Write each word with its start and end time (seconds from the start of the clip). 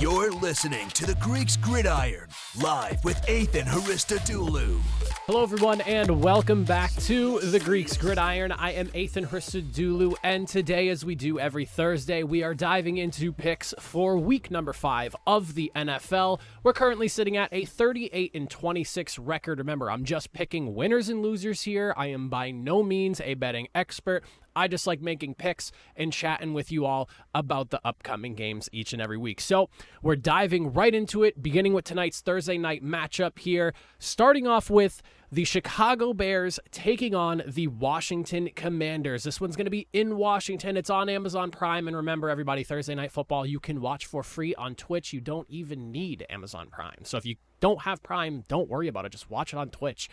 You're 0.00 0.32
listening 0.32 0.88
to 0.88 1.06
the 1.06 1.14
Greeks 1.14 1.56
Gridiron, 1.56 2.28
live 2.60 3.04
with 3.04 3.28
Ethan 3.28 3.64
Haristodoulou. 3.64 4.80
Hello, 5.26 5.44
everyone, 5.44 5.82
and 5.82 6.20
welcome 6.20 6.64
back 6.64 6.92
to 7.02 7.38
the 7.38 7.60
Greeks 7.60 7.96
Gridiron. 7.96 8.50
I 8.50 8.72
am 8.72 8.90
Ethan 8.92 9.26
Hristodoulou, 9.26 10.16
and 10.24 10.48
today, 10.48 10.88
as 10.88 11.04
we 11.04 11.14
do 11.14 11.38
every 11.38 11.64
Thursday, 11.64 12.24
we 12.24 12.42
are 12.42 12.54
diving 12.54 12.96
into 12.96 13.32
picks 13.32 13.72
for 13.78 14.18
week 14.18 14.50
number 14.50 14.72
five 14.72 15.14
of 15.28 15.54
the 15.54 15.70
NFL. 15.76 16.40
We're 16.64 16.72
currently 16.72 17.06
sitting 17.06 17.36
at 17.36 17.48
a 17.52 17.64
38 17.64 18.32
and 18.34 18.50
26 18.50 19.20
record. 19.20 19.58
Remember, 19.58 19.92
I'm 19.92 20.04
just 20.04 20.32
picking 20.32 20.74
winners 20.74 21.08
and 21.08 21.22
losers 21.22 21.62
here. 21.62 21.94
I 21.96 22.08
am 22.08 22.28
by 22.28 22.50
no 22.50 22.82
means 22.82 23.20
a 23.20 23.34
betting 23.34 23.68
expert. 23.76 24.24
I 24.56 24.68
just 24.68 24.86
like 24.86 25.00
making 25.00 25.34
picks 25.34 25.72
and 25.96 26.12
chatting 26.12 26.54
with 26.54 26.70
you 26.70 26.86
all 26.86 27.08
about 27.34 27.70
the 27.70 27.80
upcoming 27.84 28.34
games 28.34 28.68
each 28.72 28.92
and 28.92 29.02
every 29.02 29.18
week. 29.18 29.40
So 29.40 29.68
we're 30.02 30.16
diving 30.16 30.72
right 30.72 30.94
into 30.94 31.22
it, 31.22 31.42
beginning 31.42 31.72
with 31.72 31.84
tonight's 31.84 32.20
Thursday 32.20 32.58
night 32.58 32.84
matchup 32.84 33.38
here, 33.38 33.74
starting 33.98 34.46
off 34.46 34.70
with 34.70 35.02
the 35.32 35.44
Chicago 35.44 36.12
Bears 36.12 36.60
taking 36.70 37.14
on 37.14 37.42
the 37.46 37.66
Washington 37.66 38.50
Commanders. 38.54 39.24
This 39.24 39.40
one's 39.40 39.56
going 39.56 39.64
to 39.64 39.70
be 39.70 39.88
in 39.92 40.16
Washington. 40.16 40.76
It's 40.76 40.90
on 40.90 41.08
Amazon 41.08 41.50
Prime. 41.50 41.88
And 41.88 41.96
remember, 41.96 42.30
everybody, 42.30 42.62
Thursday 42.62 42.94
Night 42.94 43.10
Football 43.10 43.44
you 43.44 43.58
can 43.58 43.80
watch 43.80 44.06
for 44.06 44.22
free 44.22 44.54
on 44.54 44.76
Twitch. 44.76 45.12
You 45.12 45.20
don't 45.20 45.48
even 45.50 45.90
need 45.90 46.24
Amazon 46.30 46.68
Prime. 46.70 47.04
So 47.04 47.16
if 47.16 47.26
you 47.26 47.34
don't 47.58 47.82
have 47.82 48.02
Prime, 48.02 48.44
don't 48.46 48.68
worry 48.68 48.86
about 48.86 49.06
it. 49.06 49.12
Just 49.12 49.28
watch 49.28 49.52
it 49.52 49.56
on 49.56 49.70
Twitch. 49.70 50.08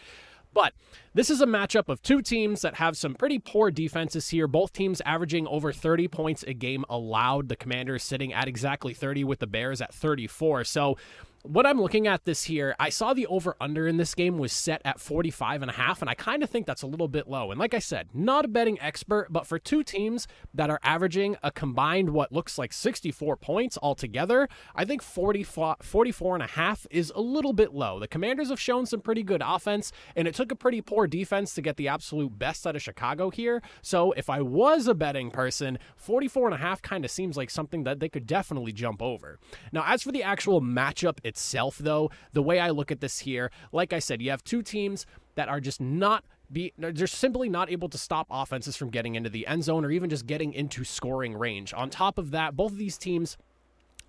But 0.54 0.74
this 1.14 1.30
is 1.30 1.42
a 1.42 1.46
matchup 1.46 1.90
of 1.90 2.02
two 2.02 2.22
teams 2.22 2.62
that 2.62 2.76
have 2.76 2.98
some 2.98 3.16
pretty 3.16 3.40
poor 3.40 3.72
defenses 3.72 4.30
here. 4.30 4.48
Both 4.48 4.74
teams 4.74 5.02
averaging 5.06 5.48
over 5.48 5.72
30 5.72 6.08
points 6.08 6.44
a 6.44 6.54
game 6.54 6.86
allowed. 6.90 7.50
The 7.50 7.56
Commanders 7.56 8.04
sitting 8.04 8.34
at 8.34 8.48
exactly 8.48 8.94
30 8.94 9.24
with 9.24 9.40
the 9.40 9.48
Bears 9.48 9.82
at 9.82 9.94
34. 9.94 10.66
So 10.66 10.98
what 11.44 11.66
I'm 11.66 11.82
looking 11.82 12.08
at 12.08 12.26
this 12.26 12.44
here, 12.44 12.76
I 12.80 12.90
saw 12.90 13.14
the 13.14 13.28
over 13.28 13.56
under 13.60 13.88
in 13.88 13.98
this 13.98 14.14
game 14.14 14.38
was 14.38 14.54
set 14.54 14.82
at 14.86 15.00
45 15.00 15.62
and 15.62 15.72
a 15.72 15.74
half, 15.74 16.02
and 16.02 16.10
I 16.10 16.14
kind 16.14 16.44
of 16.44 16.50
think 16.50 16.66
that's 16.66 16.82
a 16.82 16.88
little 16.88 17.08
bit 17.08 17.28
low. 17.28 17.52
And 17.52 17.60
like 17.60 17.74
I 17.74 17.80
said, 17.80 18.10
not 18.14 18.46
a 18.46 18.48
betting 18.48 18.80
expert, 18.80 19.28
but 19.30 19.48
for 19.48 19.58
two 19.58 19.84
teams 19.84 20.28
that 20.54 20.70
are 20.70 20.80
averaging 20.84 21.38
a 21.42 21.52
combined 21.52 22.12
what 22.12 22.32
looks 22.32 22.58
like 22.58 22.74
64 22.74 23.38
points 23.38 23.78
altogether, 23.82 24.48
I 24.76 24.86
think 24.86 25.02
40, 25.02 25.44
44 25.44 26.36
and 26.36 26.44
a 26.44 26.48
half 26.48 26.86
is 26.92 27.12
a 27.16 27.22
little 27.22 27.54
bit 27.54 27.74
low. 27.74 28.00
The 28.00 28.08
Commanders 28.08 28.50
have 28.50 28.60
shown 28.60 28.86
some 28.86 29.02
pretty 29.02 29.24
good 29.24 29.42
offense, 29.44 29.92
and 30.16 30.28
it 30.28 30.36
took 30.36 30.52
a 30.52 30.56
pretty 30.56 30.82
poor 30.82 31.08
defense 31.08 31.54
to 31.56 31.62
get 31.62 31.78
the 31.78 31.88
absolute 31.88 32.38
best 32.38 32.68
out 32.68 32.76
of 32.76 32.82
Chicago 32.82 33.30
here. 33.30 33.62
So 33.82 34.12
if 34.14 34.30
I 34.30 34.42
was 34.42 34.88
a 34.88 34.94
betting 34.94 35.32
person, 35.32 35.80
44 35.96 36.48
and 36.48 36.56
a 36.56 36.58
half 36.58 36.82
kind 36.82 37.04
of 37.04 37.12
seems 37.12 37.38
like 37.38 37.50
something 37.50 37.84
that 37.84 38.00
they 38.00 38.10
could 38.10 38.28
definitely 38.28 38.74
jump 38.74 39.02
over. 39.02 39.40
Now, 39.72 39.84
as 39.88 40.04
for 40.04 40.12
the 40.12 40.24
actual 40.24 40.62
matchup 40.62 41.18
itself, 41.32 41.78
though, 41.78 42.12
the 42.34 42.44
way 42.44 42.60
I 42.60 42.70
look 42.70 42.92
at 42.92 43.00
this 43.00 43.20
here, 43.20 43.50
like 43.72 43.94
I 43.94 44.00
said, 44.00 44.22
you 44.22 44.30
have 44.32 44.44
two 44.44 44.62
teams 44.62 45.06
that 45.36 45.48
are 45.48 45.62
just 45.62 45.80
not 45.80 46.26
be 46.52 46.74
they're 46.78 47.08
simply 47.08 47.48
not 47.48 47.72
able 47.72 47.88
to 47.88 47.98
stop 47.98 48.28
offenses 48.30 48.76
from 48.76 48.90
getting 48.90 49.16
into 49.16 49.30
the 49.30 49.48
end 49.48 49.64
zone 49.64 49.86
or 49.86 49.92
even 49.92 50.10
just 50.10 50.28
getting 50.28 50.54
into 50.54 50.84
scoring 50.84 51.34
range. 51.34 51.74
On 51.74 51.90
top 51.90 52.18
of 52.18 52.32
that, 52.32 52.58
both 52.58 52.74
of 52.74 52.78
these 52.78 52.98
teams 52.98 53.38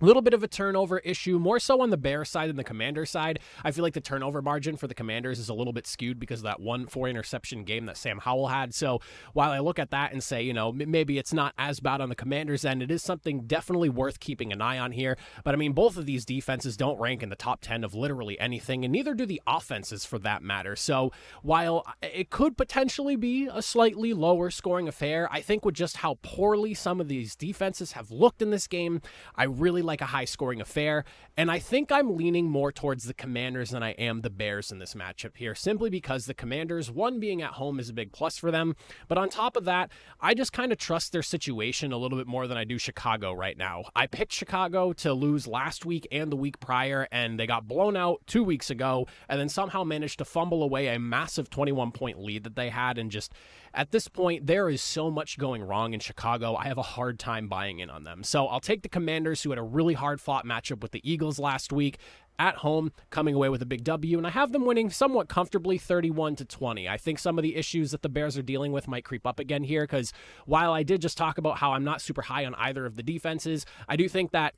little 0.06 0.22
bit 0.22 0.34
of 0.34 0.42
a 0.42 0.48
turnover 0.48 0.98
issue, 0.98 1.38
more 1.38 1.58
so 1.58 1.80
on 1.80 1.90
the 1.90 1.96
Bear 1.96 2.24
side 2.24 2.48
than 2.48 2.56
the 2.56 2.64
Commander 2.64 3.06
side. 3.06 3.38
I 3.64 3.70
feel 3.70 3.82
like 3.82 3.94
the 3.94 4.00
turnover 4.00 4.42
margin 4.42 4.76
for 4.76 4.86
the 4.86 4.94
Commanders 4.94 5.38
is 5.38 5.48
a 5.48 5.54
little 5.54 5.72
bit 5.72 5.86
skewed 5.86 6.18
because 6.18 6.40
of 6.40 6.44
that 6.44 6.60
one 6.60 6.86
four 6.86 7.08
interception 7.08 7.64
game 7.64 7.86
that 7.86 7.96
Sam 7.96 8.18
Howell 8.18 8.48
had. 8.48 8.74
So 8.74 9.00
while 9.32 9.50
I 9.50 9.60
look 9.60 9.78
at 9.78 9.90
that 9.90 10.12
and 10.12 10.22
say, 10.22 10.42
you 10.42 10.52
know, 10.52 10.72
maybe 10.72 11.18
it's 11.18 11.32
not 11.32 11.54
as 11.58 11.80
bad 11.80 12.00
on 12.00 12.08
the 12.08 12.14
Commanders 12.14 12.64
end, 12.64 12.82
it 12.82 12.90
is 12.90 13.02
something 13.02 13.42
definitely 13.46 13.88
worth 13.88 14.20
keeping 14.20 14.52
an 14.52 14.60
eye 14.60 14.78
on 14.78 14.92
here. 14.92 15.16
But 15.44 15.54
I 15.54 15.56
mean, 15.56 15.72
both 15.72 15.96
of 15.96 16.06
these 16.06 16.24
defenses 16.24 16.76
don't 16.76 16.98
rank 16.98 17.22
in 17.22 17.28
the 17.28 17.36
top 17.36 17.60
10 17.60 17.84
of 17.84 17.94
literally 17.94 18.38
anything, 18.40 18.84
and 18.84 18.92
neither 18.92 19.14
do 19.14 19.26
the 19.26 19.40
offenses 19.46 20.04
for 20.04 20.18
that 20.20 20.42
matter. 20.42 20.76
So 20.76 21.12
while 21.42 21.84
it 22.02 22.30
could 22.30 22.56
potentially 22.56 23.16
be 23.16 23.48
a 23.52 23.62
slightly 23.62 24.12
lower 24.12 24.50
scoring 24.50 24.88
affair, 24.88 25.28
I 25.30 25.40
think 25.40 25.64
with 25.64 25.74
just 25.74 25.98
how 25.98 26.18
poorly 26.22 26.74
some 26.74 27.00
of 27.00 27.08
these 27.08 27.36
defenses 27.36 27.92
have 27.92 28.10
looked 28.10 28.42
in 28.42 28.50
this 28.50 28.66
game, 28.66 29.00
I 29.36 29.44
really 29.44 29.82
like 29.82 29.91
like 29.92 30.00
a 30.00 30.06
high 30.06 30.24
scoring 30.24 30.62
affair. 30.62 31.04
And 31.36 31.50
I 31.50 31.58
think 31.58 31.92
I'm 31.92 32.16
leaning 32.16 32.48
more 32.48 32.72
towards 32.72 33.04
the 33.04 33.12
Commanders 33.12 33.70
than 33.70 33.82
I 33.82 33.90
am 33.90 34.22
the 34.22 34.30
Bears 34.30 34.72
in 34.72 34.78
this 34.78 34.94
matchup 34.94 35.36
here, 35.36 35.54
simply 35.54 35.90
because 35.90 36.24
the 36.24 36.32
Commanders, 36.32 36.90
one 36.90 37.20
being 37.20 37.42
at 37.42 37.52
home 37.52 37.78
is 37.78 37.90
a 37.90 37.92
big 37.92 38.10
plus 38.10 38.38
for 38.38 38.50
them. 38.50 38.74
But 39.06 39.18
on 39.18 39.28
top 39.28 39.54
of 39.54 39.66
that, 39.66 39.90
I 40.18 40.32
just 40.32 40.54
kind 40.54 40.72
of 40.72 40.78
trust 40.78 41.12
their 41.12 41.22
situation 41.22 41.92
a 41.92 41.98
little 41.98 42.16
bit 42.16 42.26
more 42.26 42.46
than 42.46 42.56
I 42.56 42.64
do 42.64 42.78
Chicago 42.78 43.34
right 43.34 43.58
now. 43.58 43.84
I 43.94 44.06
picked 44.06 44.32
Chicago 44.32 44.94
to 44.94 45.12
lose 45.12 45.46
last 45.46 45.84
week 45.84 46.08
and 46.10 46.32
the 46.32 46.36
week 46.36 46.58
prior, 46.58 47.06
and 47.12 47.38
they 47.38 47.46
got 47.46 47.68
blown 47.68 47.94
out 47.94 48.22
two 48.26 48.42
weeks 48.42 48.70
ago, 48.70 49.06
and 49.28 49.38
then 49.38 49.50
somehow 49.50 49.84
managed 49.84 50.18
to 50.18 50.24
fumble 50.24 50.62
away 50.62 50.88
a 50.88 50.98
massive 50.98 51.50
21 51.50 51.92
point 51.92 52.18
lead 52.18 52.44
that 52.44 52.56
they 52.56 52.70
had 52.70 52.96
and 52.96 53.10
just 53.10 53.34
at 53.74 53.90
this 53.90 54.08
point, 54.08 54.46
there 54.46 54.68
is 54.68 54.82
so 54.82 55.10
much 55.10 55.38
going 55.38 55.62
wrong 55.62 55.94
in 55.94 56.00
Chicago. 56.00 56.54
I 56.54 56.66
have 56.66 56.78
a 56.78 56.82
hard 56.82 57.18
time 57.18 57.48
buying 57.48 57.78
in 57.78 57.88
on 57.90 58.04
them. 58.04 58.22
So 58.22 58.46
I'll 58.46 58.60
take 58.60 58.82
the 58.82 58.88
Commanders, 58.88 59.42
who 59.42 59.50
had 59.50 59.58
a 59.58 59.62
really 59.62 59.94
hard 59.94 60.20
fought 60.20 60.44
matchup 60.44 60.82
with 60.82 60.92
the 60.92 61.00
Eagles 61.10 61.38
last 61.38 61.72
week 61.72 61.98
at 62.38 62.56
home, 62.56 62.92
coming 63.10 63.34
away 63.34 63.48
with 63.48 63.62
a 63.62 63.66
big 63.66 63.84
W, 63.84 64.18
and 64.18 64.26
I 64.26 64.30
have 64.30 64.52
them 64.52 64.64
winning 64.64 64.90
somewhat 64.90 65.28
comfortably 65.28 65.78
31 65.78 66.36
to 66.36 66.44
20. 66.44 66.88
I 66.88 66.96
think 66.96 67.18
some 67.18 67.38
of 67.38 67.42
the 67.42 67.56
issues 67.56 67.90
that 67.92 68.02
the 68.02 68.08
Bears 68.08 68.36
are 68.36 68.42
dealing 68.42 68.72
with 68.72 68.88
might 68.88 69.04
creep 69.04 69.26
up 69.26 69.38
again 69.38 69.62
here 69.62 69.82
because 69.82 70.12
while 70.46 70.72
I 70.72 70.82
did 70.82 71.02
just 71.02 71.16
talk 71.16 71.38
about 71.38 71.58
how 71.58 71.72
I'm 71.72 71.84
not 71.84 72.00
super 72.00 72.22
high 72.22 72.44
on 72.44 72.54
either 72.56 72.86
of 72.86 72.96
the 72.96 73.02
defenses, 73.02 73.64
I 73.88 73.96
do 73.96 74.08
think 74.08 74.32
that 74.32 74.54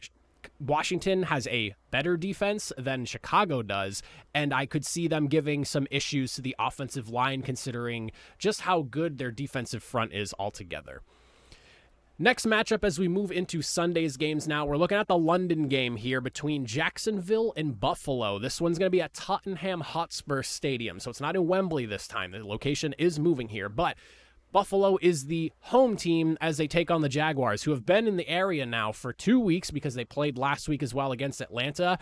Washington 0.58 1.24
has 1.24 1.46
a 1.48 1.74
better 1.90 2.16
defense 2.16 2.72
than 2.76 3.04
Chicago 3.04 3.62
does, 3.62 4.02
and 4.34 4.52
I 4.52 4.66
could 4.66 4.84
see 4.84 5.08
them 5.08 5.26
giving 5.26 5.64
some 5.64 5.86
issues 5.90 6.34
to 6.34 6.42
the 6.42 6.56
offensive 6.58 7.08
line 7.08 7.42
considering 7.42 8.10
just 8.38 8.62
how 8.62 8.82
good 8.82 9.18
their 9.18 9.30
defensive 9.30 9.82
front 9.82 10.12
is 10.12 10.34
altogether. 10.38 11.02
Next 12.16 12.46
matchup 12.46 12.84
as 12.84 12.96
we 12.96 13.08
move 13.08 13.32
into 13.32 13.60
Sunday's 13.60 14.16
games 14.16 14.46
now, 14.46 14.64
we're 14.64 14.76
looking 14.76 14.98
at 14.98 15.08
the 15.08 15.18
London 15.18 15.66
game 15.66 15.96
here 15.96 16.20
between 16.20 16.64
Jacksonville 16.64 17.52
and 17.56 17.80
Buffalo. 17.80 18.38
This 18.38 18.60
one's 18.60 18.78
going 18.78 18.86
to 18.86 18.96
be 18.96 19.02
at 19.02 19.14
Tottenham 19.14 19.80
Hotspur 19.80 20.44
Stadium, 20.44 21.00
so 21.00 21.10
it's 21.10 21.20
not 21.20 21.34
in 21.34 21.48
Wembley 21.48 21.86
this 21.86 22.06
time. 22.06 22.30
The 22.30 22.46
location 22.46 22.94
is 22.98 23.18
moving 23.18 23.48
here, 23.48 23.68
but 23.68 23.96
Buffalo 24.54 24.98
is 25.02 25.26
the 25.26 25.52
home 25.62 25.96
team 25.96 26.38
as 26.40 26.58
they 26.58 26.68
take 26.68 26.88
on 26.88 27.02
the 27.02 27.08
Jaguars, 27.08 27.64
who 27.64 27.72
have 27.72 27.84
been 27.84 28.06
in 28.06 28.16
the 28.16 28.28
area 28.28 28.64
now 28.64 28.92
for 28.92 29.12
two 29.12 29.40
weeks 29.40 29.72
because 29.72 29.94
they 29.94 30.04
played 30.04 30.38
last 30.38 30.68
week 30.68 30.80
as 30.80 30.94
well 30.94 31.10
against 31.10 31.40
Atlanta 31.40 31.98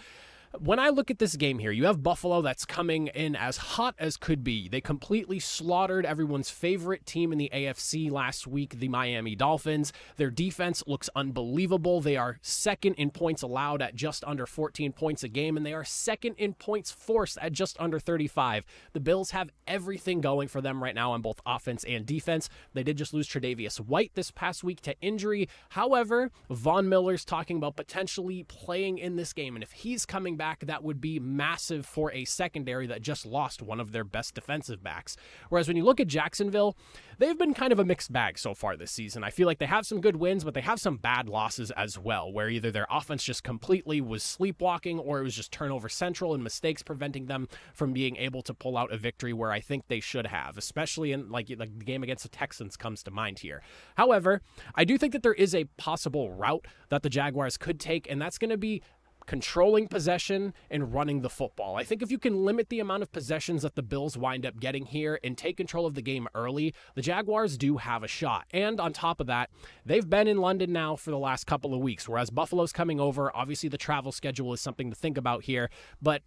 when 0.59 0.79
I 0.79 0.91
look 0.91 1.11
at 1.11 1.19
this 1.19 1.37
game 1.37 1.59
here, 1.59 1.71
you 1.71 1.87
have 1.87 2.03
Buffalo 2.03 2.43
that's 2.43 2.67
coming 2.67 3.07
in 3.09 3.35
as 3.35 3.57
hot 3.57 3.95
as 3.99 4.19
could 4.19 4.45
be. 4.45 4.69
They 4.69 4.83
completely 4.83 5.39
slaughtered 5.39 6.05
everyone's 6.05 6.51
favorite 6.51 7.07
team 7.07 7.33
in 7.33 7.39
the 7.39 7.51
AFC 7.55 8.11
last 8.11 8.47
week, 8.47 8.79
the 8.79 8.89
Miami 8.89 9.35
Dolphins. 9.35 9.93
Their 10.17 10.31
defense 10.31 10.83
looks 10.87 11.09
unbelievable. 11.17 12.03
They 12.03 12.17
are 12.17 12.39
second 12.43 12.95
in 12.95 13.11
points 13.11 13.41
allowed 13.41 13.81
at 13.81 13.95
just 13.95 14.25
under 14.25 14.45
14 14.45 14.93
points 14.93 15.23
a 15.23 15.29
game, 15.29 15.57
and 15.57 15.65
they 15.65 15.73
are 15.73 15.85
second 15.85 16.35
in 16.37 16.53
points 16.53 16.91
forced 16.91 17.39
at 17.41 17.53
just 17.53 17.81
under 17.81 17.99
35. 17.99 18.65
The 18.93 19.01
Bills 19.01 19.31
have 19.31 19.51
everything 19.67 20.21
going 20.21 20.49
for 20.49 20.61
them 20.61 20.83
right 20.83 20.95
now 20.95 21.13
on 21.13 21.23
both 21.23 21.41
offense 21.47 21.83
and 21.85 22.05
defense. 22.05 22.51
They 22.75 22.83
did 22.83 22.99
just 22.99 23.15
lose 23.15 23.29
Tre'Davious 23.29 23.79
White 23.79 24.13
this 24.15 24.31
past 24.31 24.63
week 24.63 24.83
to 24.83 24.95
injury. 25.01 25.49
However, 25.71 26.31
Von 26.51 26.91
Miller's 26.91 27.25
talking 27.25 27.57
about 27.57 27.77
potentially 27.77 28.45
playing 28.45 28.99
in 28.99 29.17
this 29.17 29.33
game, 29.33 29.57
and 29.57 29.63
if 29.63 29.73
he's 29.73 30.05
coming 30.05 30.37
back, 30.37 30.42
back, 30.43 30.67
that 30.67 30.83
would 30.83 31.01
be 31.01 31.21
massive 31.21 31.87
for 31.87 32.11
a 32.11 32.25
secondary 32.25 32.89
that 32.89 33.01
just 33.01 33.25
lost 33.25 33.63
one 33.63 33.79
of 33.79 33.93
their 33.93 34.03
best 34.03 34.35
defensive 34.35 34.83
backs. 34.83 35.17
Whereas 35.51 35.69
when 35.69 35.77
you 35.77 35.85
look 35.85 36.01
at 36.01 36.09
Jacksonville, 36.09 36.77
they've 37.19 37.39
been 37.39 37.55
kind 37.55 37.73
of 37.73 37.79
a 37.79 37.85
mixed 37.85 38.13
bag 38.13 38.37
so 38.37 38.53
far 38.53 38.77
this 38.77 38.91
season. 38.91 39.23
I 39.23 39.31
feel 39.31 39.47
like 39.47 39.61
they 39.61 39.67
have 39.67 39.87
some 39.87 40.01
good 40.01 40.17
wins, 40.17 40.43
but 40.43 40.55
they 40.55 40.61
have 40.61 40.81
some 40.81 40.97
bad 40.97 41.29
losses 41.29 41.71
as 41.71 41.97
well, 41.97 42.33
where 42.33 42.49
either 42.49 42.73
their 42.73 42.89
offense 42.91 43.23
just 43.23 43.45
completely 43.45 44.01
was 44.01 44.25
sleepwalking 44.25 44.99
or 44.99 45.21
it 45.21 45.23
was 45.23 45.37
just 45.37 45.53
turnover 45.53 45.89
central 45.89 46.35
and 46.35 46.43
mistakes 46.43 46.83
preventing 46.83 47.27
them 47.27 47.47
from 47.73 47.93
being 47.93 48.17
able 48.17 48.43
to 48.43 48.53
pull 48.53 48.77
out 48.77 48.93
a 48.93 48.97
victory 48.97 49.33
where 49.33 49.53
I 49.53 49.61
think 49.61 49.87
they 49.87 50.01
should 50.01 50.27
have, 50.27 50.59
especially 50.59 51.13
in 51.13 51.31
like, 51.31 51.51
like 51.57 51.79
the 51.79 51.85
game 51.85 52.03
against 52.03 52.25
the 52.25 52.29
Texans 52.31 52.77
comes 52.77 53.05
to 53.05 53.13
mind 53.13 53.39
here. 53.39 53.63
However, 53.95 54.43
I 54.75 54.85
do 54.85 54.99
think 54.99 55.13
that 55.13 55.23
there 55.23 55.35
is 55.35 55.55
a 55.55 55.67
possible 55.77 56.33
route 56.33 56.67
that 56.89 57.05
the 57.05 57.11
Jaguars 57.11 57.57
could 57.57 57.79
take, 57.79 58.11
and 58.11 58.21
that's 58.21 58.39
going 58.39 58.51
to 58.51 58.59
be 58.59 58.83
controlling 59.27 59.89
possession 59.89 60.55
and 60.71 60.93
running 60.93 61.21
the 61.21 61.31
football. 61.31 61.77
I 61.77 61.85
think 61.85 62.03
if 62.03 62.11
you 62.11 62.19
can 62.19 62.45
limit 62.45 62.69
the 62.69 62.81
amount 62.81 63.03
of 63.03 63.13
possessions 63.13 63.63
that 63.63 63.75
the 63.75 63.83
Bills 63.83 64.17
wind 64.17 64.45
up 64.47 64.61
getting 64.61 64.87
here 64.87 65.19
and 65.23 65.37
take 65.37 65.57
control 65.57 65.87
of 65.87 65.95
the 65.95 66.03
game 66.03 66.29
early, 66.35 66.75
the 66.95 67.03
Jaguars 67.03 67.57
do 67.57 67.79
have 67.79 68.03
a 68.03 68.09
shot. 68.09 68.47
And 68.51 68.81
on 68.81 68.93
top 68.93 69.21
of 69.21 69.27
that, 69.27 69.51
they've 69.85 70.09
been 70.09 70.29
in 70.29 70.39
London 70.39 70.73
now 70.73 70.97
for 70.97 71.11
the 71.11 71.19
last 71.19 71.47
couple 71.47 71.75
of 71.75 71.81
weeks, 71.81 72.09
whereas 72.09 72.31
Buffalo's 72.31 72.73
coming 72.73 73.01
over. 73.01 73.35
Obviously, 73.37 73.69
the 73.69 73.79
travel 73.79 74.13
schedule 74.13 74.53
is 74.53 74.61
something 74.61 74.91
to 74.91 74.97
think 74.97 75.17
about 75.17 75.45
here, 75.45 75.71
but 76.01 76.23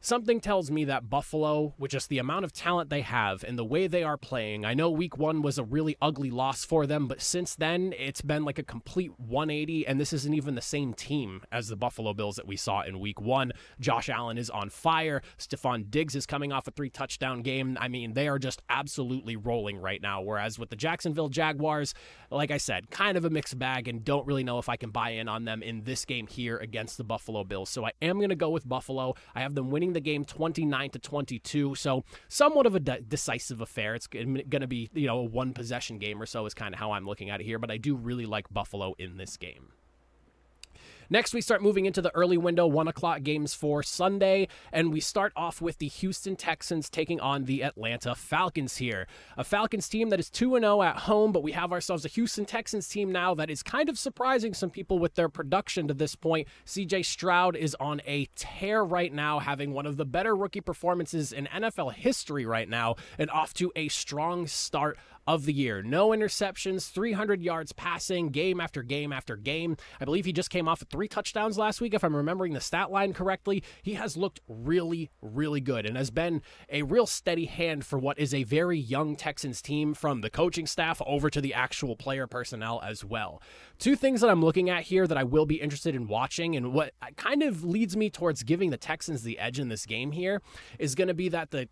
something 0.00 0.40
tells 0.40 0.70
me 0.70 0.84
that 0.84 1.10
Buffalo, 1.10 1.74
with 1.78 1.90
just 1.90 2.08
the 2.08 2.18
amount 2.18 2.44
of 2.44 2.52
talent 2.52 2.90
they 2.90 3.02
have 3.02 3.44
and 3.44 3.58
the 3.58 3.64
way 3.64 3.86
they 3.86 4.02
are 4.02 4.16
playing, 4.16 4.64
I 4.64 4.74
know 4.74 4.90
week 4.90 5.18
one 5.18 5.42
was 5.42 5.58
a 5.58 5.64
really 5.64 5.96
ugly 6.00 6.30
loss 6.30 6.64
for 6.64 6.86
them, 6.86 7.06
but 7.06 7.20
since 7.20 7.54
then, 7.54 7.94
it's 7.98 8.22
been 8.22 8.44
like 8.44 8.58
a 8.58 8.62
complete 8.62 9.12
180, 9.18 9.86
and 9.86 10.00
this 10.00 10.12
isn't 10.12 10.34
even 10.34 10.54
the 10.54 10.60
same 10.60 10.94
team 10.94 11.42
as 11.50 11.68
the 11.68 11.76
Buffalo 11.76 12.14
Bills 12.14 12.36
that 12.36 12.46
we 12.46 12.56
saw 12.56 12.82
in 12.82 13.00
week 13.00 13.20
one. 13.20 13.52
Josh 13.80 14.08
Allen 14.08 14.38
is 14.38 14.50
on 14.50 14.70
fire. 14.70 15.22
Stefon 15.38 15.90
Diggs 15.90 16.14
is 16.14 16.26
coming 16.26 16.52
off 16.52 16.68
a 16.68 16.70
three 16.70 16.90
touchdown 16.90 17.42
game. 17.42 17.76
I 17.80 17.88
mean, 17.88 18.14
they 18.14 18.28
are 18.28 18.38
just 18.38 18.62
absolutely 18.68 19.36
rolling 19.36 19.78
right 19.78 20.00
now. 20.00 20.22
Whereas 20.22 20.58
with 20.58 20.70
the 20.70 20.76
Jacksonville 20.76 21.28
Jaguars, 21.28 21.94
like 22.30 22.50
I 22.50 22.58
said, 22.58 22.90
kind 22.90 23.16
of 23.16 23.24
a 23.24 23.30
mixed 23.30 23.58
bag, 23.58 23.88
and 23.88 24.04
don't 24.04 24.26
really 24.26 24.44
know 24.44 24.58
if 24.58 24.68
I 24.68 24.76
can 24.76 24.90
buy 24.90 25.10
in 25.10 25.28
on 25.28 25.44
them 25.44 25.62
in 25.62 25.84
this 25.84 26.04
game 26.04 26.26
here 26.26 26.56
against 26.58 26.98
the 26.98 27.04
Buffalo 27.04 27.44
Bills. 27.44 27.70
So 27.70 27.84
I 27.84 27.92
am 28.02 28.18
going 28.18 28.28
to 28.28 28.36
go 28.36 28.50
with 28.50 28.68
Buffalo. 28.68 29.14
I 29.34 29.40
have 29.40 29.54
them 29.54 29.70
winning 29.70 29.87
winning 29.88 29.94
the 29.94 30.00
game 30.00 30.24
29 30.24 30.90
to 30.90 30.98
22. 30.98 31.74
So 31.74 32.04
somewhat 32.28 32.66
of 32.66 32.74
a 32.74 32.80
de- 32.80 33.00
decisive 33.00 33.60
affair. 33.60 33.94
It's 33.94 34.06
going 34.06 34.44
to 34.44 34.66
be, 34.66 34.90
you 34.92 35.06
know, 35.06 35.18
a 35.18 35.24
one 35.24 35.52
possession 35.52 35.98
game 35.98 36.20
or 36.20 36.26
so 36.26 36.46
is 36.46 36.54
kind 36.54 36.74
of 36.74 36.80
how 36.80 36.92
I'm 36.92 37.06
looking 37.06 37.30
at 37.30 37.40
it 37.40 37.44
here, 37.44 37.58
but 37.58 37.70
I 37.70 37.78
do 37.78 37.96
really 37.96 38.26
like 38.26 38.46
Buffalo 38.50 38.94
in 38.98 39.16
this 39.16 39.36
game. 39.36 39.72
Next, 41.10 41.32
we 41.32 41.40
start 41.40 41.62
moving 41.62 41.86
into 41.86 42.02
the 42.02 42.14
early 42.14 42.36
window, 42.36 42.66
one 42.66 42.86
o'clock 42.86 43.22
games 43.22 43.54
for 43.54 43.82
Sunday, 43.82 44.46
and 44.70 44.92
we 44.92 45.00
start 45.00 45.32
off 45.34 45.62
with 45.62 45.78
the 45.78 45.88
Houston 45.88 46.36
Texans 46.36 46.90
taking 46.90 47.18
on 47.18 47.44
the 47.44 47.64
Atlanta 47.64 48.14
Falcons 48.14 48.76
here. 48.76 49.06
A 49.38 49.42
Falcons 49.42 49.88
team 49.88 50.10
that 50.10 50.20
is 50.20 50.28
2 50.28 50.58
0 50.58 50.82
at 50.82 50.96
home, 50.98 51.32
but 51.32 51.42
we 51.42 51.52
have 51.52 51.72
ourselves 51.72 52.04
a 52.04 52.08
Houston 52.08 52.44
Texans 52.44 52.86
team 52.88 53.10
now 53.10 53.34
that 53.34 53.48
is 53.48 53.62
kind 53.62 53.88
of 53.88 53.98
surprising 53.98 54.52
some 54.52 54.68
people 54.68 54.98
with 54.98 55.14
their 55.14 55.30
production 55.30 55.88
to 55.88 55.94
this 55.94 56.14
point. 56.14 56.46
CJ 56.66 57.06
Stroud 57.06 57.56
is 57.56 57.74
on 57.80 58.02
a 58.06 58.26
tear 58.36 58.84
right 58.84 59.12
now, 59.12 59.38
having 59.38 59.72
one 59.72 59.86
of 59.86 59.96
the 59.96 60.04
better 60.04 60.36
rookie 60.36 60.60
performances 60.60 61.32
in 61.32 61.46
NFL 61.46 61.94
history 61.94 62.44
right 62.44 62.68
now, 62.68 62.96
and 63.16 63.30
off 63.30 63.54
to 63.54 63.72
a 63.74 63.88
strong 63.88 64.46
start 64.46 64.98
of 65.28 65.44
the 65.44 65.52
year. 65.52 65.82
No 65.82 66.08
interceptions, 66.08 66.90
300 66.90 67.42
yards 67.42 67.72
passing, 67.72 68.30
game 68.30 68.62
after 68.62 68.82
game 68.82 69.12
after 69.12 69.36
game. 69.36 69.76
I 70.00 70.06
believe 70.06 70.24
he 70.24 70.32
just 70.32 70.48
came 70.48 70.66
off 70.66 70.80
of 70.80 70.88
three 70.88 71.06
touchdowns 71.06 71.58
last 71.58 71.82
week, 71.82 71.92
if 71.92 72.02
I'm 72.02 72.16
remembering 72.16 72.54
the 72.54 72.62
stat 72.62 72.90
line 72.90 73.12
correctly. 73.12 73.62
He 73.82 73.92
has 73.92 74.16
looked 74.16 74.40
really, 74.48 75.10
really 75.20 75.60
good 75.60 75.84
and 75.84 75.98
has 75.98 76.10
been 76.10 76.40
a 76.70 76.82
real 76.82 77.04
steady 77.06 77.44
hand 77.44 77.84
for 77.84 77.98
what 77.98 78.18
is 78.18 78.32
a 78.32 78.44
very 78.44 78.78
young 78.78 79.16
Texans 79.16 79.60
team 79.60 79.92
from 79.92 80.22
the 80.22 80.30
coaching 80.30 80.66
staff 80.66 81.02
over 81.06 81.28
to 81.28 81.42
the 81.42 81.52
actual 81.52 81.94
player 81.94 82.26
personnel 82.26 82.80
as 82.82 83.04
well. 83.04 83.42
Two 83.78 83.96
things 83.96 84.22
that 84.22 84.30
I'm 84.30 84.42
looking 84.42 84.70
at 84.70 84.84
here 84.84 85.06
that 85.06 85.18
I 85.18 85.24
will 85.24 85.44
be 85.44 85.56
interested 85.56 85.94
in 85.94 86.06
watching, 86.06 86.56
and 86.56 86.72
what 86.72 86.94
kind 87.16 87.42
of 87.42 87.62
leads 87.62 87.98
me 87.98 88.08
towards 88.08 88.44
giving 88.44 88.70
the 88.70 88.78
Texans 88.78 89.24
the 89.24 89.38
edge 89.38 89.58
in 89.58 89.68
this 89.68 89.84
game 89.84 90.12
here 90.12 90.40
is 90.78 90.94
going 90.94 91.08
to 91.08 91.14
be 91.14 91.28
that 91.28 91.50
the 91.50 91.68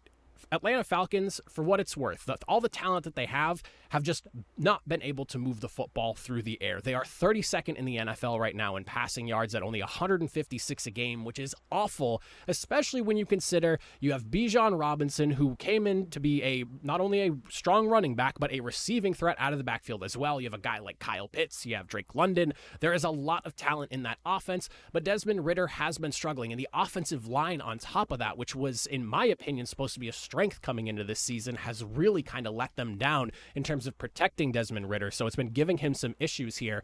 Atlanta 0.52 0.84
Falcons, 0.84 1.40
for 1.48 1.62
what 1.62 1.81
it's 1.81 1.96
worth, 1.96 2.22
all 2.46 2.60
the 2.60 2.69
talent 2.69 3.04
that 3.04 3.14
they 3.14 3.26
have, 3.26 3.62
have 3.90 4.02
just 4.02 4.26
not 4.56 4.86
been 4.88 5.02
able 5.02 5.24
to 5.26 5.38
move 5.38 5.60
the 5.60 5.68
football 5.68 6.14
through 6.14 6.42
the 6.42 6.60
air. 6.62 6.80
They 6.80 6.94
are 6.94 7.04
32nd 7.04 7.76
in 7.76 7.84
the 7.84 7.96
NFL 7.96 8.38
right 8.38 8.56
now 8.56 8.76
in 8.76 8.84
passing 8.84 9.26
yards 9.26 9.54
at 9.54 9.62
only 9.62 9.80
156 9.80 10.86
a 10.86 10.90
game, 10.90 11.24
which 11.24 11.38
is 11.38 11.54
awful, 11.70 12.22
especially 12.48 13.00
when 13.00 13.16
you 13.16 13.26
consider 13.26 13.78
you 14.00 14.12
have 14.12 14.24
Bijan 14.24 14.78
Robinson, 14.78 15.32
who 15.32 15.56
came 15.56 15.86
in 15.86 16.08
to 16.10 16.20
be 16.20 16.42
a 16.42 16.64
not 16.82 17.00
only 17.00 17.26
a 17.26 17.32
strong 17.48 17.88
running 17.88 18.14
back, 18.14 18.38
but 18.38 18.52
a 18.52 18.60
receiving 18.60 19.14
threat 19.14 19.36
out 19.38 19.52
of 19.52 19.58
the 19.58 19.64
backfield 19.64 20.02
as 20.02 20.16
well. 20.16 20.40
You 20.40 20.46
have 20.46 20.54
a 20.54 20.58
guy 20.58 20.78
like 20.78 20.98
Kyle 20.98 21.28
Pitts, 21.28 21.66
you 21.66 21.76
have 21.76 21.86
Drake 21.86 22.14
London. 22.14 22.52
There 22.80 22.92
is 22.92 23.04
a 23.04 23.10
lot 23.10 23.46
of 23.46 23.56
talent 23.56 23.92
in 23.92 24.02
that 24.04 24.18
offense, 24.24 24.68
but 24.92 25.04
Desmond 25.04 25.44
Ridder 25.44 25.66
has 25.66 25.98
been 25.98 26.12
struggling. 26.12 26.52
And 26.52 26.58
the 26.58 26.68
offensive 26.72 27.26
line 27.26 27.60
on 27.60 27.78
top 27.78 28.10
of 28.10 28.18
that, 28.18 28.38
which 28.38 28.54
was, 28.54 28.86
in 28.86 29.04
my 29.04 29.26
opinion, 29.26 29.66
supposed 29.66 29.94
to 29.94 30.00
be 30.00 30.08
a 30.08 30.12
strength 30.12 30.62
coming 30.62 30.86
into 30.86 31.04
this 31.04 31.20
season, 31.20 31.56
has 31.56 31.84
really 31.84 32.22
kind 32.22 32.46
of 32.46 32.54
let 32.54 32.74
them 32.76 32.96
down 32.96 33.30
in 33.54 33.62
terms 33.62 33.75
terms 33.76 33.87
of 33.87 33.99
protecting 33.99 34.52
Desmond 34.52 34.88
Ridder. 34.88 35.11
So 35.11 35.26
it's 35.26 35.37
been 35.37 35.50
giving 35.50 35.78
him 35.78 35.93
some 35.93 36.14
issues 36.19 36.56
here. 36.56 36.82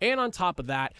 And 0.00 0.18
on 0.18 0.32
top 0.32 0.58
of 0.58 0.66
that, 0.66 0.92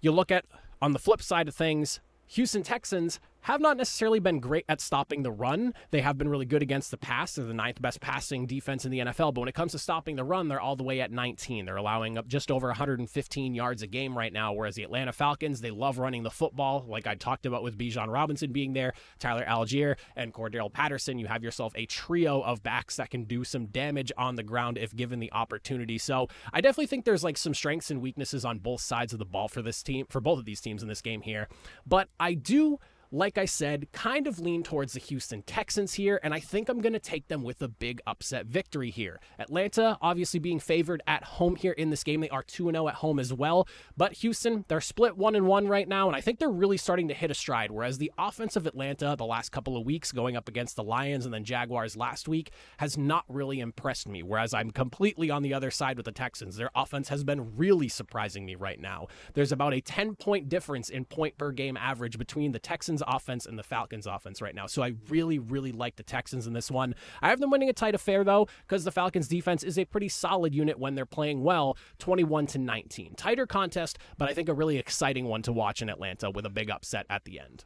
you 0.00 0.12
look 0.12 0.30
at 0.30 0.44
on 0.80 0.92
the 0.92 1.00
flip 1.00 1.20
side 1.20 1.48
of 1.48 1.54
things, 1.56 1.98
Houston 2.28 2.62
Texans 2.62 3.18
have 3.42 3.60
not 3.60 3.76
necessarily 3.76 4.20
been 4.20 4.40
great 4.40 4.64
at 4.68 4.80
stopping 4.80 5.22
the 5.22 5.30
run. 5.30 5.74
They 5.90 6.00
have 6.00 6.18
been 6.18 6.28
really 6.28 6.46
good 6.46 6.62
against 6.62 6.90
the 6.90 6.96
pass. 6.96 7.34
They're 7.34 7.44
the 7.44 7.54
ninth 7.54 7.80
best 7.80 8.00
passing 8.00 8.46
defense 8.46 8.84
in 8.84 8.90
the 8.90 9.00
NFL. 9.00 9.34
But 9.34 9.40
when 9.40 9.48
it 9.48 9.54
comes 9.54 9.72
to 9.72 9.78
stopping 9.78 10.16
the 10.16 10.24
run, 10.24 10.48
they're 10.48 10.60
all 10.60 10.76
the 10.76 10.84
way 10.84 11.00
at 11.00 11.10
19. 11.10 11.64
They're 11.64 11.76
allowing 11.76 12.18
up 12.18 12.26
just 12.26 12.50
over 12.50 12.68
115 12.68 13.54
yards 13.54 13.82
a 13.82 13.86
game 13.86 14.16
right 14.16 14.32
now. 14.32 14.52
Whereas 14.52 14.74
the 14.74 14.82
Atlanta 14.82 15.12
Falcons, 15.12 15.60
they 15.60 15.70
love 15.70 15.98
running 15.98 16.22
the 16.22 16.30
football, 16.30 16.84
like 16.88 17.06
I 17.06 17.14
talked 17.14 17.46
about 17.46 17.62
with 17.62 17.78
Bijan 17.78 18.08
Robinson 18.08 18.52
being 18.52 18.72
there, 18.72 18.92
Tyler 19.18 19.44
Allgeier, 19.46 19.96
and 20.16 20.32
Cordarrelle 20.32 20.72
Patterson. 20.72 21.18
You 21.18 21.26
have 21.26 21.42
yourself 21.42 21.72
a 21.76 21.86
trio 21.86 22.40
of 22.42 22.62
backs 22.62 22.96
that 22.96 23.10
can 23.10 23.24
do 23.24 23.44
some 23.44 23.66
damage 23.66 24.12
on 24.16 24.36
the 24.36 24.42
ground 24.42 24.78
if 24.78 24.94
given 24.94 25.20
the 25.20 25.32
opportunity. 25.32 25.98
So 25.98 26.28
I 26.52 26.60
definitely 26.60 26.86
think 26.86 27.04
there's 27.04 27.24
like 27.24 27.38
some 27.38 27.54
strengths 27.54 27.90
and 27.90 28.00
weaknesses 28.00 28.44
on 28.44 28.58
both 28.58 28.80
sides 28.80 29.12
of 29.12 29.18
the 29.18 29.24
ball 29.24 29.48
for 29.48 29.62
this 29.62 29.82
team, 29.82 30.06
for 30.08 30.20
both 30.20 30.38
of 30.38 30.44
these 30.44 30.60
teams 30.60 30.82
in 30.82 30.88
this 30.88 31.02
game 31.02 31.22
here. 31.22 31.48
But 31.86 32.08
I 32.18 32.34
do 32.34 32.78
like 33.10 33.38
I 33.38 33.46
said, 33.46 33.90
kind 33.92 34.26
of 34.26 34.38
lean 34.38 34.62
towards 34.62 34.92
the 34.92 35.00
Houston 35.00 35.42
Texans 35.42 35.94
here, 35.94 36.20
and 36.22 36.34
I 36.34 36.40
think 36.40 36.68
I'm 36.68 36.80
going 36.80 36.92
to 36.92 36.98
take 36.98 37.28
them 37.28 37.42
with 37.42 37.62
a 37.62 37.68
big 37.68 38.00
upset 38.06 38.46
victory 38.46 38.90
here. 38.90 39.18
Atlanta, 39.38 39.96
obviously 40.02 40.40
being 40.40 40.60
favored 40.60 41.02
at 41.06 41.24
home 41.24 41.56
here 41.56 41.72
in 41.72 41.90
this 41.90 42.04
game. 42.04 42.20
They 42.20 42.28
are 42.28 42.42
2 42.42 42.70
0 42.70 42.88
at 42.88 42.96
home 42.96 43.18
as 43.18 43.32
well. 43.32 43.66
But 43.96 44.14
Houston, 44.14 44.64
they're 44.68 44.80
split 44.80 45.16
1 45.16 45.46
1 45.46 45.68
right 45.68 45.88
now, 45.88 46.08
and 46.08 46.16
I 46.16 46.20
think 46.20 46.38
they're 46.38 46.50
really 46.50 46.76
starting 46.76 47.08
to 47.08 47.14
hit 47.14 47.30
a 47.30 47.34
stride. 47.34 47.70
Whereas 47.70 47.98
the 47.98 48.12
offense 48.18 48.56
of 48.56 48.66
Atlanta, 48.66 49.14
the 49.16 49.24
last 49.24 49.52
couple 49.52 49.76
of 49.76 49.86
weeks, 49.86 50.12
going 50.12 50.36
up 50.36 50.48
against 50.48 50.76
the 50.76 50.84
Lions 50.84 51.24
and 51.24 51.32
then 51.32 51.44
Jaguars 51.44 51.96
last 51.96 52.28
week, 52.28 52.50
has 52.78 52.98
not 52.98 53.24
really 53.28 53.60
impressed 53.60 54.08
me. 54.08 54.22
Whereas 54.22 54.52
I'm 54.52 54.70
completely 54.70 55.30
on 55.30 55.42
the 55.42 55.54
other 55.54 55.70
side 55.70 55.96
with 55.96 56.06
the 56.06 56.12
Texans. 56.12 56.56
Their 56.56 56.70
offense 56.74 57.08
has 57.08 57.24
been 57.24 57.56
really 57.56 57.88
surprising 57.88 58.44
me 58.44 58.54
right 58.54 58.80
now. 58.80 59.06
There's 59.34 59.52
about 59.52 59.72
a 59.72 59.80
10 59.80 60.16
point 60.16 60.48
difference 60.48 60.90
in 60.90 61.04
point 61.04 61.38
per 61.38 61.52
game 61.52 61.76
average 61.76 62.18
between 62.18 62.52
the 62.52 62.58
Texans 62.58 62.97
offense 63.06 63.46
and 63.46 63.58
the 63.58 63.62
Falcons 63.62 64.06
offense 64.06 64.42
right 64.42 64.54
now. 64.54 64.66
So 64.66 64.82
I 64.82 64.94
really, 65.08 65.38
really 65.38 65.72
like 65.72 65.96
the 65.96 66.02
Texans 66.02 66.46
in 66.46 66.52
this 66.52 66.70
one. 66.70 66.94
I 67.22 67.28
have 67.28 67.40
them 67.40 67.50
winning 67.50 67.68
a 67.68 67.72
tight 67.72 67.94
affair 67.94 68.24
though, 68.24 68.48
because 68.66 68.84
the 68.84 68.92
Falcons 68.92 69.28
defense 69.28 69.62
is 69.62 69.78
a 69.78 69.84
pretty 69.84 70.08
solid 70.08 70.54
unit 70.54 70.78
when 70.78 70.94
they're 70.94 71.06
playing 71.06 71.42
well, 71.42 71.76
21 71.98 72.46
to 72.48 72.58
19. 72.58 73.14
Tighter 73.14 73.46
contest, 73.46 73.98
but 74.16 74.28
I 74.28 74.34
think 74.34 74.48
a 74.48 74.54
really 74.54 74.78
exciting 74.78 75.26
one 75.26 75.42
to 75.42 75.52
watch 75.52 75.82
in 75.82 75.88
Atlanta 75.88 76.30
with 76.30 76.46
a 76.46 76.50
big 76.50 76.70
upset 76.70 77.06
at 77.08 77.24
the 77.24 77.40
end. 77.40 77.64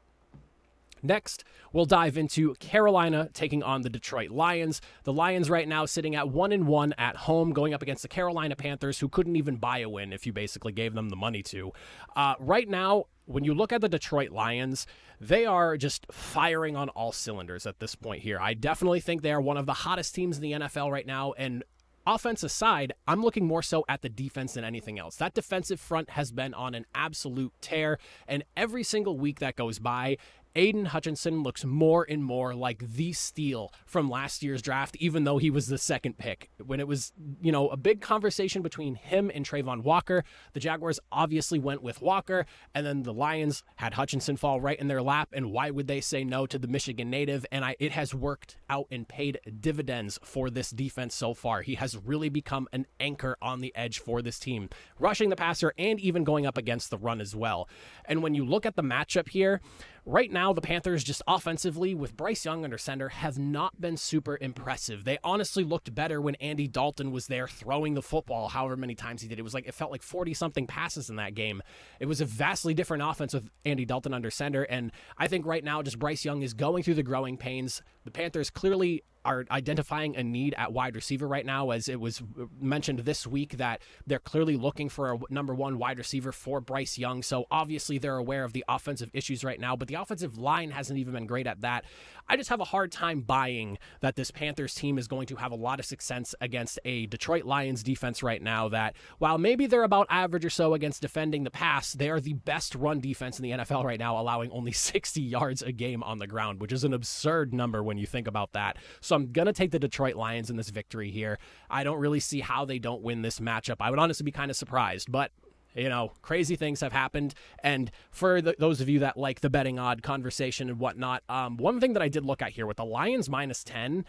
Next, 1.03 1.45
we'll 1.73 1.85
dive 1.85 2.17
into 2.17 2.55
Carolina 2.55 3.29
taking 3.33 3.63
on 3.63 3.83
the 3.83 3.91
Detroit 3.91 4.31
Lions. 4.31 4.81
The 5.05 5.13
Lions 5.13 5.51
right 5.51 5.67
now 5.67 5.85
sitting 5.85 6.15
at 6.15 6.29
1 6.29 6.53
and 6.53 6.67
1 6.67 6.95
at 6.99 7.17
home 7.17 7.53
going 7.53 7.75
up 7.75 7.83
against 7.83 8.03
the 8.03 8.09
Carolina 8.09 8.55
Panthers 8.57 9.01
who 9.01 9.09
couldn't 9.09 9.37
even 9.37 9.57
buy 9.57 9.79
a 9.79 9.89
win 9.89 10.13
if 10.13 10.27
you 10.27 10.33
basically 10.33 10.73
gave 10.73 10.95
them 10.95 11.09
the 11.09 11.17
money 11.17 11.43
to. 11.45 11.73
Uh, 12.15 12.35
right 12.39 12.69
now, 12.69 13.07
when 13.25 13.45
you 13.45 13.55
look 13.55 13.73
at 13.73 13.81
the 13.81 13.89
Detroit 13.89 14.31
Lions, 14.31 14.87
they 15.21 15.47
are 15.47 15.77
just 15.77 16.07
firing 16.11 16.77
on 16.77 16.89
all 16.91 17.13
cylinders 17.13 17.67
at 17.67 17.81
this 17.81 17.95
point 17.95 18.23
here. 18.23 18.39
I 18.41 18.55
definitely 18.55 19.01
think 19.01 19.23
they 19.23 19.33
are 19.33 19.41
one 19.41 19.57
of 19.57 19.67
the 19.67 19.73
hottest 19.73 20.15
teams 20.15 20.37
in 20.37 20.43
the 20.43 20.53
NFL 20.53 20.91
right 20.91 21.07
now 21.07 21.33
and 21.33 21.65
offense 22.07 22.43
aside, 22.43 22.93
I'm 23.07 23.23
looking 23.23 23.47
more 23.47 23.63
so 23.63 23.85
at 23.89 24.03
the 24.03 24.09
defense 24.09 24.55
than 24.55 24.65
anything 24.65 24.99
else. 24.99 25.17
That 25.17 25.35
defensive 25.35 25.81
front 25.81 26.11
has 26.11 26.33
been 26.33 26.55
on 26.55 26.75
an 26.75 26.87
absolute 26.95 27.53
tear, 27.61 27.99
and 28.27 28.45
every 28.57 28.83
single 28.83 29.19
week 29.19 29.41
that 29.41 29.57
goes 29.57 29.79
by, 29.79 30.17
Aidan 30.55 30.87
Hutchinson 30.87 31.43
looks 31.43 31.65
more 31.65 32.07
and 32.09 32.23
more 32.23 32.55
like 32.55 32.79
the 32.79 33.13
steal 33.13 33.73
from 33.87 34.11
last 34.11 34.43
year's 34.43 34.61
draft, 34.61 34.97
even 34.97 35.25
though 35.25 35.39
he 35.39 35.51
was 35.51 35.67
the 35.67 35.79
second 35.79 36.19
pick. 36.19 36.51
When 36.65 36.81
it 36.81 36.87
was, 36.87 37.13
you 37.41 37.53
know, 37.53 37.69
a 37.69 37.77
big 37.77 38.01
conversation 38.01 38.61
between 38.61 38.95
him 38.95 39.31
and 39.35 39.47
Travon 39.47 39.83
Walker, 39.83 40.25
the 40.53 40.61
Jaguars 40.61 41.01
obviously 41.11 41.59
went 41.59 41.83
with 41.83 42.03
Walker, 42.03 42.45
and 42.75 42.85
then 42.85 43.03
the 43.03 43.15
Lions 43.15 43.63
had 43.77 43.95
Hutchinson 43.95 44.37
fall 44.37 44.61
right 44.61 44.79
in 44.79 44.89
their 44.89 45.03
lap. 45.03 45.31
And 45.33 45.53
why 45.53 45.71
would 45.71 45.87
they 45.87 46.01
say 46.01 46.23
no 46.25 46.47
to 46.47 46.59
the 46.59 46.69
Michigan 46.69 47.09
native? 47.09 47.47
And 47.51 47.65
I, 47.65 47.77
it 47.79 47.93
has 47.93 48.15
worked 48.15 48.57
out 48.69 48.87
and 48.91 49.09
paid 49.09 49.41
dividends 49.61 50.19
for 50.23 50.51
this 50.51 50.71
defense 50.71 51.15
so 51.15 51.33
far. 51.33 51.63
He 51.63 51.77
has 51.77 51.97
really 51.97 52.29
become 52.29 52.69
an 52.73 52.87
anchor 53.01 53.37
on 53.41 53.61
the 53.61 53.75
edge 53.75 53.99
for 53.99 54.21
this 54.21 54.39
team, 54.39 54.69
rushing 54.99 55.31
the 55.31 55.37
passer 55.37 55.73
and 55.79 55.99
even 56.01 56.25
going 56.25 56.47
up 56.47 56.59
against 56.59 56.91
the 56.91 56.99
run 56.99 57.21
as 57.21 57.35
well. 57.35 57.69
And 58.05 58.23
when 58.23 58.35
you 58.35 58.45
look 58.45 58.67
at 58.67 58.77
the 58.77 58.83
matchup 58.83 59.31
here, 59.31 59.61
Right 60.05 60.33
now, 60.33 60.53
the 60.53 60.61
Panthers, 60.61 61.05
just 61.05 61.23
offensively, 61.29 61.95
with 61.95 62.17
Bryce 62.17 62.45
Young 62.45 62.65
under 62.65 62.77
center, 62.77 63.09
have 63.09 63.39
not 63.39 63.81
been 63.81 63.97
super 63.97 64.37
impressive. 64.41 65.05
They 65.05 65.19
honestly 65.23 65.63
looked 65.63 65.95
better 65.95 66.21
when 66.21 66.35
Andy 66.37 66.67
Dalton 66.67 67.13
was 67.13 67.29
there 67.29 67.47
throwing 67.47 67.95
the 67.95 68.03
football, 68.03 68.49
however 68.49 68.77
many 68.77 68.97
times 68.97 69.23
he 69.23 69.29
did. 69.29 69.39
It 69.39 69.43
was 69.43 69.55
like, 69.55 69.69
it 69.69 69.75
felt 69.75 69.93
like 69.93 70.03
40 70.03 70.35
something 70.35 70.67
passes 70.67 71.09
in 71.09 71.15
that 71.17 71.37
game. 71.37 71.63
It 72.01 72.07
was 72.07 72.21
a 72.21 72.25
vastly 72.25 72.75
different 72.75 73.05
offense 73.05 73.33
with 73.33 73.49
Andy 73.65 73.85
Dalton 73.85 74.13
under 74.13 74.29
center. 74.29 74.65
And 74.65 74.91
I 75.19 75.29
think 75.29 75.47
right 75.47 75.63
now, 75.63 75.83
just 75.83 76.01
Bryce 76.01 76.25
Young 76.25 76.43
is 76.43 76.53
going 76.53 76.83
through 76.83 76.95
the 76.95 77.05
growing 77.05 77.37
pains 77.37 77.81
The 78.05 78.11
Panthers 78.11 78.51
clearly 78.51 79.03
are 79.25 79.45
identifying 79.51 80.17
a 80.17 80.23
need 80.23 80.55
at 80.59 80.73
wide 80.73 80.97
receiver 80.97 81.29
right 81.29 81.47
now, 81.47 81.71
as 81.71 81.89
it 81.89 82.01
was 82.01 82.23
mentioned 82.61 83.01
this 83.01 83.25
week 83.25 83.57
that 83.57 83.81
they're 84.05 84.19
clearly 84.19 84.57
looking 84.57 84.89
for 84.89 85.13
a 85.13 85.19
number 85.31 85.55
one 85.55 85.79
wide 85.79 85.99
receiver 85.99 86.33
for 86.33 86.61
Bryce 86.61 86.99
Young. 86.99 87.23
So 87.23 87.45
obviously 87.51 87.99
they're 87.99 88.17
aware 88.17 88.43
of 88.43 88.53
the 88.53 88.65
offensive 88.69 89.11
issues 89.13 89.45
right 89.45 89.61
now, 89.61 89.77
but 89.77 89.87
the 89.87 89.95
offensive 89.95 90.39
line 90.39 90.73
hasn't 90.73 90.99
even 90.99 91.15
been 91.15 91.27
great 91.27 91.47
at 91.47 91.61
that. 91.61 91.85
I 92.29 92.37
just 92.37 92.51
have 92.51 92.61
a 92.61 92.65
hard 92.65 92.93
time 92.93 93.21
buying 93.21 93.79
that 94.01 94.17
this 94.17 94.31
Panthers 94.31 94.75
team 94.75 94.99
is 94.99 95.09
going 95.09 95.27
to 95.27 95.37
have 95.37 95.53
a 95.53 95.57
lot 95.57 95.79
of 95.79 95.87
success 95.87 96.35
against 96.41 96.79
a 96.85 97.07
Detroit 97.07 97.45
Lions 97.45 97.83
defense 97.83 98.23
right 98.23 98.43
now. 98.43 98.69
That 98.69 98.95
while 99.19 99.39
maybe 99.39 99.67
they're 99.67 99.83
about 99.83 100.07
average 100.11 100.45
or 100.45 100.51
so 100.51 100.75
against 100.75 101.03
defending 101.03 101.45
the 101.45 101.51
pass, 101.51 101.93
they 101.93 102.11
are 102.11 102.21
the 102.21 102.35
best 102.35 102.75
run 102.75 103.01
defense 103.01 103.39
in 103.39 103.43
the 103.43 103.51
NFL 103.51 103.85
right 103.85 103.99
now, 103.99 104.19
allowing 104.19 104.51
only 104.51 104.73
60 104.83 105.21
yards 105.21 105.63
a 105.63 105.73
game 105.73 106.03
on 106.03 106.19
the 106.19 106.27
ground, 106.27 106.61
which 106.61 106.73
is 106.73 106.85
an 106.85 106.95
absurd 106.95 107.53
number 107.53 107.83
when 107.83 107.99
you 107.99 108.07
think 108.07 108.27
about 108.27 108.53
that. 108.53 108.77
So 109.01 109.17
I'm 109.17 109.33
going 109.33 109.47
to 109.47 109.53
take 109.53 109.71
the 109.71 109.79
Detroit 109.79 110.17
Lions 110.17 110.51
in 110.51 110.57
this 110.57 110.71
victory 110.71 111.11
here. 111.11 111.39
I 111.71 111.85
don't 111.85 111.99
really 111.99 112.21
see 112.21 112.41
how 112.41 112.65
they 112.65 112.79
don't 112.79 113.03
win 113.03 113.23
this 113.23 113.41
matchup. 113.41 113.77
I 113.81 113.91
would 113.91 113.99
honestly 113.99 114.25
be 114.25 114.33
kind 114.33 114.51
of 114.51 114.57
surprised, 114.57 115.11
but 115.11 115.33
you 115.75 115.89
know, 115.89 116.13
crazy 116.23 116.57
things 116.57 116.81
have 116.81 116.93
happened. 116.93 117.35
And 117.63 117.91
for 118.11 118.41
the, 118.41 118.55
those 118.59 118.81
of 118.81 118.89
you 118.89 118.99
that 119.01 119.17
like 119.17 119.41
the 119.41 119.51
betting 119.51 119.79
odd 119.79 120.03
conversation 120.03 120.69
and 120.69 120.79
whatnot, 120.79 121.23
um, 121.29 121.57
one 121.57 121.81
thing 121.81 121.93
that 121.95 122.03
I 122.03 122.09
did 122.09 122.25
look 122.25 122.43
at 122.43 122.53
here 122.53 122.67
with 122.67 122.77
the 122.77 122.85
Lions 122.85 123.29
minus 123.29 123.65
10, 123.65 124.05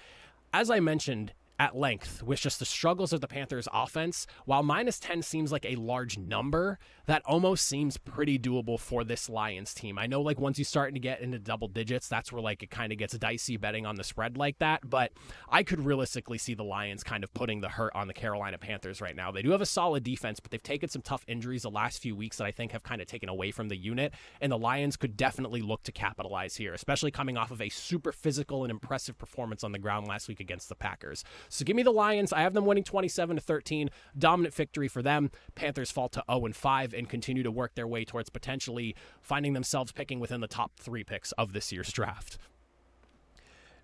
as 0.54 0.70
I 0.70 0.80
mentioned, 0.80 1.34
at 1.60 1.76
length 1.76 2.24
with 2.24 2.40
just 2.40 2.60
the 2.60 2.66
struggles 2.66 3.14
of 3.14 3.22
the 3.22 3.28
Panthers 3.28 3.68
offense, 3.72 4.26
while 4.46 4.64
minus 4.64 5.00
10 5.00 5.22
seems 5.22 5.52
like 5.52 5.66
a 5.66 5.76
large 5.76 6.18
number, 6.18 6.80
that 7.06 7.22
almost 7.26 7.68
seems 7.68 7.98
pretty 7.98 8.40
doable 8.40 8.80
for 8.80 9.04
this 9.04 9.30
Lions 9.30 9.74
team. 9.74 9.98
I 9.98 10.08
know 10.08 10.22
like 10.22 10.40
once 10.40 10.58
you 10.58 10.66
start 10.66 10.94
to 10.94 11.00
get 11.00 11.22
into 11.22 11.40
double 11.40 11.68
digits, 11.68 12.08
that's 12.08 12.32
where 12.32 12.42
like 12.42 12.64
it 12.64 12.70
kind 12.70 12.92
of 12.92 12.98
gets 12.98 13.18
dicey 13.18 13.58
betting 13.58 13.86
on 13.86 13.96
the 13.96 14.04
spread 14.04 14.38
like 14.38 14.60
that, 14.60 14.90
but 14.90 15.12
I 15.50 15.64
could 15.64 15.86
realistically 15.86 16.38
see 16.38 16.54
the 16.54 16.64
Lions 16.64 17.04
kind 17.04 17.24
of 17.24 17.34
putting 17.34 17.62
the 17.62 17.70
hurt 17.70 17.94
on 17.96 18.08
the 18.08 18.14
Carolina 18.14 18.58
Panthers 18.58 19.02
right 19.02 19.16
now. 19.16 19.32
They 19.32 19.42
do 19.42 19.52
have 19.52 19.62
a 19.62 19.66
solid 19.66 20.04
defense, 20.04 20.40
but 20.40 20.52
they've 20.52 20.62
taken 20.62 20.90
some 20.90 21.02
tough 21.02 21.24
injuries 21.28 21.64
the 21.64 21.70
last 21.70 22.02
few 22.02 22.16
weeks 22.16 22.38
that 22.38 22.46
I 22.46 22.52
think 22.52 22.72
have 22.72 22.84
kind 22.84 23.02
of 23.02 23.08
taken 23.08 23.30
away 23.30 23.52
from 23.52 23.70
the 23.70 23.78
unit, 23.78 24.14
and 24.42 24.52
the 24.52 24.58
Lions 24.58 24.98
could 24.98 25.16
definitely 25.16 25.62
look 25.62 25.84
to 25.84 25.92
capitalize 25.92 26.56
here, 26.56 26.74
especially 26.74 27.12
coming 27.12 27.38
off 27.38 27.52
of 27.52 27.62
a 27.62 27.70
super 27.70 28.12
physical 28.12 28.64
and 28.64 28.72
impressive 28.72 29.18
performance 29.18 29.64
on 29.64 29.72
the 29.72 29.80
ground 29.80 30.08
last 30.08 30.28
week 30.28 30.40
against 30.40 30.70
the 30.70 30.76
Packers. 30.76 31.24
So 31.50 31.66
give 31.66 31.76
me 31.76 31.84
the 31.84 31.92
Lions. 31.92 32.34
I 32.34 32.42
have 32.42 32.54
them 32.54 32.66
winning 32.66 32.84
27 32.84 33.36
to 33.36 33.42
13. 33.42 33.90
Dominant 34.18 34.54
victory 34.54 34.88
for 34.88 35.02
them. 35.02 35.32
Panthers 35.56 35.92
fall 35.92 36.10
to 36.10 36.24
0 36.30 36.46
and 36.46 36.56
5 36.56 36.94
and 36.94 37.10
continue 37.10 37.44
to 37.44 37.52
work 37.52 37.76
their 37.76 37.88
way 37.88 38.06
towards 38.06 38.30
potentially 38.30 38.96
finding 39.22 39.54
themselves 39.54 39.92
picking 39.92 40.20
within 40.20 40.42
the 40.42 40.48
top 40.48 40.74
3 40.80 41.04
picks 41.04 41.32
of 41.34 41.54
this 41.54 41.72
year's 41.72 41.92
draft. 41.92 42.38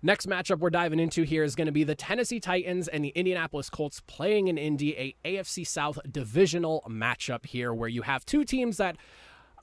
Next 0.02 0.26
matchup 0.26 0.60
we're 0.60 0.70
diving 0.70 0.98
into 0.98 1.24
here 1.24 1.44
is 1.44 1.54
going 1.54 1.66
to 1.66 1.72
be 1.72 1.84
the 1.84 1.94
Tennessee 1.94 2.40
Titans 2.40 2.88
and 2.88 3.04
the 3.04 3.10
Indianapolis 3.10 3.68
Colts 3.68 4.00
playing 4.06 4.48
in 4.48 4.56
Indy, 4.56 4.96
a 4.96 5.14
AFC 5.36 5.66
South 5.66 5.98
divisional 6.10 6.82
matchup 6.88 7.44
here 7.44 7.74
where 7.74 7.88
you 7.88 8.02
have 8.02 8.24
two 8.24 8.44
teams 8.44 8.78
that 8.78 8.96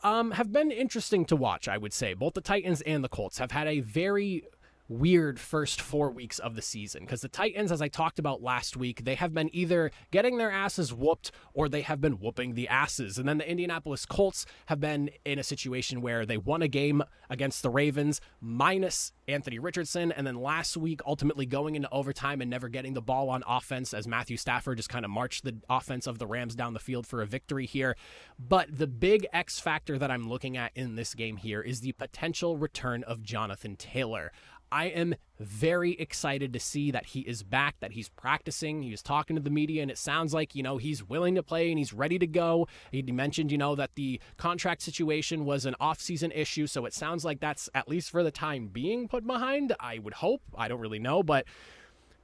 um, 0.04 0.32
have 0.32 0.52
been 0.52 0.70
interesting 0.70 1.26
to 1.26 1.36
watch, 1.36 1.68
I 1.68 1.80
would 1.80 1.92
say. 1.92 2.14
Both 2.14 2.36
the 2.36 2.42
Titans 2.42 2.82
and 2.82 3.04
the 3.04 3.10
Colts 3.10 3.40
have 3.40 3.50
had 3.50 3.68
a 3.68 3.80
very 3.80 4.44
weird 4.90 5.40
first 5.40 5.82
four 5.82 6.10
weeks 6.12 6.40
of 6.40 6.56
the 6.56 6.62
season 6.62 7.02
because 7.02 7.22
the 7.22 7.28
Titans, 7.28 7.72
as 7.72 7.82
I 7.82 7.88
talked 7.88 8.20
about 8.20 8.42
last 8.42 8.78
week, 8.78 9.04
they 9.04 9.16
have 9.16 9.34
been 9.34 9.50
either 9.54 9.92
getting 10.12 10.38
their 10.38 10.52
asses 10.52 10.94
whooped 10.94 11.32
or 11.54 11.68
they 11.68 11.82
have 11.82 12.00
been 12.02 12.14
whooping 12.14 12.54
the 12.54 12.68
asses. 12.68 13.18
And 13.18 13.28
then 13.28 13.38
the 13.38 13.50
Indianapolis 13.50 14.06
Colts 14.06 14.46
have 14.68 14.80
been 14.80 15.10
in 15.26 15.40
a 15.40 15.44
situation 15.44 16.02
where 16.02 16.26
they 16.26 16.38
won 16.38 16.62
a 16.62 16.68
game 16.68 17.04
against 17.30 17.64
the 17.64 17.70
Ravens 17.70 18.22
minus 18.40 19.12
Anthony 19.28 19.60
Richardson. 19.60 20.12
And 20.12 20.26
then 20.26 20.36
last 20.36 20.78
week, 20.78 21.02
ultimately 21.06 21.46
going 21.46 21.76
into 21.76 21.90
overtime 21.92 22.42
and 22.42 22.50
never 22.50 22.70
getting 22.70 22.94
the 22.94 23.02
ball 23.02 23.30
on 23.30 23.44
offense 23.48 23.94
as 23.94 24.08
Matthew 24.08 24.38
Stafford 24.38 24.78
just 24.78 24.90
kind 24.90 25.06
of 25.06 25.12
marched 25.12 25.44
the 25.44 25.58
offense 25.70 26.08
of 26.08 26.20
the 26.20 26.28
Rams 26.28 26.56
down 26.56 26.74
the 26.74 26.80
field 26.80 27.06
for 27.06 27.22
a 27.22 27.26
victory 27.26 27.66
here. 27.66 27.96
But 28.40 28.78
the 28.78 28.88
big 28.88 29.28
X 29.34 29.60
factor 29.60 29.98
that 29.98 30.12
I'm 30.12 30.30
looking 30.30 30.56
at 30.56 30.72
in 30.76 30.96
this 30.96 31.14
game 31.14 31.38
here 31.38 31.62
is 31.62 31.82
the 31.82 31.92
potential 31.94 32.58
return 32.58 33.04
of 33.04 33.24
Jonathan 33.24 33.76
Taylor. 33.76 34.32
I 34.72 34.86
am 34.86 35.16
very 35.40 35.94
excited 35.94 36.52
to 36.54 36.60
see 36.60 36.92
that 36.92 37.08
he 37.08 37.22
is 37.22 37.44
back, 37.44 37.76
that 37.80 37.92
he's 37.92 38.10
practicing. 38.10 38.82
He 38.82 38.92
was 38.92 39.02
talking 39.02 39.36
to 39.36 39.42
the 39.42 39.50
media, 39.50 39.82
and 39.82 39.92
it 39.92 39.98
sounds 39.98 40.34
like, 40.34 40.56
you 40.56 40.64
know, 40.64 40.78
he's 40.78 41.08
willing 41.08 41.36
to 41.36 41.44
play 41.44 41.70
and 41.70 41.78
he's 41.78 41.94
ready 41.94 42.20
to 42.20 42.28
go. 42.28 42.68
He 42.92 43.02
mentioned, 43.04 43.52
you 43.52 43.58
know, 43.58 43.76
that 43.76 43.96
the 43.96 44.20
contract 44.38 44.82
situation 44.82 45.46
was 45.46 45.66
an 45.66 45.76
off-season 45.80 46.32
issue, 46.32 46.68
so 46.68 46.86
it 46.86 46.94
sounds 46.94 47.24
like 47.24 47.40
that's 47.40 47.70
at 47.74 47.88
least 47.88 48.10
for 48.10 48.24
the 48.24 48.32
time 48.32 48.68
being 48.68 49.08
put 49.08 49.26
behind. 49.26 49.74
I 49.80 50.00
would 50.00 50.16
hope. 50.16 50.42
I 50.58 50.68
don't 50.68 50.82
really 50.82 51.00
know, 51.00 51.24
but 51.24 51.46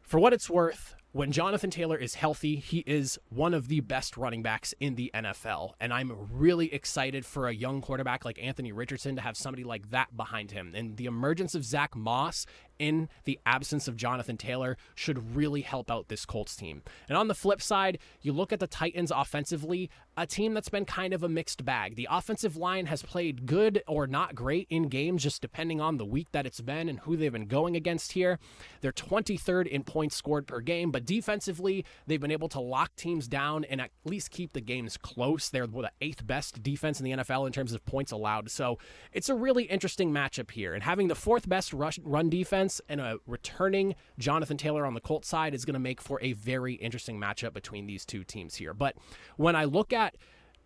for 0.01 0.19
what 0.19 0.33
it's 0.33 0.49
worth, 0.49 0.95
when 1.13 1.31
Jonathan 1.31 1.69
Taylor 1.69 1.95
is 1.95 2.15
healthy, 2.15 2.55
he 2.55 2.79
is 2.87 3.19
one 3.29 3.53
of 3.53 3.67
the 3.67 3.81
best 3.81 4.17
running 4.17 4.41
backs 4.41 4.73
in 4.79 4.95
the 4.95 5.11
NFL. 5.13 5.73
And 5.79 5.93
I'm 5.93 6.11
really 6.31 6.73
excited 6.73 7.23
for 7.23 7.47
a 7.47 7.53
young 7.53 7.81
quarterback 7.81 8.25
like 8.25 8.41
Anthony 8.41 8.71
Richardson 8.71 9.15
to 9.17 9.21
have 9.21 9.37
somebody 9.37 9.63
like 9.63 9.91
that 9.91 10.17
behind 10.17 10.49
him. 10.49 10.73
And 10.75 10.97
the 10.97 11.05
emergence 11.05 11.53
of 11.53 11.63
Zack 11.63 11.95
Moss 11.95 12.47
in 12.79 13.09
the 13.25 13.39
absence 13.45 13.87
of 13.87 13.95
Jonathan 13.95 14.37
Taylor 14.37 14.77
should 14.95 15.35
really 15.35 15.61
help 15.61 15.91
out 15.91 16.07
this 16.07 16.25
Colts 16.25 16.55
team. 16.55 16.81
And 17.07 17.17
on 17.17 17.27
the 17.27 17.35
flip 17.35 17.61
side, 17.61 17.99
you 18.21 18.33
look 18.33 18.51
at 18.51 18.59
the 18.59 18.67
Titans 18.67 19.11
offensively, 19.11 19.89
a 20.17 20.25
team 20.25 20.53
that's 20.53 20.69
been 20.69 20.85
kind 20.85 21.13
of 21.13 21.23
a 21.23 21.29
mixed 21.29 21.65
bag. 21.65 21.95
The 21.95 22.07
offensive 22.09 22.55
line 22.55 22.85
has 22.87 23.01
played 23.01 23.45
good 23.45 23.81
or 23.87 24.07
not 24.07 24.35
great 24.35 24.67
in 24.69 24.89
games, 24.89 25.23
just 25.23 25.41
depending 25.41 25.81
on 25.81 25.97
the 25.97 26.05
week 26.05 26.27
that 26.31 26.45
it's 26.45 26.61
been 26.61 26.89
and 26.89 26.99
who 26.99 27.15
they've 27.15 27.31
been 27.31 27.47
going 27.47 27.75
against 27.75 28.13
here. 28.13 28.39
They're 28.81 28.91
23rd 28.91 29.67
in 29.67 29.83
points 29.83 30.15
scored 30.15 30.47
per 30.47 30.59
game, 30.59 30.91
but 30.91 31.05
defensively, 31.05 31.85
they've 32.07 32.21
been 32.21 32.31
able 32.31 32.49
to 32.49 32.59
lock 32.59 32.95
teams 32.95 33.27
down 33.27 33.63
and 33.65 33.81
at 33.81 33.91
least 34.05 34.31
keep 34.31 34.53
the 34.53 34.61
games 34.61 34.97
close. 34.97 35.49
They're 35.49 35.67
the 35.67 35.91
eighth 36.01 36.25
best 36.25 36.63
defense 36.63 36.99
in 36.99 37.05
the 37.05 37.11
NFL 37.11 37.47
in 37.47 37.53
terms 37.53 37.73
of 37.73 37.85
points 37.85 38.11
allowed. 38.11 38.49
So 38.49 38.77
it's 39.11 39.29
a 39.29 39.35
really 39.35 39.63
interesting 39.63 40.11
matchup 40.11 40.51
here. 40.51 40.73
And 40.73 40.83
having 40.83 41.07
the 41.07 41.15
fourth 41.15 41.49
best 41.49 41.73
rush, 41.73 41.99
run 42.03 42.29
defense 42.29 42.62
and 42.89 43.01
a 43.01 43.17
returning 43.25 43.95
Jonathan 44.17 44.57
Taylor 44.57 44.85
on 44.85 44.93
the 44.93 45.01
Colts 45.01 45.27
side 45.27 45.53
is 45.53 45.65
going 45.65 45.73
to 45.73 45.79
make 45.79 46.01
for 46.01 46.19
a 46.21 46.33
very 46.33 46.73
interesting 46.75 47.19
matchup 47.19 47.53
between 47.53 47.87
these 47.87 48.05
two 48.05 48.23
teams 48.23 48.55
here. 48.55 48.73
But 48.73 48.95
when 49.37 49.55
I 49.55 49.65
look 49.65 49.93
at 49.93 50.15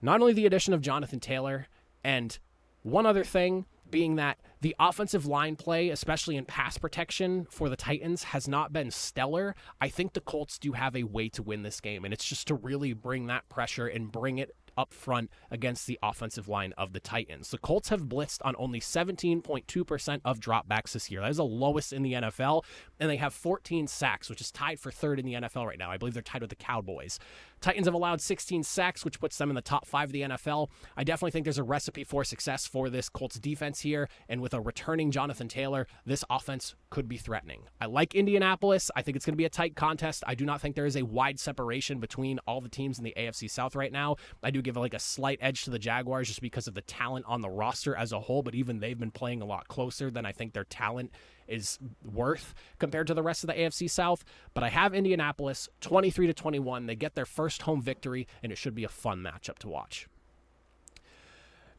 not 0.01 0.21
only 0.21 0.33
the 0.33 0.45
addition 0.45 0.73
of 0.73 0.81
Jonathan 0.81 1.19
Taylor 1.19 1.67
and 2.03 2.37
one 2.83 3.05
other 3.05 3.23
thing 3.23 3.65
being 3.89 4.15
that 4.15 4.37
the 4.61 4.75
offensive 4.79 5.25
line 5.25 5.55
play, 5.55 5.89
especially 5.89 6.35
in 6.35 6.45
pass 6.45 6.77
protection 6.77 7.45
for 7.49 7.69
the 7.69 7.75
Titans, 7.75 8.23
has 8.23 8.47
not 8.47 8.73
been 8.73 8.91
stellar. 8.91 9.55
I 9.79 9.87
think 9.87 10.13
the 10.13 10.21
Colts 10.21 10.59
do 10.59 10.73
have 10.73 10.95
a 10.95 11.03
way 11.03 11.29
to 11.29 11.43
win 11.43 11.63
this 11.63 11.79
game, 11.79 12.03
and 12.03 12.13
it's 12.13 12.25
just 12.25 12.47
to 12.47 12.55
really 12.55 12.93
bring 12.93 13.27
that 13.27 13.47
pressure 13.49 13.87
and 13.87 14.11
bring 14.11 14.39
it 14.39 14.55
up 14.77 14.93
front 14.93 15.29
against 15.51 15.87
the 15.87 15.99
offensive 16.03 16.47
line 16.47 16.73
of 16.77 16.93
the 16.93 16.99
Titans. 16.99 17.49
The 17.49 17.57
Colts 17.57 17.89
have 17.89 18.03
blitzed 18.03 18.39
on 18.43 18.55
only 18.57 18.79
17.2% 18.79 20.21
of 20.23 20.39
dropbacks 20.39 20.91
this 20.91 21.09
year. 21.09 21.21
That 21.21 21.31
is 21.31 21.37
the 21.37 21.45
lowest 21.45 21.93
in 21.93 22.03
the 22.03 22.13
NFL, 22.13 22.63
and 22.99 23.09
they 23.09 23.17
have 23.17 23.33
14 23.33 23.87
sacks, 23.87 24.29
which 24.29 24.41
is 24.41 24.51
tied 24.51 24.79
for 24.79 24.91
third 24.91 25.19
in 25.19 25.25
the 25.25 25.33
NFL 25.33 25.65
right 25.65 25.79
now. 25.79 25.91
I 25.91 25.97
believe 25.97 26.13
they're 26.13 26.23
tied 26.23 26.41
with 26.41 26.49
the 26.49 26.55
Cowboys. 26.55 27.19
Titans 27.61 27.87
have 27.87 27.93
allowed 27.93 28.21
16 28.21 28.63
sacks, 28.63 29.03
which 29.03 29.19
puts 29.19 29.37
them 29.37 29.49
in 29.49 29.55
the 29.55 29.61
top 29.61 29.85
five 29.85 30.09
of 30.09 30.13
the 30.13 30.21
NFL. 30.21 30.69
I 30.95 31.03
definitely 31.03 31.31
think 31.31 31.45
there's 31.45 31.57
a 31.57 31.63
recipe 31.63 32.03
for 32.03 32.23
success 32.23 32.65
for 32.65 32.89
this 32.89 33.09
Colts 33.09 33.39
defense 33.39 33.81
here, 33.81 34.09
and 34.29 34.41
with 34.41 34.53
a 34.53 34.61
returning 34.61 35.11
Jonathan 35.11 35.47
Taylor, 35.47 35.87
this 36.05 36.23
offense 36.29 36.75
could 36.89 37.07
be 37.07 37.17
threatening. 37.17 37.63
I 37.81 37.85
like 37.85 38.15
Indianapolis. 38.15 38.91
I 38.95 39.01
think 39.01 39.17
it's 39.17 39.25
going 39.25 39.33
to 39.33 39.37
be 39.37 39.45
a 39.45 39.49
tight 39.49 39.75
contest. 39.75 40.23
I 40.27 40.35
do 40.35 40.45
not 40.45 40.61
think 40.61 40.75
there 40.75 40.85
is 40.85 40.97
a 40.97 41.03
wide 41.03 41.39
separation 41.39 41.99
between 41.99 42.39
all 42.47 42.61
the 42.61 42.69
teams 42.69 42.97
in 42.97 43.03
the 43.03 43.13
AFC 43.17 43.49
South 43.49 43.75
right 43.75 43.91
now. 43.91 44.15
I 44.43 44.51
do 44.51 44.61
give 44.61 44.77
like 44.77 44.93
a 44.93 44.99
slight 44.99 45.39
edge 45.41 45.63
to 45.63 45.69
the 45.69 45.79
Jaguars 45.79 46.27
just 46.27 46.41
because 46.41 46.67
of 46.67 46.73
the 46.73 46.81
talent 46.81 47.25
on 47.27 47.41
the 47.41 47.49
roster 47.49 47.95
as 47.95 48.11
a 48.11 48.19
whole, 48.19 48.43
but 48.43 48.55
even 48.55 48.79
they've 48.79 48.99
been 48.99 49.11
playing 49.11 49.41
a 49.41 49.45
lot 49.45 49.67
closer 49.67 50.11
than 50.11 50.25
I 50.25 50.31
think 50.31 50.53
their 50.53 50.63
talent 50.63 51.11
is 51.47 51.79
worth 52.03 52.53
compared 52.79 53.07
to 53.07 53.13
the 53.13 53.23
rest 53.23 53.43
of 53.43 53.47
the 53.47 53.53
AFC 53.53 53.89
South. 53.89 54.23
But 54.53 54.63
I 54.63 54.69
have 54.69 54.93
Indianapolis 54.93 55.69
23 55.81 56.27
to 56.27 56.33
21. 56.33 56.85
They 56.85 56.95
get 56.95 57.15
their 57.15 57.25
first 57.25 57.46
home 57.63 57.81
victory, 57.81 58.27
and 58.43 58.51
it 58.51 58.57
should 58.57 58.75
be 58.75 58.83
a 58.83 58.89
fun 58.89 59.21
matchup 59.21 59.57
to 59.59 59.67
watch. 59.67 60.07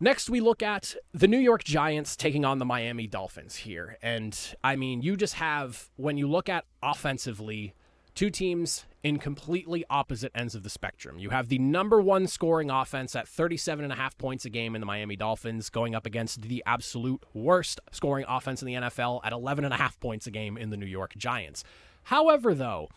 Next, 0.00 0.30
we 0.30 0.40
look 0.40 0.62
at 0.62 0.94
the 1.12 1.26
New 1.26 1.38
York 1.38 1.64
Giants 1.64 2.14
taking 2.14 2.44
on 2.44 2.58
the 2.58 2.64
Miami 2.64 3.08
Dolphins 3.08 3.56
here. 3.56 3.98
And 4.00 4.38
I 4.62 4.76
mean, 4.76 5.02
you 5.02 5.16
just 5.16 5.34
have, 5.34 5.90
when 5.96 6.16
you 6.16 6.28
look 6.28 6.48
at 6.48 6.64
offensively, 6.80 7.74
two 8.14 8.30
teams 8.30 8.86
in 9.02 9.18
completely 9.18 9.84
opposite 9.90 10.30
ends 10.36 10.54
of 10.54 10.62
the 10.62 10.70
spectrum. 10.70 11.18
You 11.18 11.30
have 11.30 11.48
the 11.48 11.58
number 11.58 12.00
one 12.00 12.28
scoring 12.28 12.70
offense 12.70 13.16
at 13.16 13.26
37 13.26 13.84
and 13.84 13.92
a 13.92 13.96
half 13.96 14.16
points 14.18 14.44
a 14.44 14.50
game 14.50 14.76
in 14.76 14.80
the 14.80 14.86
Miami 14.86 15.16
Dolphins 15.16 15.68
going 15.68 15.96
up 15.96 16.06
against 16.06 16.42
the 16.42 16.62
absolute 16.64 17.24
worst 17.34 17.80
scoring 17.90 18.24
offense 18.28 18.62
in 18.62 18.66
the 18.66 18.74
NFL 18.74 19.20
at 19.24 19.32
11 19.32 19.64
and 19.64 19.74
a 19.74 19.76
half 19.76 19.98
points 19.98 20.28
a 20.28 20.30
game 20.30 20.56
in 20.56 20.70
the 20.70 20.76
New 20.76 20.86
York 20.86 21.14
Giants. 21.16 21.64
However, 22.04 22.54
though, 22.54 22.88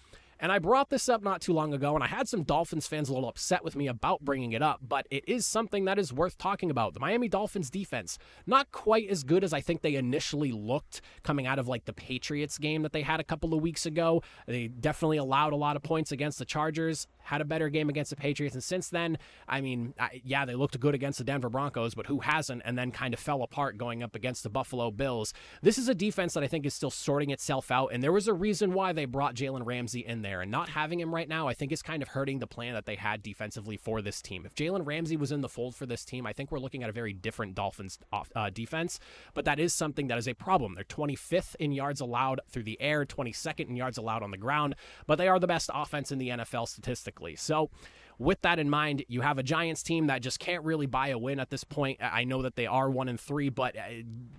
And 0.42 0.52
I 0.52 0.58
brought 0.58 0.90
this 0.90 1.08
up 1.08 1.22
not 1.22 1.40
too 1.40 1.54
long 1.54 1.72
ago, 1.72 1.94
and 1.94 2.04
I 2.04 2.08
had 2.08 2.28
some 2.28 2.42
Dolphins 2.42 2.88
fans 2.88 3.10
a 3.10 3.14
little 3.14 3.30
upset 3.30 3.64
with 3.64 3.76
me 3.76 3.88
about 3.88 4.22
bringing 4.22 4.54
it 4.54 4.64
up, 4.64 4.80
but 4.82 5.06
it 5.12 5.24
is 5.28 5.46
something 5.46 5.86
that 5.86 6.00
is 6.00 6.12
worth 6.12 6.36
talking 6.40 6.72
about. 6.72 6.96
The 6.96 7.00
Miami 7.00 7.30
Dolphins 7.30 7.70
defense, 7.70 8.18
not 8.48 8.72
quite 8.72 9.08
as 9.08 9.24
good 9.24 9.44
as 9.44 9.54
I 9.54 9.62
think 9.62 9.82
they 9.82 9.94
initially 9.94 10.52
looked 10.52 11.02
coming 11.22 11.46
out 11.46 11.60
of 11.60 11.68
like 11.68 11.86
the 11.86 11.94
Patriots 11.94 12.58
game 12.58 12.82
that 12.82 12.92
they 12.92 13.04
had 13.04 13.20
a 13.20 13.24
couple 13.24 13.54
of 13.54 13.62
weeks 13.62 13.86
ago. 13.86 14.24
They 14.48 14.68
definitely 14.68 15.18
allowed 15.18 15.54
a 15.54 15.58
lot 15.58 15.76
of 15.76 15.84
points 15.84 16.12
against 16.12 16.40
the 16.40 16.46
Chargers, 16.46 17.06
had 17.24 17.42
a 17.42 17.46
better 17.46 17.70
game 17.70 17.90
against 17.90 18.10
the 18.10 18.16
Patriots, 18.16 18.56
and 18.56 18.64
since 18.64 18.90
then, 18.90 19.18
I 19.48 19.62
mean, 19.62 19.94
I, 20.00 20.22
yeah, 20.24 20.46
they 20.46 20.56
looked 20.56 20.80
good 20.80 20.96
against 20.96 21.18
the 21.18 21.24
Denver 21.24 21.50
Broncos, 21.50 21.96
but 21.96 22.08
who 22.08 22.20
hasn't? 22.20 22.62
And 22.66 22.78
then 22.78 22.92
kind 22.92 23.14
of 23.14 23.20
fell 23.20 23.44
apart 23.44 23.78
going 23.78 24.04
up 24.04 24.16
against 24.16 24.44
the 24.44 24.50
Buffalo 24.50 24.92
Bills. 24.92 25.34
This 25.62 25.78
is 25.78 25.88
a 25.88 25.96
defense 25.96 26.34
that 26.34 26.44
I 26.44 26.48
think 26.48 26.66
is 26.66 26.74
still 26.74 26.92
sorting 26.92 27.30
itself 27.30 27.72
out, 27.72 27.92
and 27.94 28.02
there 28.02 28.12
was 28.12 28.28
a 28.28 28.34
reason 28.34 28.74
why 28.74 28.94
they 28.94 29.06
brought 29.06 29.36
Jalen 29.36 29.66
Ramsey 29.66 30.06
in 30.06 30.22
there, 30.22 30.42
and 30.42 30.52
not 30.52 30.70
having 30.70 31.00
him 31.00 31.14
right 31.14 31.30
now, 31.30 31.48
I 31.48 31.54
think 31.54 31.72
is 31.72 31.82
kind 31.82 32.02
of 32.02 32.10
hurting 32.10 32.40
the 32.40 32.48
plan 32.48 32.74
that 32.74 32.86
they 32.86 32.96
had 32.96 33.22
defensively 33.22 33.78
for 33.78 34.02
this 34.02 34.22
team. 34.22 34.46
If 34.46 34.56
Jalen 34.56 34.86
Ramsey 34.86 35.18
was 35.18 35.32
in 35.32 35.42
the 35.42 35.50
fold 35.50 35.76
for 35.76 35.86
this 35.86 36.06
team, 36.06 36.26
I 36.26 36.34
think 36.34 36.52
we're 36.52 36.60
looking 36.60 36.84
at 36.84 36.90
a 36.90 36.94
very 36.94 37.14
different 37.14 37.56
Dolphins 37.56 38.00
uh, 38.12 38.50
defense, 38.50 39.00
but 39.34 39.46
that 39.46 39.60
is 39.60 39.74
something 39.74 40.08
that 40.08 40.18
is 40.18 40.28
a 40.28 40.34
problem. 40.34 40.76
They're 40.76 40.84
25th 40.84 41.56
in 41.56 41.72
yards 41.72 42.02
allowed 42.02 42.42
through 42.50 42.64
the 42.64 42.82
air, 42.82 43.06
22nd 43.06 43.70
in 43.70 43.76
yards 43.76 43.98
allowed 43.98 44.24
on 44.24 44.32
the 44.32 44.38
ground, 44.38 44.76
but 45.08 45.18
they 45.18 45.28
are 45.28 45.40
the 45.40 45.48
best 45.48 45.70
offense 45.74 46.12
in 46.12 46.18
the 46.18 46.30
NFL 46.30 46.68
statistically. 46.68 47.11
So, 47.36 47.70
with 48.22 48.40
that 48.42 48.60
in 48.60 48.70
mind, 48.70 49.04
you 49.08 49.22
have 49.22 49.40
a 49.40 49.44
Giants 49.44 49.82
team 49.82 50.06
that 50.08 50.22
just 50.22 50.40
can't 50.40 50.64
really 50.64 50.86
buy 50.86 51.08
a 51.08 51.18
win 51.18 51.40
at 51.40 51.50
this 51.50 51.64
point. 51.64 51.98
I 52.02 52.24
know 52.24 52.44
that 52.44 52.56
they 52.56 52.68
are 52.68 52.88
one 52.88 53.10
and 53.10 53.20
three, 53.20 53.50
but 53.50 53.76
uh, 53.76 53.82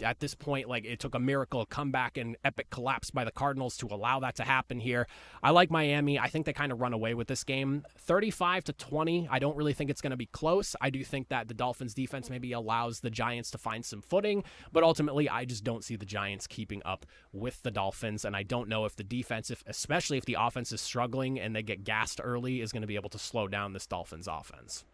at 0.04 0.20
this 0.20 0.36
point, 0.36 0.68
like 0.68 0.84
it 0.84 1.00
took 1.00 1.16
a 1.16 1.18
miracle 1.18 1.66
comeback 1.66 2.16
and 2.16 2.36
epic 2.44 2.70
collapse 2.70 3.10
by 3.10 3.24
the 3.24 3.32
Cardinals 3.32 3.76
to 3.78 3.88
allow 3.88 4.20
that 4.20 4.36
to 4.36 4.44
happen 4.44 4.78
here. 4.78 5.08
I 5.42 5.50
like 5.50 5.68
Miami. 5.68 6.16
I 6.16 6.28
think 6.28 6.46
they 6.46 6.52
kind 6.52 6.70
of 6.70 6.80
run 6.80 6.92
away 6.92 7.14
with 7.14 7.26
this 7.26 7.42
game, 7.42 7.84
35 7.98 8.62
to 8.64 8.72
20. 8.72 9.26
I 9.28 9.40
don't 9.40 9.56
really 9.56 9.72
think 9.72 9.90
it's 9.90 10.00
going 10.00 10.12
to 10.12 10.16
be 10.16 10.26
close. 10.26 10.76
I 10.80 10.90
do 10.90 11.02
think 11.02 11.28
that 11.30 11.48
the 11.48 11.54
Dolphins 11.54 11.92
defense 11.92 12.30
maybe 12.30 12.52
allows 12.52 13.00
the 13.00 13.10
Giants 13.10 13.50
to 13.50 13.58
find 13.58 13.84
some 13.84 14.00
footing, 14.00 14.44
but 14.70 14.84
ultimately, 14.84 15.28
I 15.28 15.44
just 15.44 15.64
don't 15.64 15.82
see 15.82 15.96
the 15.96 16.06
Giants 16.06 16.46
keeping 16.46 16.82
up 16.84 17.04
with 17.32 17.60
the 17.64 17.72
Dolphins, 17.72 18.24
and 18.24 18.36
I 18.36 18.44
don't 18.44 18.68
know 18.68 18.84
if 18.84 18.94
the 18.94 19.02
defense, 19.02 19.50
if, 19.50 19.64
especially 19.66 20.18
if 20.18 20.24
the 20.24 20.36
offense 20.38 20.70
is 20.70 20.80
struggling 20.80 21.40
and 21.40 21.56
they 21.56 21.64
get 21.64 21.82
gassed 21.82 22.20
early, 22.22 22.60
is 22.60 22.70
going 22.70 22.82
to 22.82 22.86
be 22.86 22.94
able 22.94 23.10
to 23.10 23.18
slow 23.18 23.48
down 23.48 23.71
this 23.72 23.86
Dolphins 23.86 24.28
offense. 24.28 24.84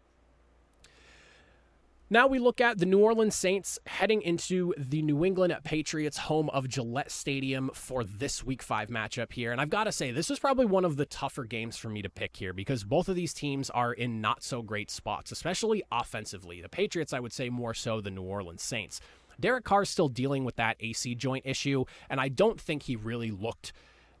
Now 2.11 2.25
we 2.25 2.39
look 2.39 2.59
at 2.59 2.79
the 2.79 2.87
New 2.87 2.97
Orleans 2.97 3.35
Saints 3.35 3.77
heading 3.85 4.23
into 4.23 4.73
the 4.75 5.03
New 5.03 5.23
England 5.23 5.55
Patriots 5.63 6.17
home 6.17 6.49
of 6.49 6.67
Gillette 6.67 7.11
Stadium 7.11 7.69
for 7.75 8.03
this 8.03 8.43
week 8.43 8.63
five 8.63 8.89
matchup 8.89 9.31
here. 9.31 9.51
And 9.51 9.61
I've 9.61 9.69
got 9.69 9.83
to 9.83 9.91
say, 9.91 10.09
this 10.09 10.31
is 10.31 10.39
probably 10.39 10.65
one 10.65 10.85
of 10.85 10.97
the 10.97 11.05
tougher 11.05 11.43
games 11.43 11.77
for 11.77 11.87
me 11.87 12.01
to 12.01 12.09
pick 12.09 12.35
here 12.35 12.51
because 12.51 12.83
both 12.83 13.09
of 13.09 13.15
these 13.15 13.31
teams 13.31 13.69
are 13.69 13.93
in 13.93 14.21
not 14.21 14.41
so 14.41 14.63
great 14.63 14.89
spots, 14.89 15.31
especially 15.31 15.83
offensively. 15.91 16.61
The 16.61 16.69
Patriots, 16.69 17.13
I 17.13 17.19
would 17.19 17.31
say, 17.31 17.51
more 17.51 17.75
so 17.75 18.01
than 18.01 18.15
New 18.15 18.23
Orleans 18.23 18.63
Saints. 18.63 19.01
Derek 19.39 19.63
Carr's 19.63 19.91
still 19.91 20.09
dealing 20.09 20.43
with 20.43 20.55
that 20.55 20.77
AC 20.79 21.13
joint 21.13 21.45
issue, 21.45 21.85
and 22.09 22.19
I 22.19 22.27
don't 22.27 22.59
think 22.59 22.83
he 22.83 22.95
really 22.95 23.29
looked 23.29 23.71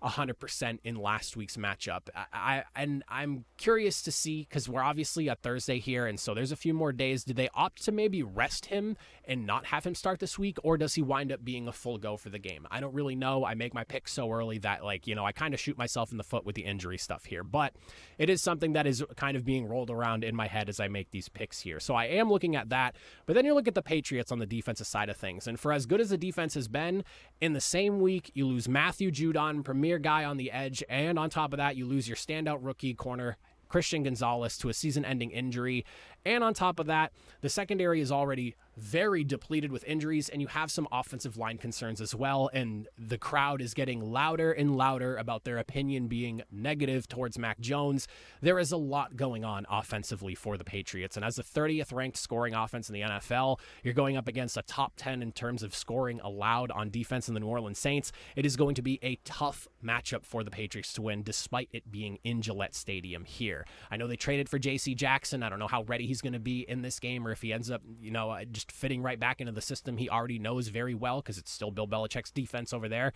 100% 0.03 0.79
in 0.83 0.95
last 0.95 1.35
week's 1.35 1.57
matchup. 1.57 2.09
I, 2.15 2.25
I 2.33 2.63
and 2.75 3.03
I'm 3.09 3.45
curious 3.57 4.01
to 4.03 4.11
see 4.11 4.47
cuz 4.49 4.69
we're 4.69 4.81
obviously 4.81 5.29
at 5.29 5.41
Thursday 5.41 5.79
here 5.79 6.05
and 6.05 6.19
so 6.19 6.33
there's 6.33 6.51
a 6.51 6.55
few 6.55 6.73
more 6.73 6.91
days. 6.91 7.23
Do 7.23 7.33
they 7.33 7.49
opt 7.53 7.83
to 7.83 7.91
maybe 7.91 8.23
rest 8.23 8.67
him 8.67 8.97
and 9.25 9.45
not 9.45 9.67
have 9.67 9.85
him 9.85 9.95
start 9.95 10.19
this 10.19 10.39
week 10.39 10.57
or 10.63 10.77
does 10.77 10.95
he 10.95 11.01
wind 11.01 11.31
up 11.31 11.43
being 11.43 11.67
a 11.67 11.73
full 11.73 11.97
go 11.97 12.17
for 12.17 12.29
the 12.29 12.39
game? 12.39 12.65
I 12.71 12.79
don't 12.79 12.93
really 12.93 13.15
know. 13.15 13.45
I 13.45 13.55
make 13.55 13.73
my 13.73 13.83
pick 13.83 14.07
so 14.07 14.31
early 14.31 14.57
that 14.59 14.83
like, 14.83 15.05
you 15.05 15.15
know, 15.15 15.25
I 15.25 15.31
kind 15.31 15.53
of 15.53 15.59
shoot 15.59 15.77
myself 15.77 16.11
in 16.11 16.17
the 16.17 16.23
foot 16.23 16.45
with 16.45 16.55
the 16.55 16.63
injury 16.63 16.97
stuff 16.97 17.25
here, 17.25 17.43
but 17.43 17.73
it 18.17 18.29
is 18.29 18.41
something 18.41 18.73
that 18.73 18.87
is 18.87 19.03
kind 19.17 19.35
of 19.35 19.43
being 19.43 19.65
rolled 19.65 19.89
around 19.89 20.23
in 20.23 20.35
my 20.35 20.47
head 20.47 20.69
as 20.69 20.79
I 20.79 20.87
make 20.87 21.11
these 21.11 21.29
picks 21.29 21.61
here. 21.61 21.79
So 21.79 21.93
I 21.93 22.05
am 22.05 22.29
looking 22.29 22.55
at 22.55 22.69
that, 22.69 22.95
but 23.25 23.33
then 23.33 23.45
you 23.45 23.53
look 23.53 23.67
at 23.67 23.75
the 23.75 23.81
Patriots 23.81 24.31
on 24.31 24.39
the 24.39 24.45
defensive 24.45 24.87
side 24.87 25.09
of 25.09 25.17
things. 25.17 25.47
And 25.47 25.59
for 25.59 25.73
as 25.73 25.85
good 25.85 25.99
as 25.99 26.09
the 26.09 26.17
defense 26.17 26.53
has 26.53 26.67
been, 26.67 27.03
in 27.41 27.53
the 27.53 27.61
same 27.61 27.99
week 27.99 28.31
you 28.33 28.45
lose 28.45 28.69
Matthew 28.69 29.11
Judon, 29.11 29.63
premier 29.63 29.88
premier 29.89 29.97
guy 29.97 30.23
on 30.23 30.37
the 30.37 30.51
edge, 30.51 30.83
and 30.87 31.17
on 31.17 31.31
top 31.31 31.51
of 31.51 31.57
that, 31.57 31.75
you 31.75 31.83
lose 31.83 32.07
your 32.07 32.15
standout 32.15 32.59
rookie 32.61 32.93
corner 32.93 33.37
Christian 33.69 34.03
Gonzalez 34.03 34.55
to 34.59 34.69
a 34.69 34.73
season 34.73 35.03
ending 35.03 35.31
injury. 35.31 35.83
And 36.23 36.43
on 36.43 36.53
top 36.53 36.79
of 36.79 36.85
that, 36.85 37.11
the 37.41 37.49
secondary 37.49 37.99
is 37.99 38.11
already 38.11 38.55
very 38.79 39.23
depleted 39.23 39.71
with 39.71 39.83
injuries, 39.83 40.29
and 40.29 40.41
you 40.41 40.47
have 40.47 40.71
some 40.71 40.87
offensive 40.91 41.37
line 41.37 41.57
concerns 41.57 42.01
as 42.01 42.15
well. 42.15 42.49
And 42.53 42.87
the 42.97 43.17
crowd 43.17 43.61
is 43.61 43.73
getting 43.73 44.01
louder 44.01 44.51
and 44.51 44.75
louder 44.75 45.15
about 45.17 45.43
their 45.43 45.57
opinion 45.57 46.07
being 46.07 46.41
negative 46.51 47.07
towards 47.07 47.37
Mac 47.37 47.59
Jones. 47.59 48.07
There 48.41 48.59
is 48.59 48.71
a 48.71 48.77
lot 48.77 49.15
going 49.15 49.43
on 49.43 49.65
offensively 49.69 50.35
for 50.35 50.57
the 50.57 50.63
Patriots. 50.63 51.15
And 51.15 51.25
as 51.25 51.35
the 51.35 51.43
30th 51.43 51.93
ranked 51.93 52.17
scoring 52.17 52.53
offense 52.53 52.89
in 52.89 52.93
the 52.93 53.01
NFL, 53.01 53.59
you're 53.83 53.93
going 53.93 54.17
up 54.17 54.27
against 54.27 54.57
a 54.57 54.61
top 54.63 54.93
10 54.97 55.21
in 55.21 55.31
terms 55.31 55.63
of 55.63 55.75
scoring 55.75 56.19
allowed 56.21 56.71
on 56.71 56.89
defense 56.89 57.27
in 57.27 57.33
the 57.33 57.39
New 57.39 57.47
Orleans 57.47 57.79
Saints. 57.79 58.11
It 58.35 58.45
is 58.45 58.55
going 58.55 58.75
to 58.75 58.81
be 58.81 58.99
a 59.03 59.17
tough 59.25 59.67
matchup 59.83 60.25
for 60.25 60.43
the 60.43 60.51
Patriots 60.51 60.93
to 60.93 61.01
win, 61.01 61.23
despite 61.23 61.69
it 61.71 61.91
being 61.91 62.19
in 62.23 62.41
Gillette 62.41 62.75
Stadium 62.75 63.25
here. 63.25 63.65
I 63.91 63.97
know 63.97 64.07
they 64.07 64.15
traded 64.15 64.49
for 64.49 64.59
J.C. 64.59 64.95
Jackson. 64.95 65.43
I 65.43 65.49
don't 65.49 65.59
know 65.59 65.67
how 65.67 65.83
ready 65.83 66.07
he's 66.07 66.21
going 66.21 66.33
to 66.33 66.39
be 66.39 66.61
in 66.61 66.81
this 66.81 66.99
game 66.99 67.27
or 67.27 67.31
if 67.31 67.41
he 67.41 67.53
ends 67.53 67.69
up, 67.69 67.81
you 67.99 68.11
know, 68.11 68.29
uh, 68.29 68.45
fitting 68.71 69.01
right 69.01 69.19
back 69.19 69.39
into 69.41 69.51
the 69.51 69.61
system 69.61 69.97
he 69.97 70.09
already 70.09 70.39
knows 70.39 70.67
very 70.69 70.95
well 70.95 71.21
because 71.21 71.37
it's 71.37 71.51
still 71.51 71.71
Bill 71.71 71.87
Belichick's 71.87 72.31
defense 72.31 72.73
over 72.73 72.89
there. 72.89 73.13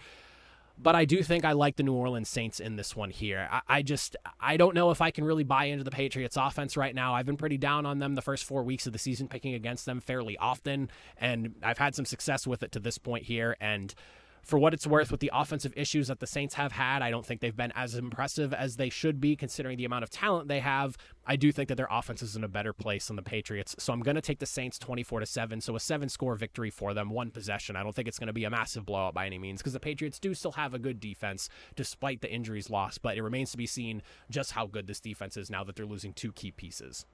But 0.78 0.96
I 0.96 1.06
do 1.06 1.22
think 1.22 1.46
I 1.46 1.52
like 1.52 1.76
the 1.76 1.84
New 1.84 1.94
Orleans 1.94 2.30
Saints 2.30 2.60
in 2.60 2.78
this 2.78 2.96
one 2.96 3.12
here. 3.12 3.48
I, 3.52 3.62
I, 3.68 3.82
just 3.84 4.16
I 4.40 4.58
don't 4.58 4.74
know 4.74 4.90
if 4.90 5.02
I 5.02 5.12
can 5.12 5.24
really 5.24 5.44
buy 5.44 5.66
into 5.66 5.84
the 5.84 5.92
Patriots 5.92 6.36
offense 6.36 6.76
right 6.76 6.96
now. 6.96 7.14
I've 7.14 7.28
been 7.28 7.38
pretty 7.38 7.58
down 7.58 7.86
on 7.86 8.00
them 8.00 8.16
the 8.16 8.24
first 8.24 8.44
four 8.44 8.64
weeks 8.64 8.88
of 8.88 8.94
the 8.94 9.00
season, 9.00 9.28
picking 9.28 9.54
against 9.54 9.86
them 9.86 10.00
fairly 10.02 10.36
often, 10.38 10.90
and 11.18 11.56
I've 11.62 11.78
had 11.78 11.94
some 11.94 12.06
success 12.06 12.48
with 12.48 12.64
it 12.64 12.72
to 12.72 12.80
this 12.80 12.98
point 12.98 13.26
here. 13.26 13.56
And 13.62 13.94
for 14.44 14.60
what 14.60 14.74
it's 14.74 14.86
worth, 14.86 15.10
with 15.10 15.22
the 15.22 15.32
offensive 15.34 15.74
issues 15.76 16.10
that 16.10 16.20
the 16.20 16.28
Saints 16.28 16.56
have 16.56 16.74
had, 16.74 17.02
I 17.02 17.10
don't 17.10 17.26
think 17.26 17.40
they've 17.40 17.56
been 17.56 17.72
as 17.76 17.96
impressive 17.96 18.54
as 18.54 18.76
they 18.76 18.90
should 18.90 19.22
be 19.22 19.36
considering 19.36 19.78
the 19.78 19.86
amount 19.86 20.04
of 20.04 20.10
talent 20.10 20.50
they 20.50 20.60
have. 20.60 20.98
I 21.26 21.38
do 21.38 21.52
think 21.54 21.70
that 21.70 21.76
their 21.76 21.88
offense 21.90 22.22
is 22.22 22.36
in 22.36 22.44
a 22.44 22.50
better 22.50 22.74
place 22.74 23.08
than 23.08 23.16
the 23.16 23.22
Patriots. 23.22 23.76
So 23.80 23.94
I'm 23.94 24.02
going 24.02 24.16
to 24.16 24.22
take 24.22 24.40
the 24.40 24.46
Saints 24.46 24.78
24 24.78 25.22
to 25.22 25.26
7. 25.26 25.62
So 25.62 25.76
a 25.76 25.80
seven 25.80 26.10
score 26.10 26.36
victory 26.36 26.70
for 26.70 26.94
them, 26.94 27.10
one 27.10 27.32
possession. 27.32 27.78
I 27.78 27.84
don't 27.84 27.96
think 27.96 28.10
it's 28.10 28.20
going 28.20 28.28
to 28.28 28.34
be 28.34 28.44
a 28.44 28.50
massive 28.50 28.86
blowout 28.86 29.14
by 29.14 29.26
any 29.26 29.40
means 29.40 29.62
because 29.62 29.74
the 29.74 29.80
Patriots 29.80 30.20
do 30.20 30.34
still 30.34 30.52
have 30.54 30.74
a 30.74 30.80
good 30.80 31.00
defense 31.00 31.48
despite 31.76 32.22
the 32.22 32.32
injuries 32.32 32.70
lost. 32.70 33.02
But 33.02 33.18
it 33.18 33.24
remains 33.24 33.52
to 33.52 33.58
be 33.58 33.66
seen 33.66 34.02
just 34.30 34.52
how 34.52 34.68
good 34.68 34.88
this 34.88 35.00
defense 35.00 35.38
is 35.38 35.50
now 35.50 35.64
that 35.64 35.78
they're 35.78 35.86
losing 35.86 36.12
two 36.12 36.34
key 36.34 36.52
pieces. 36.52 37.06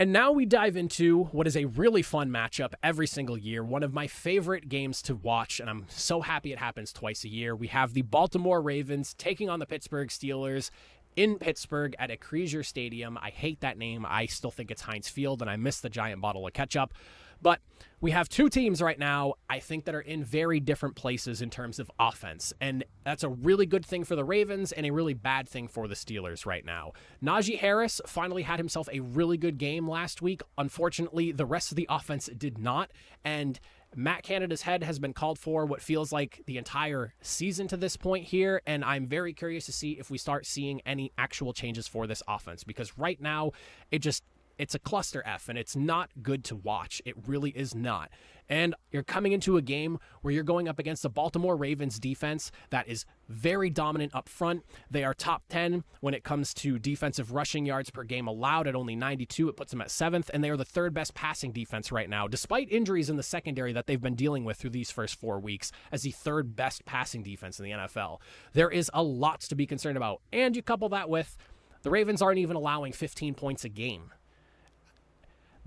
And 0.00 0.12
now 0.12 0.30
we 0.30 0.46
dive 0.46 0.76
into 0.76 1.24
what 1.32 1.48
is 1.48 1.56
a 1.56 1.64
really 1.64 2.02
fun 2.02 2.30
matchup 2.30 2.72
every 2.84 3.08
single 3.08 3.36
year, 3.36 3.64
one 3.64 3.82
of 3.82 3.92
my 3.92 4.06
favorite 4.06 4.68
games 4.68 5.02
to 5.02 5.16
watch, 5.16 5.58
and 5.58 5.68
I'm 5.68 5.86
so 5.88 6.20
happy 6.20 6.52
it 6.52 6.58
happens 6.60 6.92
twice 6.92 7.24
a 7.24 7.28
year. 7.28 7.56
We 7.56 7.66
have 7.66 7.94
the 7.94 8.02
Baltimore 8.02 8.62
Ravens 8.62 9.12
taking 9.14 9.50
on 9.50 9.58
the 9.58 9.66
Pittsburgh 9.66 10.10
Steelers 10.10 10.70
in 11.16 11.36
Pittsburgh 11.36 11.96
at 11.98 12.10
Acrisure 12.10 12.64
Stadium. 12.64 13.18
I 13.20 13.30
hate 13.30 13.58
that 13.58 13.76
name. 13.76 14.06
I 14.08 14.26
still 14.26 14.52
think 14.52 14.70
it's 14.70 14.82
Heinz 14.82 15.08
Field, 15.08 15.42
and 15.42 15.50
I 15.50 15.56
miss 15.56 15.80
the 15.80 15.90
giant 15.90 16.20
bottle 16.20 16.46
of 16.46 16.52
ketchup. 16.52 16.94
But 17.42 17.58
we 18.00 18.12
have 18.12 18.28
two 18.28 18.48
teams 18.48 18.80
right 18.80 19.00
now, 19.00 19.34
I 19.50 19.58
think, 19.58 19.84
that 19.86 19.96
are 19.96 20.00
in 20.00 20.22
very 20.22 20.60
different 20.60 20.94
places 20.94 21.42
in 21.42 21.50
terms 21.50 21.80
of 21.80 21.90
offense. 21.98 22.52
And 22.60 22.84
that's 23.04 23.22
a 23.22 23.28
really 23.28 23.66
good 23.66 23.84
thing 23.84 24.04
for 24.04 24.16
the 24.16 24.24
Ravens 24.24 24.72
and 24.72 24.86
a 24.86 24.90
really 24.90 25.14
bad 25.14 25.48
thing 25.48 25.68
for 25.68 25.88
the 25.88 25.94
Steelers 25.94 26.46
right 26.46 26.64
now. 26.64 26.92
Najee 27.22 27.58
Harris 27.58 28.00
finally 28.06 28.42
had 28.42 28.58
himself 28.58 28.88
a 28.92 29.00
really 29.00 29.36
good 29.36 29.58
game 29.58 29.88
last 29.88 30.22
week. 30.22 30.42
Unfortunately, 30.56 31.32
the 31.32 31.46
rest 31.46 31.72
of 31.72 31.76
the 31.76 31.86
offense 31.88 32.28
did 32.36 32.58
not. 32.58 32.90
And 33.24 33.58
Matt 33.96 34.22
Canada's 34.22 34.62
head 34.62 34.82
has 34.82 34.98
been 34.98 35.12
called 35.12 35.38
for 35.38 35.64
what 35.64 35.80
feels 35.80 36.12
like 36.12 36.42
the 36.46 36.58
entire 36.58 37.14
season 37.22 37.68
to 37.68 37.76
this 37.76 37.96
point 37.96 38.26
here, 38.26 38.60
and 38.66 38.84
I'm 38.84 39.06
very 39.06 39.32
curious 39.32 39.66
to 39.66 39.72
see 39.72 39.92
if 39.92 40.10
we 40.10 40.18
start 40.18 40.46
seeing 40.46 40.80
any 40.84 41.12
actual 41.16 41.52
changes 41.52 41.88
for 41.88 42.06
this 42.06 42.22
offense 42.28 42.64
because 42.64 42.96
right 42.98 43.20
now 43.20 43.52
it 43.90 44.00
just 44.00 44.24
it's 44.58 44.74
a 44.74 44.78
cluster 44.78 45.22
F 45.24 45.48
and 45.48 45.58
it's 45.58 45.76
not 45.76 46.10
good 46.22 46.44
to 46.44 46.56
watch. 46.56 47.00
It 47.04 47.14
really 47.26 47.50
is 47.50 47.74
not. 47.74 48.10
And 48.48 48.74
you're 48.90 49.02
coming 49.02 49.32
into 49.32 49.56
a 49.56 49.62
game 49.62 49.98
where 50.22 50.32
you're 50.32 50.42
going 50.42 50.68
up 50.68 50.78
against 50.78 51.02
the 51.02 51.10
Baltimore 51.10 51.56
Ravens 51.56 51.98
defense 51.98 52.50
that 52.70 52.88
is 52.88 53.04
very 53.28 53.68
dominant 53.68 54.14
up 54.14 54.28
front. 54.28 54.64
They 54.90 55.04
are 55.04 55.12
top 55.12 55.42
10 55.50 55.84
when 56.00 56.14
it 56.14 56.24
comes 56.24 56.54
to 56.54 56.78
defensive 56.78 57.32
rushing 57.32 57.66
yards 57.66 57.90
per 57.90 58.04
game 58.04 58.26
allowed 58.26 58.66
at 58.66 58.74
only 58.74 58.96
92. 58.96 59.50
It 59.50 59.56
puts 59.56 59.70
them 59.70 59.82
at 59.82 59.90
seventh, 59.90 60.30
and 60.32 60.42
they 60.42 60.48
are 60.48 60.56
the 60.56 60.64
third 60.64 60.94
best 60.94 61.14
passing 61.14 61.52
defense 61.52 61.92
right 61.92 62.08
now, 62.08 62.26
despite 62.26 62.72
injuries 62.72 63.10
in 63.10 63.16
the 63.16 63.22
secondary 63.22 63.72
that 63.74 63.86
they've 63.86 64.00
been 64.00 64.14
dealing 64.14 64.44
with 64.44 64.56
through 64.56 64.70
these 64.70 64.90
first 64.90 65.16
four 65.16 65.38
weeks, 65.38 65.70
as 65.92 66.02
the 66.02 66.10
third 66.10 66.56
best 66.56 66.86
passing 66.86 67.22
defense 67.22 67.58
in 67.58 67.64
the 67.64 67.72
NFL. 67.72 68.20
There 68.54 68.70
is 68.70 68.90
a 68.94 69.02
lot 69.02 69.40
to 69.42 69.54
be 69.54 69.66
concerned 69.66 69.98
about. 69.98 70.22
And 70.32 70.56
you 70.56 70.62
couple 70.62 70.88
that 70.88 71.10
with 71.10 71.36
the 71.82 71.90
Ravens 71.90 72.22
aren't 72.22 72.38
even 72.38 72.56
allowing 72.56 72.92
15 72.92 73.34
points 73.34 73.64
a 73.64 73.68
game 73.68 74.10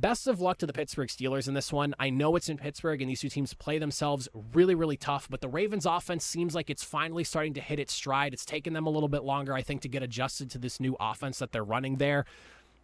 best 0.01 0.27
of 0.27 0.41
luck 0.41 0.57
to 0.57 0.65
the 0.65 0.73
Pittsburgh 0.73 1.07
Steelers 1.07 1.47
in 1.47 1.53
this 1.53 1.71
one. 1.71 1.93
I 1.99 2.09
know 2.09 2.35
it's 2.35 2.49
in 2.49 2.57
Pittsburgh 2.57 3.01
and 3.01 3.09
these 3.09 3.21
two 3.21 3.29
teams 3.29 3.53
play 3.53 3.77
themselves 3.77 4.27
really, 4.53 4.75
really 4.75 4.97
tough, 4.97 5.27
but 5.29 5.41
the 5.41 5.47
Ravens 5.47 5.85
offense 5.85 6.25
seems 6.25 6.55
like 6.55 6.69
it's 6.69 6.83
finally 6.83 7.23
starting 7.23 7.53
to 7.53 7.61
hit 7.61 7.79
its 7.79 7.93
stride. 7.93 8.33
It's 8.33 8.45
taken 8.45 8.73
them 8.73 8.87
a 8.87 8.89
little 8.89 9.09
bit 9.09 9.23
longer, 9.23 9.53
I 9.53 9.61
think, 9.61 9.81
to 9.81 9.87
get 9.87 10.03
adjusted 10.03 10.49
to 10.51 10.57
this 10.57 10.79
new 10.79 10.97
offense 10.99 11.39
that 11.39 11.51
they're 11.51 11.63
running 11.63 11.97
there. 11.97 12.25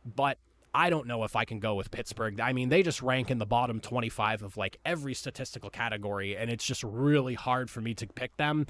But 0.06 0.38
I 0.74 0.92
don't 0.92 1.08
know 1.08 1.24
if 1.24 1.36
I 1.36 1.44
can 1.44 1.60
go 1.60 1.74
with 1.74 1.90
Pittsburgh. 1.90 2.40
I 2.40 2.54
mean, 2.54 2.70
they 2.70 2.84
just 2.84 3.02
rank 3.02 3.32
in 3.32 3.40
the 3.40 3.46
bottom 3.48 3.80
25 3.80 4.44
of 4.44 4.58
like 4.58 4.78
every 4.86 5.16
statistical 5.16 5.72
category, 5.72 6.38
and 6.38 6.52
it's 6.52 6.66
just 6.66 6.84
really 6.84 7.34
hard 7.34 7.72
for 7.72 7.82
me 7.82 7.96
to 7.96 8.06
pick 8.06 8.38
them. 8.38 8.68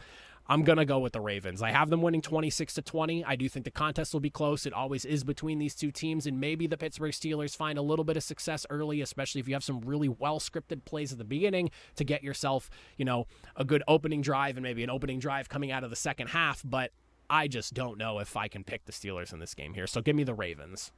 I'm 0.50 0.64
going 0.64 0.78
to 0.78 0.86
go 0.86 1.00
with 1.00 1.14
the 1.14 1.22
Ravens. 1.22 1.62
I 1.62 1.72
have 1.72 1.90
them 1.90 2.02
winning 2.02 2.22
26 2.22 2.76
to 2.76 2.82
20. 2.82 3.26
I 3.26 3.36
do 3.36 3.50
think 3.50 3.66
the 3.66 3.72
contest 3.72 4.14
will 4.14 4.22
be 4.22 4.30
close. 4.30 4.66
It 4.66 4.74
always 4.74 5.04
is 5.04 5.24
between 5.24 5.60
these 5.60 5.76
two 5.76 5.92
teams 5.92 6.26
and 6.26 6.40
maybe 6.40 6.68
the 6.68 6.78
Pittsburgh 6.78 7.12
Steelers 7.12 7.56
find 7.56 7.78
a 7.78 7.82
little 7.82 8.06
bit 8.06 8.16
of 8.16 8.24
success 8.24 8.66
early, 8.70 9.02
especially 9.02 9.42
if 9.42 9.48
you 9.48 9.56
have 9.56 9.64
some 9.64 9.82
really 9.82 10.08
well-scripted 10.08 10.86
plays 10.86 11.12
at 11.12 11.18
the 11.18 11.26
beginning 11.26 11.70
to 11.96 12.04
get 12.04 12.24
yourself, 12.24 12.70
you 12.96 13.06
know, 13.06 13.28
a 13.56 13.66
good 13.66 13.84
opening 13.88 14.22
drive 14.22 14.56
and 14.56 14.64
maybe 14.64 14.84
an 14.84 14.90
opening 14.90 15.20
drive 15.20 15.50
coming 15.50 15.72
out 15.72 15.84
of 15.84 15.90
the 15.90 15.96
second 15.96 16.28
half, 16.28 16.62
but 16.64 16.92
I 17.30 17.48
just 17.48 17.74
don't 17.74 17.98
know 17.98 18.20
if 18.20 18.38
I 18.38 18.48
can 18.48 18.64
pick 18.64 18.86
the 18.86 18.94
Steelers 18.94 19.34
in 19.34 19.40
this 19.40 19.54
game 19.54 19.74
here. 19.74 19.88
So 19.88 20.02
give 20.02 20.16
me 20.16 20.24
the 20.24 20.34
Ravens. 20.34 20.92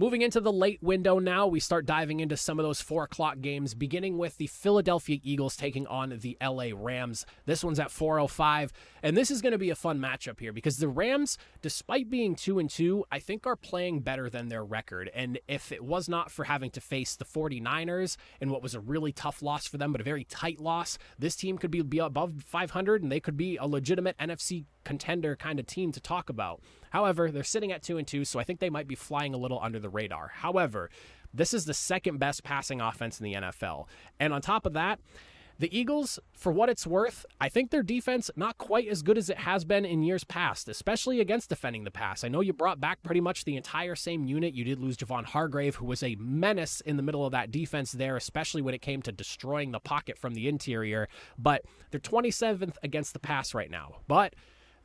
Moving 0.00 0.22
into 0.22 0.40
the 0.40 0.52
late 0.52 0.80
window 0.80 1.18
now, 1.18 1.48
we 1.48 1.58
start 1.58 1.84
diving 1.84 2.20
into 2.20 2.36
some 2.36 2.60
of 2.60 2.64
those 2.64 2.80
four 2.80 3.02
o'clock 3.02 3.40
games, 3.40 3.74
beginning 3.74 4.16
with 4.16 4.36
the 4.36 4.46
Philadelphia 4.46 5.18
Eagles 5.24 5.56
taking 5.56 5.88
on 5.88 6.16
the 6.20 6.38
LA 6.40 6.68
Rams. 6.72 7.26
This 7.46 7.64
one's 7.64 7.80
at 7.80 7.88
4:05, 7.88 8.70
and 9.02 9.16
this 9.16 9.28
is 9.28 9.42
going 9.42 9.54
to 9.54 9.58
be 9.58 9.70
a 9.70 9.74
fun 9.74 9.98
matchup 9.98 10.38
here 10.38 10.52
because 10.52 10.76
the 10.76 10.86
Rams, 10.86 11.36
despite 11.62 12.08
being 12.08 12.36
two 12.36 12.60
and 12.60 12.70
two, 12.70 13.06
I 13.10 13.18
think 13.18 13.44
are 13.44 13.56
playing 13.56 14.02
better 14.02 14.30
than 14.30 14.50
their 14.50 14.64
record. 14.64 15.10
And 15.12 15.40
if 15.48 15.72
it 15.72 15.82
was 15.82 16.08
not 16.08 16.30
for 16.30 16.44
having 16.44 16.70
to 16.70 16.80
face 16.80 17.16
the 17.16 17.24
49ers 17.24 18.16
in 18.40 18.50
what 18.50 18.62
was 18.62 18.76
a 18.76 18.80
really 18.80 19.10
tough 19.10 19.42
loss 19.42 19.66
for 19.66 19.78
them, 19.78 19.90
but 19.90 20.00
a 20.00 20.04
very 20.04 20.22
tight 20.22 20.60
loss, 20.60 20.96
this 21.18 21.34
team 21.34 21.58
could 21.58 21.72
be, 21.72 21.82
be 21.82 21.98
above 21.98 22.44
500 22.46 23.02
and 23.02 23.10
they 23.10 23.18
could 23.18 23.36
be 23.36 23.56
a 23.56 23.66
legitimate 23.66 24.16
NFC 24.18 24.66
contender 24.84 25.34
kind 25.34 25.58
of 25.58 25.66
team 25.66 25.90
to 25.90 26.00
talk 26.00 26.30
about. 26.30 26.62
However, 26.90 27.30
they're 27.30 27.44
sitting 27.44 27.72
at 27.72 27.82
2 27.82 27.98
and 27.98 28.06
2, 28.06 28.24
so 28.24 28.38
I 28.38 28.44
think 28.44 28.60
they 28.60 28.70
might 28.70 28.88
be 28.88 28.94
flying 28.94 29.34
a 29.34 29.38
little 29.38 29.60
under 29.62 29.78
the 29.78 29.88
radar. 29.88 30.28
However, 30.34 30.90
this 31.32 31.52
is 31.52 31.64
the 31.64 31.74
second 31.74 32.18
best 32.18 32.42
passing 32.42 32.80
offense 32.80 33.20
in 33.20 33.24
the 33.24 33.34
NFL. 33.34 33.86
And 34.18 34.32
on 34.32 34.40
top 34.40 34.66
of 34.66 34.72
that, 34.74 34.98
the 35.60 35.76
Eagles, 35.76 36.20
for 36.32 36.52
what 36.52 36.68
it's 36.68 36.86
worth, 36.86 37.26
I 37.40 37.48
think 37.48 37.70
their 37.70 37.82
defense 37.82 38.30
not 38.36 38.58
quite 38.58 38.86
as 38.86 39.02
good 39.02 39.18
as 39.18 39.28
it 39.28 39.38
has 39.38 39.64
been 39.64 39.84
in 39.84 40.04
years 40.04 40.22
past, 40.22 40.68
especially 40.68 41.20
against 41.20 41.48
defending 41.48 41.82
the 41.82 41.90
pass. 41.90 42.22
I 42.22 42.28
know 42.28 42.40
you 42.40 42.52
brought 42.52 42.80
back 42.80 43.02
pretty 43.02 43.20
much 43.20 43.44
the 43.44 43.56
entire 43.56 43.96
same 43.96 44.24
unit. 44.24 44.54
You 44.54 44.62
did 44.62 44.78
lose 44.78 44.96
Javon 44.96 45.24
Hargrave, 45.24 45.74
who 45.74 45.86
was 45.86 46.04
a 46.04 46.14
menace 46.14 46.80
in 46.82 46.96
the 46.96 47.02
middle 47.02 47.26
of 47.26 47.32
that 47.32 47.50
defense 47.50 47.90
there, 47.90 48.16
especially 48.16 48.62
when 48.62 48.72
it 48.72 48.82
came 48.82 49.02
to 49.02 49.10
destroying 49.10 49.72
the 49.72 49.80
pocket 49.80 50.16
from 50.16 50.34
the 50.34 50.46
interior. 50.46 51.08
But 51.36 51.64
they're 51.90 51.98
27th 51.98 52.76
against 52.84 53.12
the 53.12 53.18
pass 53.18 53.52
right 53.52 53.70
now. 53.70 53.96
But 54.06 54.34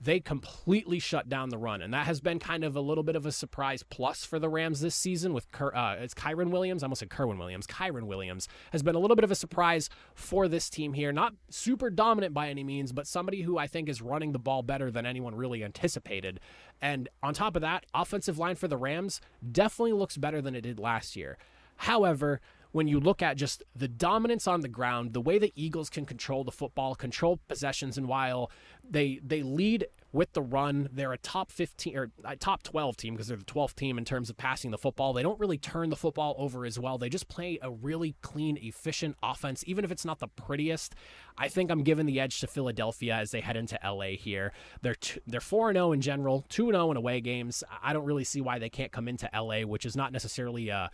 they 0.04 0.20
completely 0.20 1.00
shut 1.00 1.30
down 1.30 1.50
the 1.50 1.58
run. 1.58 1.82
And 1.82 1.94
that 1.94 2.06
has 2.06 2.20
been 2.20 2.40
kind 2.40 2.64
of 2.64 2.76
a 2.76 2.82
little 2.82 3.04
bit 3.04 3.16
of 3.16 3.26
a 3.26 3.32
surprise 3.32 3.84
plus 3.84 4.26
for 4.26 4.38
the 4.38 4.50
Rams 4.50 4.82
this 4.82 4.96
season 4.96 5.34
with 5.34 5.48
uh, 5.62 5.96
it's 6.00 6.14
Kyren 6.14 6.50
Williams. 6.50 6.84
I 6.84 6.86
almost 6.86 7.00
said 7.00 7.10
Kerwin 7.10 7.38
Williams. 7.38 7.66
Kyren 7.68 8.04
Williams 8.04 8.48
has 8.72 8.84
been 8.84 8.96
a 8.96 9.00
little 9.00 9.16
bit 9.16 9.24
of 9.24 9.32
a 9.32 9.36
surprise 9.36 9.90
for 10.14 10.48
this 10.48 10.70
team 10.70 10.94
here. 10.94 11.14
Not 11.14 11.34
super 11.50 11.90
dominant 11.90 12.34
by 12.34 12.50
any 12.50 12.64
means, 12.64 12.92
but 12.92 13.08
somebody 13.08 13.42
who 13.44 13.58
I 13.58 13.68
think 13.68 13.88
is 13.88 14.02
running 14.02 14.34
the 14.34 14.40
ball 14.40 14.62
better 14.62 14.92
than 14.92 15.06
anyone 15.06 15.36
really 15.36 15.64
anticipated. 15.64 16.40
And 16.82 17.08
on 17.22 17.34
top 17.34 17.56
of 17.56 17.62
that, 17.62 17.86
offensive 17.94 18.38
line 18.38 18.56
for 18.56 18.68
the 18.68 18.78
Rams 18.78 19.22
definitely 19.50 19.94
looks 19.94 20.18
better 20.18 20.42
than 20.42 20.56
it 20.56 20.62
did 20.62 20.80
last 20.80 21.16
year. 21.16 21.38
However, 21.78 22.42
when 22.74 22.88
you 22.88 23.00
look 23.00 23.22
at 23.22 23.38
just 23.38 23.64
the 23.76 23.88
dominance 23.88 24.48
on 24.48 24.62
the 24.62 24.68
ground, 24.68 25.14
the 25.14 25.22
way 25.22 25.38
the 25.38 25.54
Eagles 25.56 25.90
can 25.90 26.06
control 26.06 26.44
the 26.44 26.52
football, 26.52 26.96
control 26.96 27.40
possessions, 27.48 27.98
and 27.98 28.08
while 28.08 28.52
they 28.84 29.20
they 29.24 29.44
lead 29.44 29.86
with 30.12 30.34
the 30.34 30.42
run, 30.42 30.90
they're 30.92 31.14
a 31.14 31.18
top 31.18 31.52
15 31.52 31.98
or 31.98 32.12
a 32.24 32.36
top 32.36 32.62
12 32.62 32.98
team 32.98 33.14
because 33.16 33.28
they're 33.28 33.38
the 33.38 33.44
12th 33.44 33.76
team 33.76 33.98
in 33.98 34.06
terms 34.06 34.30
of 34.30 34.38
passing 34.38 34.70
the 34.70 34.78
football. 34.78 35.12
They 35.12 35.24
don't 35.24 35.40
really 35.40 35.58
turn 35.58 35.90
the 35.90 35.96
football 35.96 36.36
over 36.38 36.66
as 36.66 36.80
well. 36.80 36.98
They 37.00 37.10
just 37.10 37.28
play 37.28 37.58
a 37.62 37.72
really 37.72 38.16
clean, 38.22 38.58
efficient 38.62 39.18
offense, 39.24 39.64
even 39.66 39.84
if 39.84 39.92
it's 39.92 40.06
not 40.06 40.20
the 40.20 40.28
prettiest. 40.28 40.94
I 41.38 41.48
think 41.48 41.72
I'm 41.72 41.84
giving 41.84 42.06
the 42.06 42.20
edge 42.20 42.40
to 42.42 42.48
Philadelphia 42.48 43.16
as 43.16 43.32
they 43.32 43.42
head 43.42 43.58
into 43.58 43.80
LA 43.84 44.16
here. 44.20 44.54
They're 44.84 44.96
t- 44.96 45.20
they're 45.26 45.42
4 45.42 45.74
0 45.74 45.92
in 45.92 46.02
general, 46.02 46.46
2 46.50 46.68
0 46.68 46.92
in 46.92 46.98
away 46.98 47.20
games. 47.20 47.64
I 47.82 47.94
don't 47.94 48.06
really 48.06 48.24
see 48.24 48.42
why 48.42 48.60
they 48.60 48.70
can't 48.70 48.92
come 48.92 49.08
into 49.08 49.30
LA, 49.34 49.62
which 49.62 49.86
is 49.86 49.96
not 49.96 50.12
necessarily 50.12 50.70
a 50.70 50.78
uh, 50.78 50.88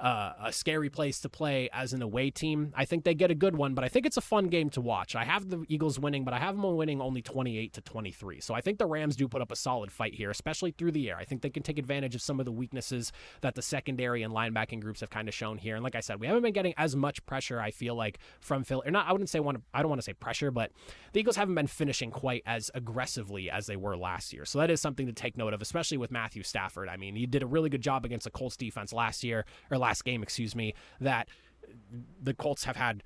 Uh, 0.00 0.32
a 0.44 0.50
scary 0.50 0.88
place 0.88 1.20
to 1.20 1.28
play 1.28 1.68
as 1.74 1.92
an 1.92 2.00
away 2.00 2.30
team. 2.30 2.72
I 2.74 2.86
think 2.86 3.04
they 3.04 3.14
get 3.14 3.30
a 3.30 3.34
good 3.34 3.54
one, 3.54 3.74
but 3.74 3.84
I 3.84 3.88
think 3.88 4.06
it's 4.06 4.16
a 4.16 4.22
fun 4.22 4.46
game 4.46 4.70
to 4.70 4.80
watch. 4.80 5.14
I 5.14 5.24
have 5.24 5.50
the 5.50 5.62
Eagles 5.68 5.98
winning, 5.98 6.24
but 6.24 6.32
I 6.32 6.38
have 6.38 6.56
them 6.56 6.74
winning 6.74 7.02
only 7.02 7.20
28 7.20 7.74
to 7.74 7.82
23. 7.82 8.40
So 8.40 8.54
I 8.54 8.62
think 8.62 8.78
the 8.78 8.86
Rams 8.86 9.14
do 9.14 9.28
put 9.28 9.42
up 9.42 9.52
a 9.52 9.56
solid 9.56 9.92
fight 9.92 10.14
here, 10.14 10.30
especially 10.30 10.70
through 10.70 10.92
the 10.92 11.10
air. 11.10 11.18
I 11.18 11.24
think 11.24 11.42
they 11.42 11.50
can 11.50 11.62
take 11.62 11.78
advantage 11.78 12.14
of 12.14 12.22
some 12.22 12.40
of 12.40 12.46
the 12.46 12.52
weaknesses 12.52 13.12
that 13.42 13.54
the 13.54 13.60
secondary 13.60 14.22
and 14.22 14.32
linebacking 14.32 14.80
groups 14.80 15.00
have 15.00 15.10
kind 15.10 15.28
of 15.28 15.34
shown 15.34 15.58
here. 15.58 15.74
And 15.74 15.84
like 15.84 15.94
I 15.94 16.00
said, 16.00 16.18
we 16.18 16.26
haven't 16.26 16.44
been 16.44 16.54
getting 16.54 16.72
as 16.78 16.96
much 16.96 17.24
pressure. 17.26 17.60
I 17.60 17.70
feel 17.70 17.94
like 17.94 18.20
from 18.40 18.64
Phil, 18.64 18.82
or 18.86 18.90
not. 18.90 19.06
I 19.06 19.12
wouldn't 19.12 19.28
say 19.28 19.40
want. 19.40 19.62
I 19.74 19.82
don't 19.82 19.90
want 19.90 20.00
to 20.00 20.04
say 20.04 20.14
pressure, 20.14 20.50
but 20.50 20.72
the 21.12 21.20
Eagles 21.20 21.36
haven't 21.36 21.56
been 21.56 21.66
finishing 21.66 22.10
quite 22.10 22.42
as 22.46 22.70
aggressively 22.74 23.50
as 23.50 23.66
they 23.66 23.76
were 23.76 23.98
last 23.98 24.32
year. 24.32 24.46
So 24.46 24.58
that 24.60 24.70
is 24.70 24.80
something 24.80 25.06
to 25.06 25.12
take 25.12 25.36
note 25.36 25.52
of, 25.52 25.60
especially 25.60 25.98
with 25.98 26.10
Matthew 26.10 26.42
Stafford. 26.42 26.88
I 26.88 26.96
mean, 26.96 27.16
he 27.16 27.26
did 27.26 27.42
a 27.42 27.46
really 27.46 27.68
good 27.68 27.82
job 27.82 28.06
against 28.06 28.24
the 28.24 28.30
Colts 28.30 28.56
defense 28.56 28.94
last 28.94 29.22
year 29.22 29.44
or 29.70 29.76
last 29.76 29.89
last 29.90 30.04
game, 30.04 30.22
excuse 30.22 30.54
me, 30.54 30.72
that 31.00 31.28
the 32.22 32.32
Colts 32.32 32.64
have 32.64 32.76
had 32.76 33.02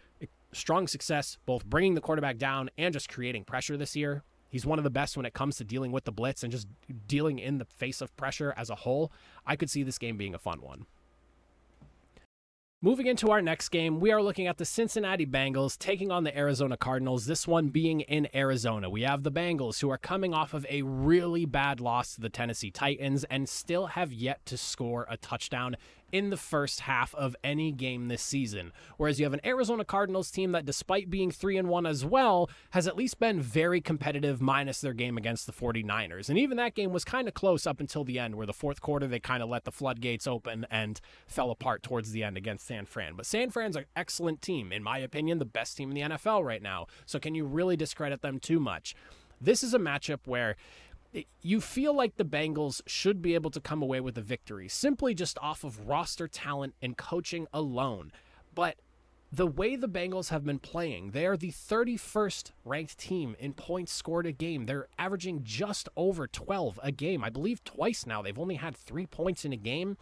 strong 0.52 0.86
success 0.86 1.38
both 1.46 1.64
bringing 1.64 1.94
the 1.94 2.00
quarterback 2.00 2.36
down 2.36 2.68
and 2.76 2.92
just 2.92 3.08
creating 3.08 3.42
pressure 3.44 3.76
this 3.78 3.96
year. 3.96 4.22
He's 4.50 4.66
one 4.66 4.78
of 4.78 4.84
the 4.84 4.90
best 4.90 5.16
when 5.16 5.24
it 5.24 5.32
comes 5.32 5.56
to 5.56 5.64
dealing 5.64 5.92
with 5.92 6.04
the 6.04 6.12
blitz 6.12 6.42
and 6.42 6.52
just 6.52 6.68
dealing 7.08 7.38
in 7.38 7.56
the 7.56 7.64
face 7.64 8.02
of 8.02 8.14
pressure 8.16 8.52
as 8.56 8.68
a 8.68 8.74
whole. 8.74 9.10
I 9.46 9.56
could 9.56 9.70
see 9.70 9.82
this 9.82 9.98
game 9.98 10.18
being 10.18 10.34
a 10.34 10.38
fun 10.38 10.60
one. 10.60 10.84
Moving 12.84 13.06
into 13.06 13.30
our 13.30 13.40
next 13.40 13.70
game, 13.70 13.98
we 13.98 14.12
are 14.12 14.22
looking 14.22 14.46
at 14.46 14.58
the 14.58 14.66
Cincinnati 14.66 15.24
Bengals 15.24 15.78
taking 15.78 16.10
on 16.10 16.22
the 16.22 16.36
Arizona 16.36 16.76
Cardinals, 16.76 17.24
this 17.24 17.48
one 17.48 17.68
being 17.68 18.02
in 18.02 18.28
Arizona. 18.34 18.90
We 18.90 19.04
have 19.04 19.22
the 19.22 19.32
Bengals, 19.32 19.80
who 19.80 19.88
are 19.88 19.96
coming 19.96 20.34
off 20.34 20.52
of 20.52 20.66
a 20.68 20.82
really 20.82 21.46
bad 21.46 21.80
loss 21.80 22.14
to 22.14 22.20
the 22.20 22.28
Tennessee 22.28 22.70
Titans 22.70 23.24
and 23.30 23.48
still 23.48 23.86
have 23.86 24.12
yet 24.12 24.44
to 24.44 24.58
score 24.58 25.06
a 25.08 25.16
touchdown 25.16 25.76
in 26.14 26.30
the 26.30 26.36
first 26.36 26.80
half 26.80 27.12
of 27.16 27.34
any 27.42 27.72
game 27.72 28.06
this 28.06 28.22
season. 28.22 28.72
Whereas 28.98 29.18
you 29.18 29.26
have 29.26 29.34
an 29.34 29.40
Arizona 29.44 29.84
Cardinals 29.84 30.30
team 30.30 30.52
that, 30.52 30.64
despite 30.64 31.10
being 31.10 31.32
3 31.32 31.58
and 31.58 31.68
1 31.68 31.86
as 31.86 32.04
well, 32.04 32.48
has 32.70 32.86
at 32.86 32.96
least 32.96 33.18
been 33.18 33.40
very 33.40 33.80
competitive, 33.80 34.40
minus 34.40 34.80
their 34.80 34.92
game 34.92 35.16
against 35.16 35.44
the 35.44 35.52
49ers. 35.52 36.28
And 36.28 36.38
even 36.38 36.56
that 36.56 36.76
game 36.76 36.92
was 36.92 37.04
kind 37.04 37.26
of 37.26 37.34
close 37.34 37.66
up 37.66 37.80
until 37.80 38.04
the 38.04 38.20
end, 38.20 38.36
where 38.36 38.46
the 38.46 38.52
fourth 38.52 38.80
quarter 38.80 39.08
they 39.08 39.18
kind 39.18 39.42
of 39.42 39.48
let 39.48 39.64
the 39.64 39.72
floodgates 39.72 40.28
open 40.28 40.68
and 40.70 41.00
fell 41.26 41.50
apart 41.50 41.82
towards 41.82 42.12
the 42.12 42.22
end 42.22 42.36
against 42.36 42.64
San 42.64 42.86
Fran. 42.86 43.16
But 43.16 43.26
San 43.26 43.50
Fran's 43.50 43.74
an 43.74 43.86
excellent 43.96 44.40
team, 44.40 44.70
in 44.70 44.84
my 44.84 44.98
opinion, 44.98 45.40
the 45.40 45.44
best 45.44 45.76
team 45.76 45.90
in 45.90 45.96
the 45.96 46.16
NFL 46.16 46.44
right 46.44 46.62
now. 46.62 46.86
So 47.06 47.18
can 47.18 47.34
you 47.34 47.44
really 47.44 47.76
discredit 47.76 48.22
them 48.22 48.38
too 48.38 48.60
much? 48.60 48.94
This 49.40 49.64
is 49.64 49.74
a 49.74 49.80
matchup 49.80 50.20
where 50.26 50.54
you 51.42 51.60
feel 51.60 51.94
like 51.94 52.16
the 52.16 52.24
Bengals 52.24 52.80
should 52.86 53.22
be 53.22 53.34
able 53.34 53.50
to 53.50 53.60
come 53.60 53.82
away 53.82 54.00
with 54.00 54.18
a 54.18 54.22
victory 54.22 54.68
simply 54.68 55.14
just 55.14 55.38
off 55.40 55.64
of 55.64 55.86
roster 55.86 56.26
talent 56.26 56.74
and 56.82 56.96
coaching 56.96 57.46
alone. 57.52 58.12
But 58.54 58.76
the 59.30 59.46
way 59.46 59.74
the 59.74 59.88
Bengals 59.88 60.28
have 60.28 60.44
been 60.44 60.60
playing, 60.60 61.10
they 61.10 61.26
are 61.26 61.36
the 61.36 61.50
31st 61.50 62.52
ranked 62.64 62.98
team 62.98 63.34
in 63.38 63.52
points 63.52 63.92
scored 63.92 64.26
a 64.26 64.32
game. 64.32 64.66
They're 64.66 64.88
averaging 64.98 65.42
just 65.42 65.88
over 65.96 66.28
12 66.28 66.78
a 66.82 66.92
game. 66.92 67.24
I 67.24 67.30
believe 67.30 67.64
twice 67.64 68.06
now 68.06 68.22
they've 68.22 68.38
only 68.38 68.56
had 68.56 68.76
3 68.76 69.06
points 69.06 69.44
in 69.44 69.52
a 69.52 69.56
game. 69.56 69.96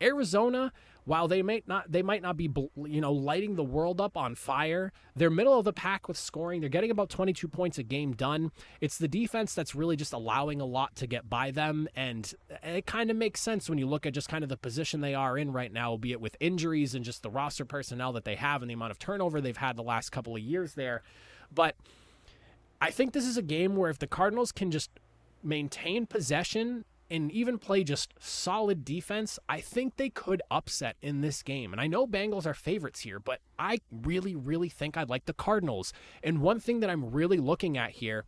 Arizona 0.00 0.72
while 1.04 1.28
they 1.28 1.40
might 1.40 1.66
not 1.68 1.90
they 1.90 2.02
might 2.02 2.20
not 2.20 2.36
be 2.36 2.50
you 2.84 3.00
know 3.00 3.12
lighting 3.12 3.54
the 3.54 3.64
world 3.64 4.00
up 4.00 4.16
on 4.16 4.34
fire 4.34 4.92
they're 5.14 5.30
middle 5.30 5.58
of 5.58 5.64
the 5.64 5.72
pack 5.72 6.08
with 6.08 6.18
scoring. 6.18 6.60
They're 6.60 6.68
getting 6.68 6.90
about 6.90 7.08
22 7.08 7.48
points 7.48 7.78
a 7.78 7.82
game 7.82 8.12
done. 8.12 8.52
It's 8.80 8.98
the 8.98 9.08
defense 9.08 9.54
that's 9.54 9.74
really 9.74 9.96
just 9.96 10.12
allowing 10.12 10.60
a 10.60 10.66
lot 10.66 10.94
to 10.96 11.06
get 11.06 11.30
by 11.30 11.50
them 11.52 11.88
and 11.96 12.34
it 12.62 12.86
kind 12.86 13.10
of 13.10 13.16
makes 13.16 13.40
sense 13.40 13.70
when 13.70 13.78
you 13.78 13.86
look 13.86 14.04
at 14.04 14.12
just 14.12 14.28
kind 14.28 14.42
of 14.42 14.50
the 14.50 14.56
position 14.56 15.00
they 15.00 15.14
are 15.14 15.38
in 15.38 15.52
right 15.52 15.72
now 15.72 15.90
albeit 15.90 16.20
with 16.20 16.36
injuries 16.40 16.94
and 16.94 17.04
just 17.04 17.22
the 17.22 17.30
roster 17.30 17.64
personnel 17.64 18.12
that 18.12 18.24
they 18.24 18.34
have 18.34 18.62
and 18.62 18.68
the 18.70 18.74
amount 18.74 18.90
of 18.90 18.98
turnover 18.98 19.40
they've 19.40 19.56
had 19.56 19.76
the 19.76 19.82
last 19.82 20.10
couple 20.10 20.34
of 20.34 20.42
years 20.42 20.74
there. 20.74 21.02
But 21.54 21.76
I 22.80 22.90
think 22.90 23.12
this 23.12 23.24
is 23.24 23.36
a 23.36 23.42
game 23.42 23.76
where 23.76 23.90
if 23.90 23.98
the 23.98 24.06
Cardinals 24.06 24.52
can 24.52 24.70
just 24.70 24.90
maintain 25.42 26.06
possession 26.06 26.84
and 27.10 27.30
even 27.32 27.58
play 27.58 27.84
just 27.84 28.14
solid 28.18 28.84
defense, 28.84 29.38
I 29.48 29.60
think 29.60 29.96
they 29.96 30.10
could 30.10 30.42
upset 30.50 30.96
in 31.02 31.20
this 31.20 31.42
game. 31.42 31.72
And 31.72 31.80
I 31.80 31.86
know 31.86 32.06
Bengals 32.06 32.46
are 32.46 32.54
favorites 32.54 33.00
here, 33.00 33.18
but 33.20 33.40
I 33.58 33.78
really, 33.90 34.34
really 34.34 34.68
think 34.68 34.96
I'd 34.96 35.10
like 35.10 35.26
the 35.26 35.32
Cardinals. 35.32 35.92
And 36.22 36.40
one 36.40 36.60
thing 36.60 36.80
that 36.80 36.90
I'm 36.90 37.10
really 37.10 37.38
looking 37.38 37.78
at 37.78 37.90
here 37.92 38.24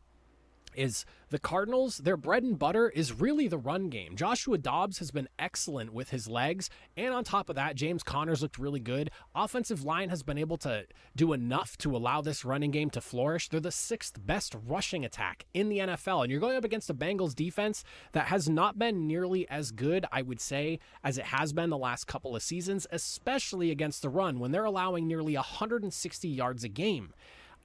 is 0.74 1.04
the 1.30 1.38
Cardinals, 1.38 1.98
their 1.98 2.16
bread 2.16 2.42
and 2.42 2.58
butter 2.58 2.88
is 2.88 3.12
really 3.12 3.48
the 3.48 3.58
run 3.58 3.90
game. 3.90 4.16
Joshua 4.16 4.56
Dobbs 4.56 4.98
has 4.98 5.10
been 5.10 5.28
excellent 5.38 5.92
with 5.92 6.10
his 6.10 6.28
legs. 6.28 6.70
And 6.96 7.12
on 7.12 7.24
top 7.24 7.50
of 7.50 7.56
that, 7.56 7.76
James 7.76 8.02
Conner's 8.02 8.40
looked 8.40 8.58
really 8.58 8.80
good. 8.80 9.10
Offensive 9.34 9.84
line 9.84 10.08
has 10.08 10.22
been 10.22 10.38
able 10.38 10.56
to 10.58 10.86
do 11.14 11.32
enough 11.32 11.76
to 11.78 11.94
allow 11.94 12.20
this 12.20 12.44
running 12.44 12.70
game 12.70 12.90
to 12.90 13.00
flourish. 13.00 13.48
They're 13.48 13.60
the 13.60 13.70
sixth 13.70 14.18
best 14.24 14.56
rushing 14.66 15.04
attack 15.04 15.44
in 15.52 15.68
the 15.68 15.78
NFL. 15.78 16.22
And 16.22 16.30
you're 16.30 16.40
going 16.40 16.56
up 16.56 16.64
against 16.64 16.90
a 16.90 16.94
Bengals 16.94 17.34
defense 17.34 17.84
that 18.12 18.26
has 18.26 18.48
not 18.48 18.78
been 18.78 19.06
nearly 19.06 19.48
as 19.50 19.70
good, 19.70 20.06
I 20.10 20.22
would 20.22 20.40
say, 20.40 20.78
as 21.04 21.18
it 21.18 21.26
has 21.26 21.52
been 21.52 21.70
the 21.70 21.76
last 21.76 22.06
couple 22.06 22.34
of 22.34 22.42
seasons, 22.42 22.86
especially 22.90 23.70
against 23.70 24.02
the 24.02 24.08
run 24.08 24.38
when 24.38 24.50
they're 24.50 24.64
allowing 24.64 25.06
nearly 25.06 25.34
160 25.34 26.28
yards 26.28 26.64
a 26.64 26.68
game. 26.68 27.12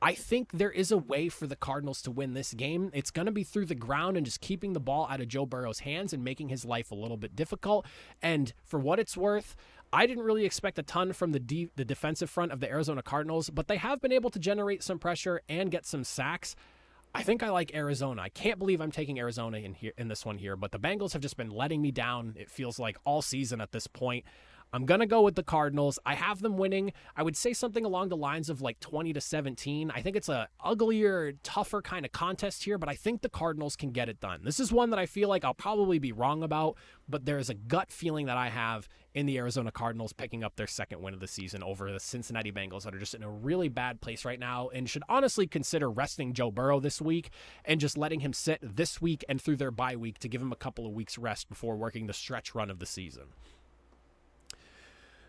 I 0.04 0.16
think 0.16 0.52
there 0.52 0.70
is 0.70 0.92
a 0.92 0.98
way 0.98 1.30
for 1.30 1.48
the 1.48 1.56
Cardinals 1.56 2.02
to 2.02 2.12
win 2.12 2.34
this 2.34 2.54
game. 2.54 2.92
It's 2.94 3.10
going 3.10 3.26
to 3.26 3.32
be 3.32 3.46
through 3.46 3.68
the 3.68 3.74
ground 3.74 4.18
and 4.18 4.26
just 4.26 4.42
keeping 4.42 4.74
the 4.74 4.82
ball 4.82 5.08
out 5.10 5.22
of 5.22 5.30
Joe 5.30 5.46
Burrow's 5.46 5.80
hands 5.80 6.12
and 6.12 6.26
making 6.26 6.50
his 6.50 6.66
life 6.66 6.92
a 6.92 6.96
little 6.96 7.16
bit 7.16 7.38
difficult. 7.38 7.86
And 8.22 8.52
for 8.66 8.78
what 8.78 9.00
it's 9.00 9.16
worth, 9.16 9.56
I 9.94 10.06
didn't 10.06 10.26
really 10.26 10.44
expect 10.44 10.78
a 10.78 10.84
ton 10.84 11.14
from 11.14 11.32
the 11.32 11.40
de- 11.40 11.70
the 11.78 11.86
defensive 11.86 12.30
front 12.30 12.52
of 12.52 12.60
the 12.60 12.70
Arizona 12.70 13.02
Cardinals, 13.02 13.50
but 13.50 13.70
they 13.70 13.78
have 13.78 14.02
been 14.02 14.12
able 14.12 14.30
to 14.32 14.40
generate 14.40 14.84
some 14.84 15.00
pressure 15.00 15.40
and 15.48 15.72
get 15.72 15.86
some 15.86 16.04
sacks. 16.04 16.54
I 17.16 17.24
think 17.24 17.42
I 17.42 17.50
like 17.52 17.74
Arizona. 17.74 18.24
I 18.24 18.30
can't 18.30 18.60
believe 18.60 18.82
I'm 18.82 18.92
taking 18.92 19.20
Arizona 19.20 19.60
in 19.60 19.74
here 19.74 19.94
in 19.98 20.10
this 20.10 20.26
one 20.26 20.38
here, 20.38 20.58
but 20.58 20.74
the 20.74 20.80
Bengals 20.80 21.14
have 21.14 21.22
just 21.22 21.38
been 21.38 21.52
letting 21.52 21.82
me 21.82 21.92
down. 21.92 22.36
It 22.38 22.50
feels 22.50 22.78
like 22.78 22.98
all 23.06 23.22
season 23.22 23.62
at 23.62 23.72
this 23.72 23.88
point. 23.88 24.26
I'm 24.74 24.88
going 24.88 25.02
to 25.02 25.06
go 25.06 25.22
with 25.22 25.36
the 25.36 25.44
Cardinals. 25.44 26.00
I 26.04 26.16
have 26.16 26.42
them 26.42 26.58
winning. 26.58 26.94
I 27.16 27.22
would 27.22 27.38
say 27.38 27.54
something 27.54 27.86
along 27.86 28.10
the 28.10 28.18
lines 28.18 28.50
of 28.50 28.60
like 28.60 28.80
20 28.80 29.14
to 29.14 29.22
17. 29.22 29.92
I 29.92 30.02
think 30.02 30.16
it's 30.16 30.30
a 30.30 30.50
uglier, 30.64 31.34
tougher 31.44 31.84
kind 31.84 32.06
of 32.08 32.12
contest 32.12 32.64
here, 32.64 32.80
but 32.80 32.90
I 32.90 32.96
think 32.96 33.22
the 33.22 33.30
Cardinals 33.30 33.76
can 33.76 33.92
get 33.92 34.10
it 34.10 34.20
done. 34.20 34.42
This 34.44 34.60
is 34.60 34.74
one 34.74 34.90
that 34.90 34.98
I 34.98 35.06
feel 35.06 35.30
like 35.30 35.46
I'll 35.46 35.54
probably 35.54 36.00
be 36.00 36.12
wrong 36.12 36.42
about, 36.42 36.76
but 37.08 37.24
there's 37.24 37.52
a 37.52 37.54
gut 37.54 37.92
feeling 37.92 38.26
that 38.26 38.38
I 38.38 38.50
have 38.50 38.90
in 39.14 39.28
the 39.28 39.38
Arizona 39.38 39.72
Cardinals 39.72 40.12
picking 40.12 40.44
up 40.44 40.56
their 40.56 40.66
second 40.66 41.04
win 41.04 41.14
of 41.14 41.20
the 41.20 41.28
season 41.28 41.62
over 41.62 41.92
the 41.92 42.00
Cincinnati 42.00 42.52
Bengals 42.52 42.82
that 42.82 42.96
are 42.96 43.00
just 43.00 43.14
in 43.14 43.22
a 43.22 43.30
really 43.30 43.70
bad 43.70 44.02
place 44.02 44.26
right 44.26 44.40
now 44.40 44.70
and 44.70 44.90
should 44.90 45.04
honestly 45.08 45.46
consider 45.46 45.88
resting 45.88 46.34
Joe 46.34 46.50
Burrow 46.50 46.80
this 46.80 47.00
week 47.00 47.30
and 47.64 47.80
just 47.80 47.96
letting 47.96 48.22
him 48.22 48.34
sit 48.34 48.58
this 48.64 49.00
week 49.00 49.24
and 49.30 49.40
through 49.40 49.58
their 49.58 49.70
bye 49.70 49.96
week 49.96 50.18
to 50.18 50.28
give 50.28 50.42
him 50.42 50.52
a 50.52 50.56
couple 50.56 50.88
of 50.88 50.94
weeks 50.94 51.20
rest 51.20 51.48
before 51.48 51.76
working 51.76 52.08
the 52.08 52.14
stretch 52.14 52.56
run 52.56 52.72
of 52.72 52.80
the 52.80 52.88
season. 52.88 53.26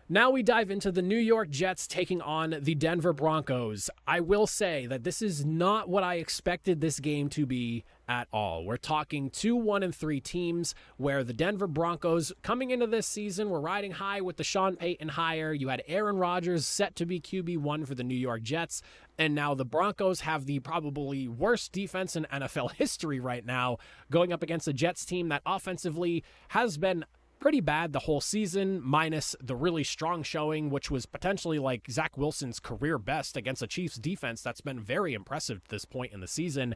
Now 0.07 0.29
we 0.29 0.43
dive 0.43 0.69
into 0.69 0.91
the 0.91 1.01
New 1.01 1.17
York 1.17 1.49
Jets 1.49 1.87
taking 1.87 2.21
on 2.21 2.57
the 2.61 2.75
Denver 2.75 3.11
Broncos. 3.11 3.89
I 4.05 4.19
will 4.19 4.45
say 4.45 4.85
that 4.85 5.03
this 5.03 5.19
is 5.19 5.43
not 5.43 5.89
what 5.89 6.03
I 6.03 6.17
expected 6.17 6.79
this 6.79 6.99
game 6.99 7.27
to 7.29 7.47
be 7.47 7.83
at 8.07 8.27
all. 8.31 8.65
We're 8.65 8.77
talking 8.77 9.31
two, 9.31 9.55
one, 9.55 9.81
and 9.81 9.95
three 9.95 10.19
teams 10.21 10.75
where 10.97 11.23
the 11.23 11.33
Denver 11.33 11.65
Broncos 11.65 12.31
coming 12.43 12.69
into 12.69 12.85
this 12.85 13.07
season 13.07 13.49
were 13.49 13.59
riding 13.59 13.93
high 13.93 14.21
with 14.21 14.37
the 14.37 14.43
Sean 14.43 14.75
Payton 14.75 15.09
hire. 15.09 15.51
You 15.51 15.69
had 15.69 15.81
Aaron 15.87 16.17
Rodgers 16.17 16.67
set 16.67 16.95
to 16.97 17.07
be 17.07 17.19
QB1 17.19 17.87
for 17.87 17.95
the 17.95 18.03
New 18.03 18.13
York 18.13 18.43
Jets. 18.43 18.83
And 19.17 19.33
now 19.33 19.55
the 19.55 19.65
Broncos 19.65 20.19
have 20.19 20.45
the 20.45 20.59
probably 20.59 21.27
worst 21.27 21.71
defense 21.71 22.15
in 22.15 22.27
NFL 22.31 22.73
history 22.75 23.19
right 23.19 23.43
now, 23.43 23.77
going 24.11 24.31
up 24.31 24.43
against 24.43 24.67
a 24.67 24.73
Jets 24.73 25.03
team 25.03 25.29
that 25.29 25.41
offensively 25.47 26.23
has 26.49 26.77
been 26.77 27.05
pretty 27.45 27.61
bad 27.61 27.93
the 27.93 27.99
whole 27.99 28.19
season, 28.19 28.81
minus 28.83 29.35
the 29.39 29.55
really 29.55 29.83
strong 29.83 30.23
showing, 30.23 30.71
which 30.71 30.89
was 30.89 31.05
potentially 31.05 31.59
like 31.59 31.85
Zach 31.91 32.17
Wilson's 32.17 32.59
career 32.59 32.97
best 32.97 33.37
against 33.37 33.61
a 33.61 33.67
Chiefs 33.67 33.97
defense 33.97 34.41
that's 34.41 34.61
been 34.61 34.79
very 34.79 35.13
impressive 35.13 35.61
at 35.63 35.69
this 35.69 35.85
point 35.85 36.11
in 36.11 36.21
the 36.21 36.27
season. 36.27 36.73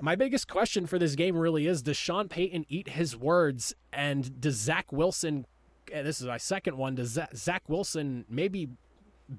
My 0.00 0.16
biggest 0.16 0.48
question 0.48 0.86
for 0.86 0.98
this 0.98 1.14
game 1.14 1.36
really 1.36 1.66
is 1.66 1.82
Does 1.82 1.98
Sean 1.98 2.26
Payton 2.26 2.64
eat 2.70 2.88
his 2.88 3.18
words? 3.18 3.74
And 3.92 4.40
does 4.40 4.54
Zach 4.54 4.90
Wilson, 4.92 5.44
eh, 5.92 6.00
this 6.00 6.22
is 6.22 6.26
my 6.26 6.38
second 6.38 6.78
one, 6.78 6.94
does 6.94 7.18
Zach 7.34 7.64
Wilson 7.68 8.24
maybe 8.30 8.70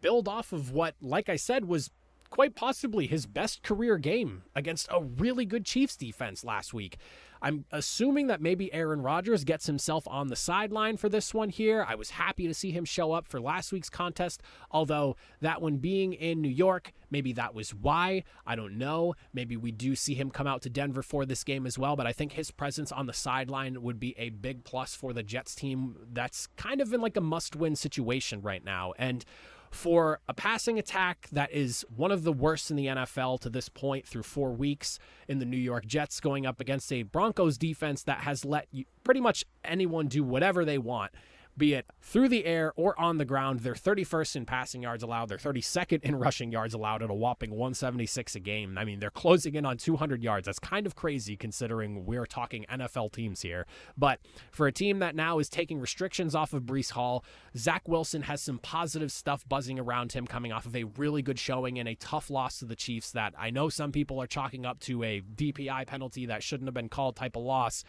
build 0.01 0.27
off 0.27 0.53
of 0.53 0.69
what, 0.71 0.93
like 1.01 1.29
I 1.29 1.35
said, 1.35 1.65
was 1.65 1.89
quite 2.31 2.55
possibly 2.55 3.05
his 3.05 3.27
best 3.27 3.61
career 3.61 3.99
game 3.99 4.41
against 4.55 4.87
a 4.89 5.03
really 5.03 5.45
good 5.45 5.65
Chiefs 5.65 5.95
defense 5.95 6.43
last 6.43 6.73
week? 6.73 6.97
I'm 7.43 7.65
assuming 7.71 8.27
that 8.27 8.41
maybe 8.41 8.71
Aaron 8.71 9.01
Rodgers 9.01 9.43
gets 9.43 9.65
himself 9.65 10.07
on 10.07 10.27
the 10.27 10.35
sideline 10.35 10.97
for 10.97 11.09
this 11.09 11.33
one 11.33 11.49
here. 11.49 11.85
I 11.87 11.95
was 11.95 12.11
happy 12.11 12.47
to 12.47 12.53
see 12.53 12.71
him 12.71 12.85
show 12.85 13.13
up 13.13 13.27
for 13.27 13.41
last 13.41 13.71
week's 13.71 13.89
contest, 13.89 14.43
although 14.69 15.15
that 15.41 15.61
one 15.61 15.77
being 15.77 16.13
in 16.13 16.41
New 16.41 16.49
York, 16.49 16.91
maybe 17.09 17.33
that 17.33 17.55
was 17.55 17.73
why. 17.73 18.23
I 18.45 18.55
don't 18.55 18.77
know. 18.77 19.15
Maybe 19.33 19.57
we 19.57 19.71
do 19.71 19.95
see 19.95 20.13
him 20.13 20.29
come 20.29 20.45
out 20.45 20.61
to 20.63 20.69
Denver 20.69 21.01
for 21.01 21.25
this 21.25 21.43
game 21.43 21.65
as 21.65 21.79
well, 21.79 21.95
but 21.95 22.05
I 22.05 22.13
think 22.13 22.33
his 22.33 22.51
presence 22.51 22.91
on 22.91 23.07
the 23.07 23.13
sideline 23.13 23.81
would 23.81 23.99
be 23.99 24.13
a 24.19 24.29
big 24.29 24.63
plus 24.63 24.93
for 24.93 25.11
the 25.11 25.23
Jets 25.23 25.55
team 25.55 25.95
that's 26.13 26.47
kind 26.57 26.79
of 26.79 26.93
in 26.93 27.01
like 27.01 27.17
a 27.17 27.21
must 27.21 27.55
win 27.55 27.75
situation 27.75 28.41
right 28.41 28.63
now. 28.63 28.93
And 28.99 29.25
for 29.71 30.19
a 30.27 30.33
passing 30.33 30.77
attack 30.77 31.27
that 31.31 31.51
is 31.51 31.85
one 31.95 32.11
of 32.11 32.23
the 32.23 32.33
worst 32.33 32.69
in 32.69 32.77
the 32.77 32.87
NFL 32.87 33.39
to 33.41 33.49
this 33.49 33.69
point 33.69 34.05
through 34.05 34.23
four 34.23 34.51
weeks 34.51 34.99
in 35.27 35.39
the 35.39 35.45
New 35.45 35.57
York 35.57 35.85
Jets, 35.85 36.19
going 36.19 36.45
up 36.45 36.59
against 36.59 36.91
a 36.91 37.03
Broncos 37.03 37.57
defense 37.57 38.03
that 38.03 38.19
has 38.19 38.43
let 38.43 38.67
you, 38.71 38.85
pretty 39.03 39.21
much 39.21 39.45
anyone 39.63 40.07
do 40.07 40.23
whatever 40.23 40.65
they 40.65 40.77
want 40.77 41.11
be 41.61 41.75
it 41.75 41.85
through 42.01 42.27
the 42.27 42.43
air 42.45 42.73
or 42.75 42.99
on 42.99 43.19
the 43.19 43.23
ground. 43.23 43.59
They're 43.59 43.75
31st 43.75 44.35
in 44.35 44.45
passing 44.47 44.81
yards 44.81 45.03
allowed. 45.03 45.29
They're 45.29 45.37
32nd 45.37 46.01
in 46.01 46.15
rushing 46.19 46.51
yards 46.51 46.73
allowed 46.73 47.03
at 47.03 47.11
a 47.11 47.13
whopping 47.13 47.51
176 47.51 48.35
a 48.35 48.39
game. 48.39 48.79
I 48.79 48.83
mean, 48.83 48.99
they're 48.99 49.11
closing 49.11 49.53
in 49.53 49.63
on 49.63 49.77
200 49.77 50.23
yards. 50.23 50.47
That's 50.47 50.57
kind 50.57 50.87
of 50.87 50.95
crazy 50.95 51.37
considering 51.37 52.03
we're 52.03 52.25
talking 52.25 52.65
NFL 52.67 53.11
teams 53.11 53.43
here. 53.43 53.67
But 53.95 54.21
for 54.49 54.65
a 54.65 54.71
team 54.71 54.97
that 54.99 55.15
now 55.15 55.37
is 55.37 55.49
taking 55.49 55.79
restrictions 55.79 56.33
off 56.33 56.51
of 56.53 56.63
Breece 56.63 56.93
Hall, 56.93 57.23
Zach 57.55 57.87
Wilson 57.87 58.23
has 58.23 58.41
some 58.41 58.57
positive 58.57 59.11
stuff 59.11 59.47
buzzing 59.47 59.79
around 59.79 60.13
him 60.13 60.25
coming 60.25 60.51
off 60.51 60.65
of 60.65 60.75
a 60.75 60.85
really 60.85 61.21
good 61.21 61.37
showing 61.37 61.77
and 61.77 61.87
a 61.87 61.93
tough 61.93 62.31
loss 62.31 62.57
to 62.57 62.65
the 62.65 62.75
Chiefs 62.75 63.11
that 63.11 63.35
I 63.37 63.51
know 63.51 63.69
some 63.69 63.91
people 63.91 64.19
are 64.19 64.25
chalking 64.27 64.65
up 64.65 64.79
to 64.79 65.03
a 65.03 65.21
DPI 65.21 65.85
penalty 65.85 66.25
that 66.25 66.41
shouldn't 66.41 66.67
have 66.67 66.73
been 66.73 66.89
called 66.89 67.15
type 67.15 67.35
of 67.35 67.43
loss. 67.43 67.83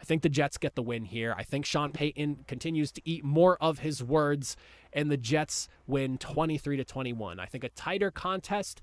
I 0.00 0.04
think 0.04 0.22
the 0.22 0.28
Jets 0.28 0.56
get 0.56 0.74
the 0.74 0.82
win 0.82 1.04
here. 1.04 1.34
I 1.36 1.42
think 1.42 1.66
Sean 1.66 1.92
Payton 1.92 2.44
continues 2.46 2.90
to 2.92 3.02
eat 3.04 3.22
more 3.22 3.56
of 3.60 3.80
his 3.80 4.02
words, 4.02 4.56
and 4.92 5.10
the 5.10 5.16
Jets 5.16 5.68
win 5.86 6.16
23 6.18 6.78
to 6.78 6.84
21. 6.84 7.38
I 7.38 7.46
think 7.46 7.64
a 7.64 7.68
tighter 7.70 8.10
contest. 8.10 8.80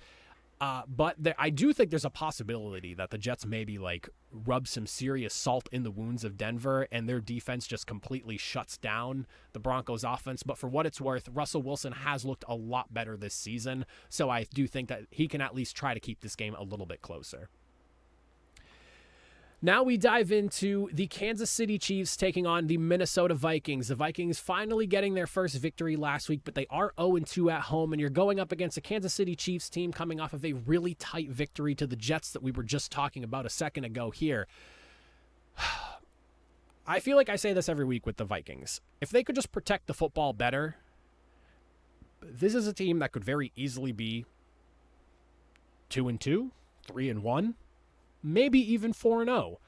Uh, 0.59 0.81
but 0.87 1.15
there, 1.19 1.35
I 1.37 1.51
do 1.51 1.71
think 1.71 1.91
there's 1.91 2.05
a 2.05 2.09
possibility 2.09 2.95
that 2.95 3.11
the 3.11 3.19
Jets 3.19 3.45
maybe 3.45 3.77
like 3.77 4.09
rub 4.31 4.67
some 4.67 4.87
serious 4.87 5.33
salt 5.33 5.69
in 5.71 5.83
the 5.83 5.91
wounds 5.91 6.23
of 6.23 6.35
Denver 6.35 6.87
and 6.91 7.07
their 7.07 7.19
defense 7.19 7.67
just 7.67 7.85
completely 7.85 8.37
shuts 8.37 8.77
down 8.77 9.27
the 9.53 9.59
Broncos 9.59 10.03
offense. 10.03 10.41
But 10.41 10.57
for 10.57 10.67
what 10.67 10.87
it's 10.87 10.99
worth, 10.99 11.29
Russell 11.31 11.61
Wilson 11.61 11.93
has 11.93 12.25
looked 12.25 12.43
a 12.47 12.55
lot 12.55 12.91
better 12.91 13.15
this 13.15 13.35
season. 13.35 13.85
So 14.09 14.31
I 14.31 14.45
do 14.51 14.65
think 14.65 14.89
that 14.89 15.03
he 15.11 15.27
can 15.27 15.41
at 15.41 15.53
least 15.53 15.75
try 15.75 15.93
to 15.93 15.99
keep 15.99 16.21
this 16.21 16.35
game 16.35 16.55
a 16.55 16.63
little 16.63 16.87
bit 16.87 17.03
closer. 17.03 17.49
Now 19.61 19.81
we 19.81 19.97
dive 19.97 20.31
into 20.31 20.87
the 20.93 21.07
Kansas 21.07 21.49
City 21.49 21.79
Chiefs 21.79 22.15
taking 22.15 22.45
on 22.45 22.67
the 22.67 22.77
Minnesota 22.77 23.33
Vikings. 23.33 23.87
The 23.87 23.95
Vikings 23.95 24.37
finally 24.37 24.85
getting 24.85 25.15
their 25.15 25.25
first 25.25 25.55
victory 25.55 25.95
last 25.95 26.29
week, 26.29 26.41
but 26.43 26.53
they 26.53 26.67
are 26.69 26.93
0 26.99 27.17
2 27.25 27.49
at 27.49 27.61
home, 27.61 27.91
and 27.91 27.99
you're 27.99 28.11
going 28.11 28.39
up 28.39 28.51
against 28.51 28.77
a 28.77 28.81
Kansas 28.81 29.15
City 29.15 29.35
Chiefs 29.35 29.67
team 29.67 29.91
coming 29.91 30.19
off 30.19 30.33
of 30.33 30.45
a 30.45 30.53
really 30.53 30.93
tight 30.93 31.31
victory 31.31 31.73
to 31.73 31.87
the 31.87 31.95
Jets 31.95 32.31
that 32.33 32.43
we 32.43 32.51
were 32.51 32.61
just 32.61 32.91
talking 32.91 33.23
about 33.23 33.47
a 33.47 33.49
second 33.49 33.83
ago 33.83 34.11
here. 34.11 34.45
I 36.87 36.99
feel 36.99 37.17
like 37.17 37.27
I 37.27 37.35
say 37.35 37.51
this 37.51 37.67
every 37.67 37.83
week 37.83 38.05
with 38.05 38.17
the 38.17 38.25
Vikings. 38.25 38.79
If 39.01 39.09
they 39.09 39.23
could 39.23 39.35
just 39.35 39.51
protect 39.51 39.87
the 39.87 39.93
football 39.95 40.33
better, 40.33 40.75
this 42.21 42.53
is 42.53 42.67
a 42.67 42.73
team 42.73 42.99
that 42.99 43.11
could 43.11 43.23
very 43.23 43.51
easily 43.55 43.91
be 43.91 44.25
2 45.89 46.07
and 46.09 46.21
2, 46.21 46.51
3 46.85 47.09
and 47.09 47.23
1 47.23 47.55
maybe 48.33 48.59
even 48.59 48.93
4 48.93 49.25
0. 49.25 49.59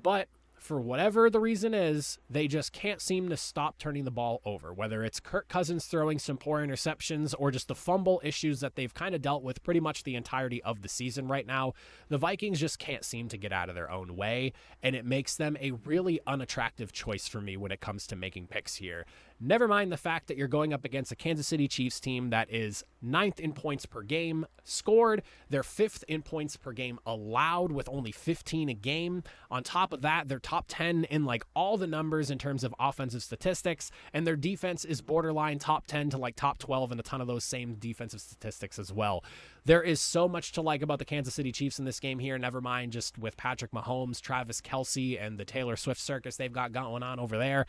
But 0.00 0.28
for 0.64 0.80
whatever 0.80 1.28
the 1.28 1.40
reason 1.40 1.74
is, 1.74 2.18
they 2.30 2.48
just 2.48 2.72
can't 2.72 3.02
seem 3.02 3.28
to 3.28 3.36
stop 3.36 3.76
turning 3.76 4.04
the 4.04 4.10
ball 4.10 4.40
over. 4.46 4.72
Whether 4.72 5.04
it's 5.04 5.20
Kirk 5.20 5.46
Cousins 5.46 5.84
throwing 5.84 6.18
some 6.18 6.38
poor 6.38 6.66
interceptions 6.66 7.34
or 7.38 7.50
just 7.50 7.68
the 7.68 7.74
fumble 7.74 8.18
issues 8.24 8.60
that 8.60 8.74
they've 8.74 8.92
kind 8.94 9.14
of 9.14 9.20
dealt 9.20 9.42
with 9.42 9.62
pretty 9.62 9.80
much 9.80 10.04
the 10.04 10.14
entirety 10.14 10.62
of 10.62 10.80
the 10.80 10.88
season 10.88 11.28
right 11.28 11.46
now, 11.46 11.74
the 12.08 12.16
Vikings 12.16 12.60
just 12.60 12.78
can't 12.78 13.04
seem 13.04 13.28
to 13.28 13.36
get 13.36 13.52
out 13.52 13.68
of 13.68 13.74
their 13.74 13.90
own 13.90 14.16
way, 14.16 14.54
and 14.82 14.96
it 14.96 15.04
makes 15.04 15.36
them 15.36 15.54
a 15.60 15.72
really 15.72 16.18
unattractive 16.26 16.92
choice 16.92 17.28
for 17.28 17.42
me 17.42 17.58
when 17.58 17.70
it 17.70 17.80
comes 17.80 18.06
to 18.06 18.16
making 18.16 18.46
picks 18.46 18.76
here. 18.76 19.04
Never 19.40 19.66
mind 19.66 19.90
the 19.90 19.96
fact 19.96 20.28
that 20.28 20.36
you're 20.36 20.48
going 20.48 20.72
up 20.72 20.84
against 20.84 21.12
a 21.12 21.16
Kansas 21.16 21.46
City 21.46 21.66
Chiefs 21.66 22.00
team 22.00 22.30
that 22.30 22.52
is 22.52 22.84
ninth 23.02 23.40
in 23.40 23.52
points 23.52 23.84
per 23.84 24.02
game 24.02 24.46
scored. 24.62 25.22
They're 25.50 25.62
fifth 25.62 26.04
in 26.08 26.22
points 26.22 26.56
per 26.56 26.72
game 26.72 26.98
allowed 27.04 27.72
with 27.72 27.88
only 27.88 28.12
15 28.12 28.68
a 28.68 28.74
game. 28.74 29.22
On 29.50 29.62
top 29.62 29.92
of 29.92 30.02
that, 30.02 30.28
they're 30.28 30.38
top 30.38 30.66
10 30.68 31.04
in 31.04 31.24
like 31.24 31.44
all 31.54 31.76
the 31.76 31.86
numbers 31.86 32.30
in 32.30 32.38
terms 32.38 32.64
of 32.64 32.74
offensive 32.78 33.22
statistics, 33.22 33.90
and 34.12 34.26
their 34.26 34.36
defense 34.36 34.84
is 34.84 35.00
borderline 35.00 35.58
top 35.58 35.86
10 35.86 36.10
to 36.10 36.18
like 36.18 36.36
top 36.36 36.58
12 36.58 36.92
in 36.92 36.98
a 37.00 37.02
ton 37.02 37.20
of 37.20 37.26
those 37.26 37.44
same 37.44 37.74
defensive 37.74 38.20
statistics 38.20 38.78
as 38.78 38.92
well. 38.92 39.24
There 39.66 39.82
is 39.82 40.00
so 40.00 40.28
much 40.28 40.52
to 40.52 40.62
like 40.62 40.82
about 40.82 40.98
the 40.98 41.04
Kansas 41.04 41.34
City 41.34 41.50
Chiefs 41.50 41.78
in 41.78 41.84
this 41.84 42.00
game 42.00 42.18
here. 42.18 42.38
Never 42.38 42.60
mind 42.60 42.92
just 42.92 43.18
with 43.18 43.36
Patrick 43.36 43.72
Mahomes, 43.72 44.20
Travis 44.20 44.60
Kelce, 44.60 45.20
and 45.20 45.38
the 45.38 45.44
Taylor 45.44 45.76
Swift 45.76 46.00
circus 46.00 46.36
they've 46.36 46.52
got 46.52 46.72
going 46.72 47.02
on 47.02 47.18
over 47.18 47.36
there. 47.36 47.66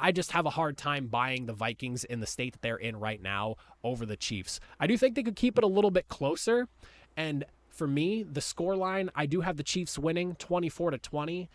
I 0.00 0.12
just 0.12 0.32
have 0.32 0.46
a 0.46 0.50
hard 0.50 0.76
time 0.76 1.06
buying 1.08 1.46
the 1.46 1.52
Vikings 1.52 2.04
in 2.04 2.20
the 2.20 2.26
state 2.26 2.52
that 2.52 2.62
they're 2.62 2.76
in 2.76 2.98
right 2.98 3.20
now 3.20 3.56
over 3.82 4.06
the 4.06 4.16
Chiefs. 4.16 4.60
I 4.78 4.86
do 4.86 4.96
think 4.96 5.14
they 5.14 5.22
could 5.22 5.36
keep 5.36 5.58
it 5.58 5.64
a 5.64 5.68
little 5.68 5.90
bit 5.90 6.08
closer. 6.08 6.68
And 7.16 7.44
for 7.68 7.86
me, 7.86 8.22
the 8.22 8.40
score 8.40 8.76
line, 8.76 9.10
I 9.14 9.26
do 9.26 9.40
have 9.40 9.56
the 9.56 9.62
Chiefs 9.62 9.98
winning 9.98 10.34
24 10.36 10.92
to 10.92 10.98
20 10.98 11.48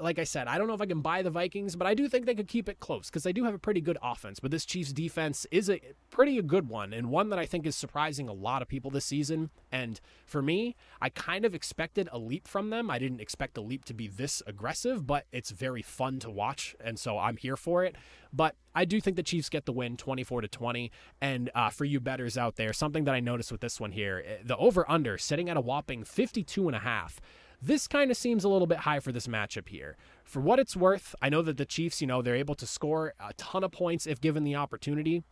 like 0.00 0.18
I 0.18 0.24
said, 0.24 0.48
I 0.48 0.58
don't 0.58 0.66
know 0.66 0.74
if 0.74 0.80
I 0.80 0.86
can 0.86 1.00
buy 1.00 1.22
the 1.22 1.30
Vikings, 1.30 1.76
but 1.76 1.86
I 1.86 1.94
do 1.94 2.08
think 2.08 2.26
they 2.26 2.34
could 2.34 2.48
keep 2.48 2.68
it 2.68 2.80
close 2.80 3.08
because 3.08 3.22
they 3.22 3.32
do 3.32 3.44
have 3.44 3.54
a 3.54 3.58
pretty 3.58 3.80
good 3.80 3.98
offense. 4.02 4.40
But 4.40 4.50
this 4.50 4.64
Chiefs 4.64 4.92
defense 4.92 5.46
is 5.50 5.70
a 5.70 5.80
pretty 6.10 6.38
a 6.38 6.42
good 6.42 6.68
one 6.68 6.92
and 6.92 7.10
one 7.10 7.28
that 7.30 7.38
I 7.38 7.46
think 7.46 7.66
is 7.66 7.76
surprising 7.76 8.28
a 8.28 8.32
lot 8.32 8.60
of 8.60 8.68
people 8.68 8.90
this 8.90 9.04
season. 9.04 9.50
And 9.70 10.00
for 10.26 10.42
me, 10.42 10.74
I 11.00 11.08
kind 11.10 11.44
of 11.44 11.54
expected 11.54 12.08
a 12.12 12.18
leap 12.18 12.48
from 12.48 12.70
them. 12.70 12.90
I 12.90 12.98
didn't 12.98 13.20
expect 13.20 13.54
the 13.54 13.62
leap 13.62 13.84
to 13.86 13.94
be 13.94 14.08
this 14.08 14.42
aggressive, 14.46 15.06
but 15.06 15.26
it's 15.32 15.50
very 15.50 15.82
fun 15.82 16.18
to 16.20 16.30
watch, 16.30 16.74
and 16.80 16.98
so 16.98 17.18
I'm 17.18 17.36
here 17.36 17.56
for 17.56 17.84
it. 17.84 17.96
But 18.32 18.56
I 18.74 18.84
do 18.84 19.00
think 19.00 19.16
the 19.16 19.22
Chiefs 19.22 19.48
get 19.48 19.64
the 19.64 19.72
win 19.72 19.96
24 19.96 20.42
to 20.42 20.48
20. 20.48 20.90
And 21.20 21.50
uh, 21.54 21.70
for 21.70 21.84
you 21.84 22.00
betters 22.00 22.36
out 22.36 22.56
there, 22.56 22.72
something 22.72 23.04
that 23.04 23.14
I 23.14 23.20
noticed 23.20 23.50
with 23.50 23.60
this 23.60 23.80
one 23.80 23.92
here, 23.92 24.22
eh, 24.26 24.36
the 24.44 24.56
over 24.56 24.88
under 24.90 25.18
sitting 25.18 25.48
at 25.48 25.56
a 25.56 25.60
whopping 25.60 26.04
52 26.04 26.68
and 26.68 26.76
a 26.76 26.80
half. 26.80 27.20
This 27.60 27.88
kind 27.88 28.10
of 28.10 28.16
seems 28.16 28.44
a 28.44 28.48
little 28.48 28.68
bit 28.68 28.78
high 28.78 29.00
for 29.00 29.10
this 29.10 29.26
matchup 29.26 29.68
here. 29.68 29.96
For 30.24 30.40
what 30.40 30.60
it's 30.60 30.76
worth, 30.76 31.14
I 31.20 31.28
know 31.28 31.42
that 31.42 31.56
the 31.56 31.66
Chiefs, 31.66 32.00
you 32.00 32.06
know, 32.06 32.22
they're 32.22 32.36
able 32.36 32.54
to 32.54 32.66
score 32.66 33.14
a 33.18 33.32
ton 33.34 33.64
of 33.64 33.72
points 33.72 34.06
if 34.06 34.20
given 34.20 34.44
the 34.44 34.54
opportunity. 34.54 35.24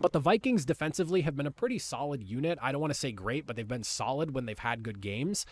But 0.00 0.12
the 0.12 0.20
Vikings 0.20 0.64
defensively 0.64 1.22
have 1.22 1.34
been 1.34 1.46
a 1.46 1.50
pretty 1.50 1.80
solid 1.80 2.22
unit. 2.22 2.58
I 2.62 2.70
don't 2.70 2.80
want 2.80 2.92
to 2.92 2.98
say 2.98 3.10
great, 3.10 3.46
but 3.46 3.56
they've 3.56 3.66
been 3.66 3.82
solid 3.82 4.32
when 4.32 4.46
they've 4.46 4.58
had 4.58 4.84
good 4.84 5.00
games. 5.00 5.44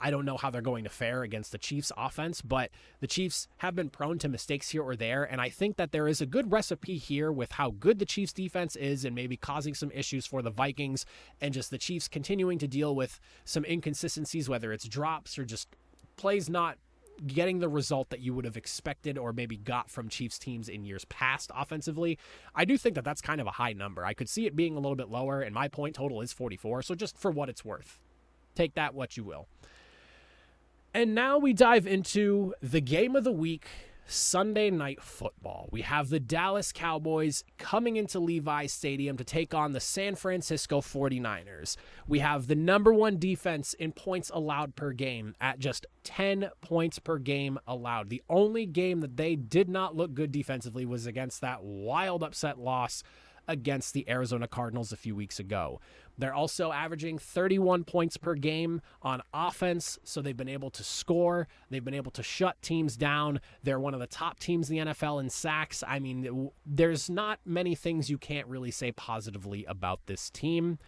I 0.00 0.10
don't 0.10 0.24
know 0.24 0.36
how 0.36 0.50
they're 0.50 0.62
going 0.62 0.84
to 0.84 0.90
fare 0.90 1.22
against 1.22 1.52
the 1.52 1.58
Chiefs 1.58 1.92
offense, 1.96 2.40
but 2.40 2.70
the 3.00 3.06
Chiefs 3.06 3.48
have 3.58 3.74
been 3.74 3.90
prone 3.90 4.18
to 4.18 4.28
mistakes 4.28 4.70
here 4.70 4.82
or 4.82 4.96
there. 4.96 5.24
And 5.24 5.40
I 5.40 5.48
think 5.48 5.76
that 5.76 5.92
there 5.92 6.08
is 6.08 6.20
a 6.20 6.26
good 6.26 6.52
recipe 6.52 6.96
here 6.96 7.30
with 7.30 7.52
how 7.52 7.70
good 7.70 7.98
the 7.98 8.04
Chiefs 8.04 8.32
defense 8.32 8.76
is 8.76 9.04
and 9.04 9.14
maybe 9.14 9.36
causing 9.36 9.74
some 9.74 9.90
issues 9.90 10.26
for 10.26 10.42
the 10.42 10.50
Vikings 10.50 11.04
and 11.40 11.52
just 11.52 11.70
the 11.70 11.78
Chiefs 11.78 12.08
continuing 12.08 12.58
to 12.58 12.68
deal 12.68 12.94
with 12.94 13.20
some 13.44 13.64
inconsistencies, 13.64 14.48
whether 14.48 14.72
it's 14.72 14.88
drops 14.88 15.38
or 15.38 15.44
just 15.44 15.68
plays 16.16 16.48
not 16.48 16.78
getting 17.26 17.60
the 17.60 17.68
result 17.68 18.10
that 18.10 18.20
you 18.20 18.34
would 18.34 18.44
have 18.44 18.56
expected 18.56 19.16
or 19.16 19.32
maybe 19.32 19.56
got 19.56 19.90
from 19.90 20.08
Chiefs 20.08 20.38
teams 20.38 20.68
in 20.68 20.84
years 20.84 21.04
past 21.06 21.50
offensively. 21.54 22.18
I 22.54 22.64
do 22.64 22.76
think 22.76 22.94
that 22.96 23.04
that's 23.04 23.20
kind 23.20 23.40
of 23.40 23.46
a 23.46 23.52
high 23.52 23.72
number. 23.72 24.04
I 24.04 24.14
could 24.14 24.28
see 24.28 24.46
it 24.46 24.56
being 24.56 24.76
a 24.76 24.80
little 24.80 24.96
bit 24.96 25.08
lower, 25.08 25.40
and 25.40 25.54
my 25.54 25.68
point 25.68 25.94
total 25.94 26.20
is 26.20 26.32
44. 26.32 26.82
So 26.82 26.94
just 26.94 27.16
for 27.16 27.30
what 27.30 27.48
it's 27.48 27.64
worth, 27.64 27.98
take 28.54 28.74
that 28.74 28.94
what 28.94 29.16
you 29.16 29.24
will. 29.24 29.46
And 30.96 31.12
now 31.12 31.38
we 31.38 31.52
dive 31.52 31.88
into 31.88 32.54
the 32.62 32.80
game 32.80 33.16
of 33.16 33.24
the 33.24 33.32
week 33.32 33.66
Sunday 34.06 34.70
night 34.70 35.02
football. 35.02 35.68
We 35.72 35.82
have 35.82 36.08
the 36.08 36.20
Dallas 36.20 36.70
Cowboys 36.70 37.42
coming 37.58 37.96
into 37.96 38.20
Levi 38.20 38.66
Stadium 38.66 39.16
to 39.16 39.24
take 39.24 39.52
on 39.52 39.72
the 39.72 39.80
San 39.80 40.14
Francisco 40.14 40.80
49ers. 40.80 41.74
We 42.06 42.20
have 42.20 42.46
the 42.46 42.54
number 42.54 42.92
one 42.92 43.18
defense 43.18 43.74
in 43.74 43.90
points 43.90 44.30
allowed 44.32 44.76
per 44.76 44.92
game 44.92 45.34
at 45.40 45.58
just 45.58 45.84
10 46.04 46.50
points 46.60 47.00
per 47.00 47.18
game 47.18 47.58
allowed. 47.66 48.08
The 48.08 48.22
only 48.30 48.64
game 48.64 49.00
that 49.00 49.16
they 49.16 49.34
did 49.34 49.68
not 49.68 49.96
look 49.96 50.14
good 50.14 50.30
defensively 50.30 50.86
was 50.86 51.06
against 51.06 51.40
that 51.40 51.64
wild 51.64 52.22
upset 52.22 52.56
loss 52.56 53.02
against 53.48 53.94
the 53.94 54.08
Arizona 54.08 54.48
Cardinals 54.48 54.92
a 54.92 54.96
few 54.96 55.14
weeks 55.14 55.38
ago. 55.38 55.80
They're 56.16 56.34
also 56.34 56.70
averaging 56.70 57.18
31 57.18 57.84
points 57.84 58.16
per 58.16 58.34
game 58.34 58.80
on 59.02 59.22
offense, 59.32 59.98
so 60.04 60.22
they've 60.22 60.36
been 60.36 60.48
able 60.48 60.70
to 60.70 60.84
score. 60.84 61.48
They've 61.70 61.84
been 61.84 61.94
able 61.94 62.12
to 62.12 62.22
shut 62.22 62.60
teams 62.62 62.96
down. 62.96 63.40
They're 63.62 63.80
one 63.80 63.94
of 63.94 64.00
the 64.00 64.06
top 64.06 64.38
teams 64.38 64.70
in 64.70 64.76
the 64.76 64.92
NFL 64.92 65.20
in 65.20 65.30
sacks. 65.30 65.82
I 65.86 65.98
mean, 65.98 66.50
there's 66.64 67.10
not 67.10 67.40
many 67.44 67.74
things 67.74 68.10
you 68.10 68.18
can't 68.18 68.46
really 68.46 68.70
say 68.70 68.92
positively 68.92 69.64
about 69.64 70.06
this 70.06 70.30
team 70.30 70.78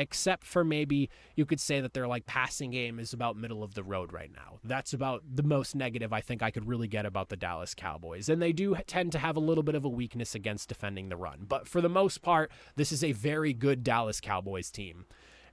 except 0.00 0.46
for 0.46 0.64
maybe 0.64 1.10
you 1.36 1.44
could 1.44 1.60
say 1.60 1.78
that 1.78 1.92
their 1.92 2.08
like 2.08 2.24
passing 2.24 2.70
game 2.70 2.98
is 2.98 3.12
about 3.12 3.36
middle 3.36 3.62
of 3.62 3.74
the 3.74 3.82
road 3.82 4.14
right 4.14 4.32
now. 4.34 4.58
That's 4.64 4.94
about 4.94 5.22
the 5.30 5.42
most 5.42 5.76
negative 5.76 6.10
I 6.10 6.22
think 6.22 6.42
I 6.42 6.50
could 6.50 6.66
really 6.66 6.88
get 6.88 7.04
about 7.04 7.28
the 7.28 7.36
Dallas 7.36 7.74
Cowboys. 7.74 8.30
And 8.30 8.40
they 8.40 8.52
do 8.52 8.74
tend 8.86 9.12
to 9.12 9.18
have 9.18 9.36
a 9.36 9.40
little 9.40 9.62
bit 9.62 9.74
of 9.74 9.84
a 9.84 9.90
weakness 9.90 10.34
against 10.34 10.70
defending 10.70 11.10
the 11.10 11.16
run. 11.16 11.44
But 11.46 11.68
for 11.68 11.82
the 11.82 11.90
most 11.90 12.22
part, 12.22 12.50
this 12.76 12.92
is 12.92 13.04
a 13.04 13.12
very 13.12 13.52
good 13.52 13.84
Dallas 13.84 14.22
Cowboys 14.22 14.70
team. 14.70 15.04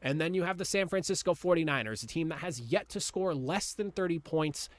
And 0.02 0.22
then 0.22 0.34
you 0.34 0.44
have 0.44 0.58
the 0.58 0.66
San 0.66 0.88
Francisco 0.88 1.34
49ers, 1.34 2.04
a 2.04 2.08
team 2.08 2.30
that 2.30 2.40
has 2.40 2.62
yet 2.62 2.88
to 2.90 3.02
score 3.02 3.36
less 3.36 3.74
than 3.74 3.92
30 3.92 4.20
points 4.20 4.70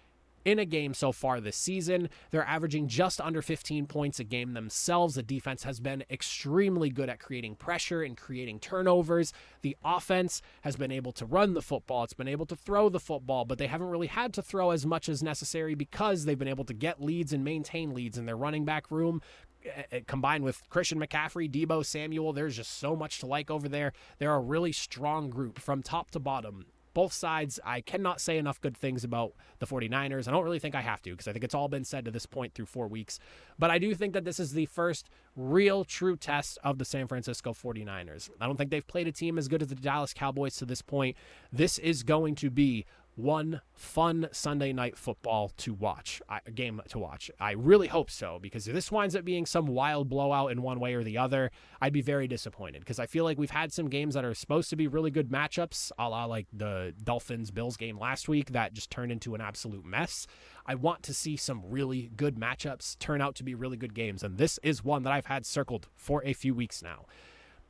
in 0.49 0.59
a 0.59 0.65
game 0.65 0.95
so 0.95 1.13
far 1.13 1.41
this 1.41 1.59
season. 1.59 2.09
They're 2.31 2.47
averaging 2.47 2.89
just 2.89 3.21
under 3.21 3.43
15 3.43 3.87
points 3.87 4.19
a 4.19 4.25
game 4.25 4.55
themselves. 4.55 5.15
The 5.15 5.23
defense 5.23 5.63
has 5.65 5.79
been 5.79 6.05
extremely 6.09 6.89
good 6.89 7.11
at 7.11 7.21
creating 7.21 7.57
pressure 7.57 8.03
and 8.03 8.17
creating 8.17 8.61
turnovers. 8.61 9.35
The 9.61 9.77
offense 9.85 10.41
has 10.63 10.77
been 10.77 10.91
able 10.91 11.13
to 11.13 11.27
run 11.27 11.53
the 11.53 11.61
football, 11.61 12.05
it's 12.05 12.15
been 12.15 12.29
able 12.29 12.47
to 12.47 12.57
throw 12.57 12.89
the 12.89 12.99
football, 12.99 13.45
but 13.45 13.59
they 13.59 13.67
haven't 13.67 13.89
really 13.89 14.07
had 14.07 14.33
to 14.35 14.43
throw 14.43 14.71
as 14.71 14.87
much 14.87 15.11
as 15.11 15.23
necessary 15.23 15.75
because 15.75 16.25
they've 16.25 16.39
been 16.39 16.49
able 16.49 16.65
to 16.65 16.75
get 16.75 17.03
leads 17.03 17.35
and 17.35 17.45
maintain 17.45 17.93
leads 17.93 18.17
in 18.17 18.25
their 18.25 18.37
running 18.37 18.65
back 18.65 18.91
room 18.91 19.21
eh, 19.67 19.83
eh, 19.93 20.01
combined 20.07 20.45
with 20.45 20.63
Christian 20.71 20.99
McCaffrey, 20.99 21.51
Deebo 21.51 21.85
Samuel, 21.85 22.33
there's 22.33 22.57
just 22.57 22.79
so 22.79 22.97
much 22.97 23.19
to 23.19 23.27
like 23.27 23.51
over 23.51 23.69
there. 23.69 23.93
They're 24.19 24.35
a 24.35 24.41
really 24.41 24.73
strong 24.73 25.29
group 25.29 25.59
from 25.59 25.83
top 25.83 26.11
to 26.13 26.19
bottom 26.19 26.65
both 26.99 27.13
sides, 27.13 27.61
I 27.65 27.81
cannot 27.81 28.21
say 28.21 28.39
enough 28.39 28.61
good 28.61 28.77
things 28.77 29.05
about 29.05 29.35
the 29.61 29.69
49ers. 29.69 30.27
I 30.27 30.33
don't 30.33 30.43
really 30.43 30.59
think 30.59 30.75
I 30.75 30.81
have 30.81 31.01
to 31.03 31.13
because 31.13 31.29
I 31.29 31.33
think 31.33 31.45
it's 31.45 31.55
all 31.55 31.69
been 31.69 31.85
said 31.85 32.05
to 32.07 32.11
this 32.11 32.27
point 32.27 32.55
through 32.55 32.67
four 32.67 32.89
weeks. 32.89 33.21
But 33.57 33.71
I 33.71 33.79
do 33.79 33.95
think 33.95 34.15
that 34.15 34.25
this 34.25 34.41
is 34.41 34.53
the 34.53 34.67
first 34.67 35.09
real 35.37 35.85
true 35.85 36.17
test 36.17 36.59
of 36.65 36.79
the 36.79 36.85
San 36.85 37.07
Francisco 37.07 37.53
49ers. 37.53 38.31
I 38.41 38.47
don't 38.47 38.57
think 38.57 38.73
they've 38.73 38.85
played 38.85 39.07
a 39.07 39.13
team 39.13 39.39
as 39.39 39.47
good 39.47 39.63
as 39.63 39.69
the 39.69 39.77
Dallas 39.77 40.13
Cowboys 40.13 40.57
to 40.57 40.65
this 40.65 40.83
point. 40.83 41.17
This 41.53 41.79
is 41.79 42.03
going 42.03 42.35
to 42.35 42.51
be 42.51 42.85
one 43.19 43.61
fun 43.75 44.29
Sunday 44.31 44.73
night 44.73 44.97
football 44.97 45.51
to 45.57 45.75
watch, 45.75 46.23
a 46.47 46.51
game 46.51 46.81
to 46.89 46.99
watch. 46.99 47.31
I 47.41 47.53
really 47.53 47.89
hope 47.89 48.11
so 48.11 48.39
because 48.41 48.69
if 48.69 48.75
this 48.75 48.93
winds 48.93 49.17
up 49.17 49.25
being 49.25 49.45
some 49.45 49.67
wild 49.67 50.09
blowout 50.09 50.53
in 50.53 50.63
one 50.63 50.79
way 50.79 50.95
or 50.95 51.03
the 51.03 51.19
other, 51.19 51.51
I'd 51.81 51.93
be 51.93 52.01
very 52.01 52.29
disappointed 52.29 52.81
because 52.81 53.01
I 53.01 53.07
feel 53.07 53.25
like 53.25 53.37
we've 53.37 53.51
had 53.51 53.73
some 53.73 53.89
games 53.89 54.15
that 54.15 54.25
are 54.25 54.35
supposed 54.35 54.71
to 54.71 54.77
be 54.77 54.87
really 54.87 55.11
good 55.11 55.31
matchups, 55.31 55.91
a 55.99 56.09
la 56.09 56.25
like 56.27 56.47
the 56.53 56.95
Dolphins 57.03 57.51
Bills 57.51 57.77
game 57.77 57.99
last 57.99 58.29
week 58.29 58.53
that 58.53 58.73
just 58.73 58.91
turned 58.91 59.11
into 59.11 59.35
an 59.35 59.41
absolute 59.41 59.85
mess. 59.85 60.27
I 60.65 60.77
want 60.77 61.03
to 61.05 61.15
see 61.15 61.37
some 61.37 61.63
really 61.69 62.11
good 62.17 62.37
matchups 62.37 62.99
turn 63.01 63.21
out 63.21 63.35
to 63.37 63.43
be 63.43 63.55
really 63.55 63.77
good 63.77 63.95
games, 63.95 64.23
and 64.23 64.39
this 64.39 64.59
is 64.63 64.85
one 64.85 65.03
that 65.03 65.13
I've 65.13 65.27
had 65.27 65.45
circled 65.45 65.89
for 65.97 66.23
a 66.25 66.33
few 66.33 66.55
weeks 66.55 66.83
now. 66.83 67.07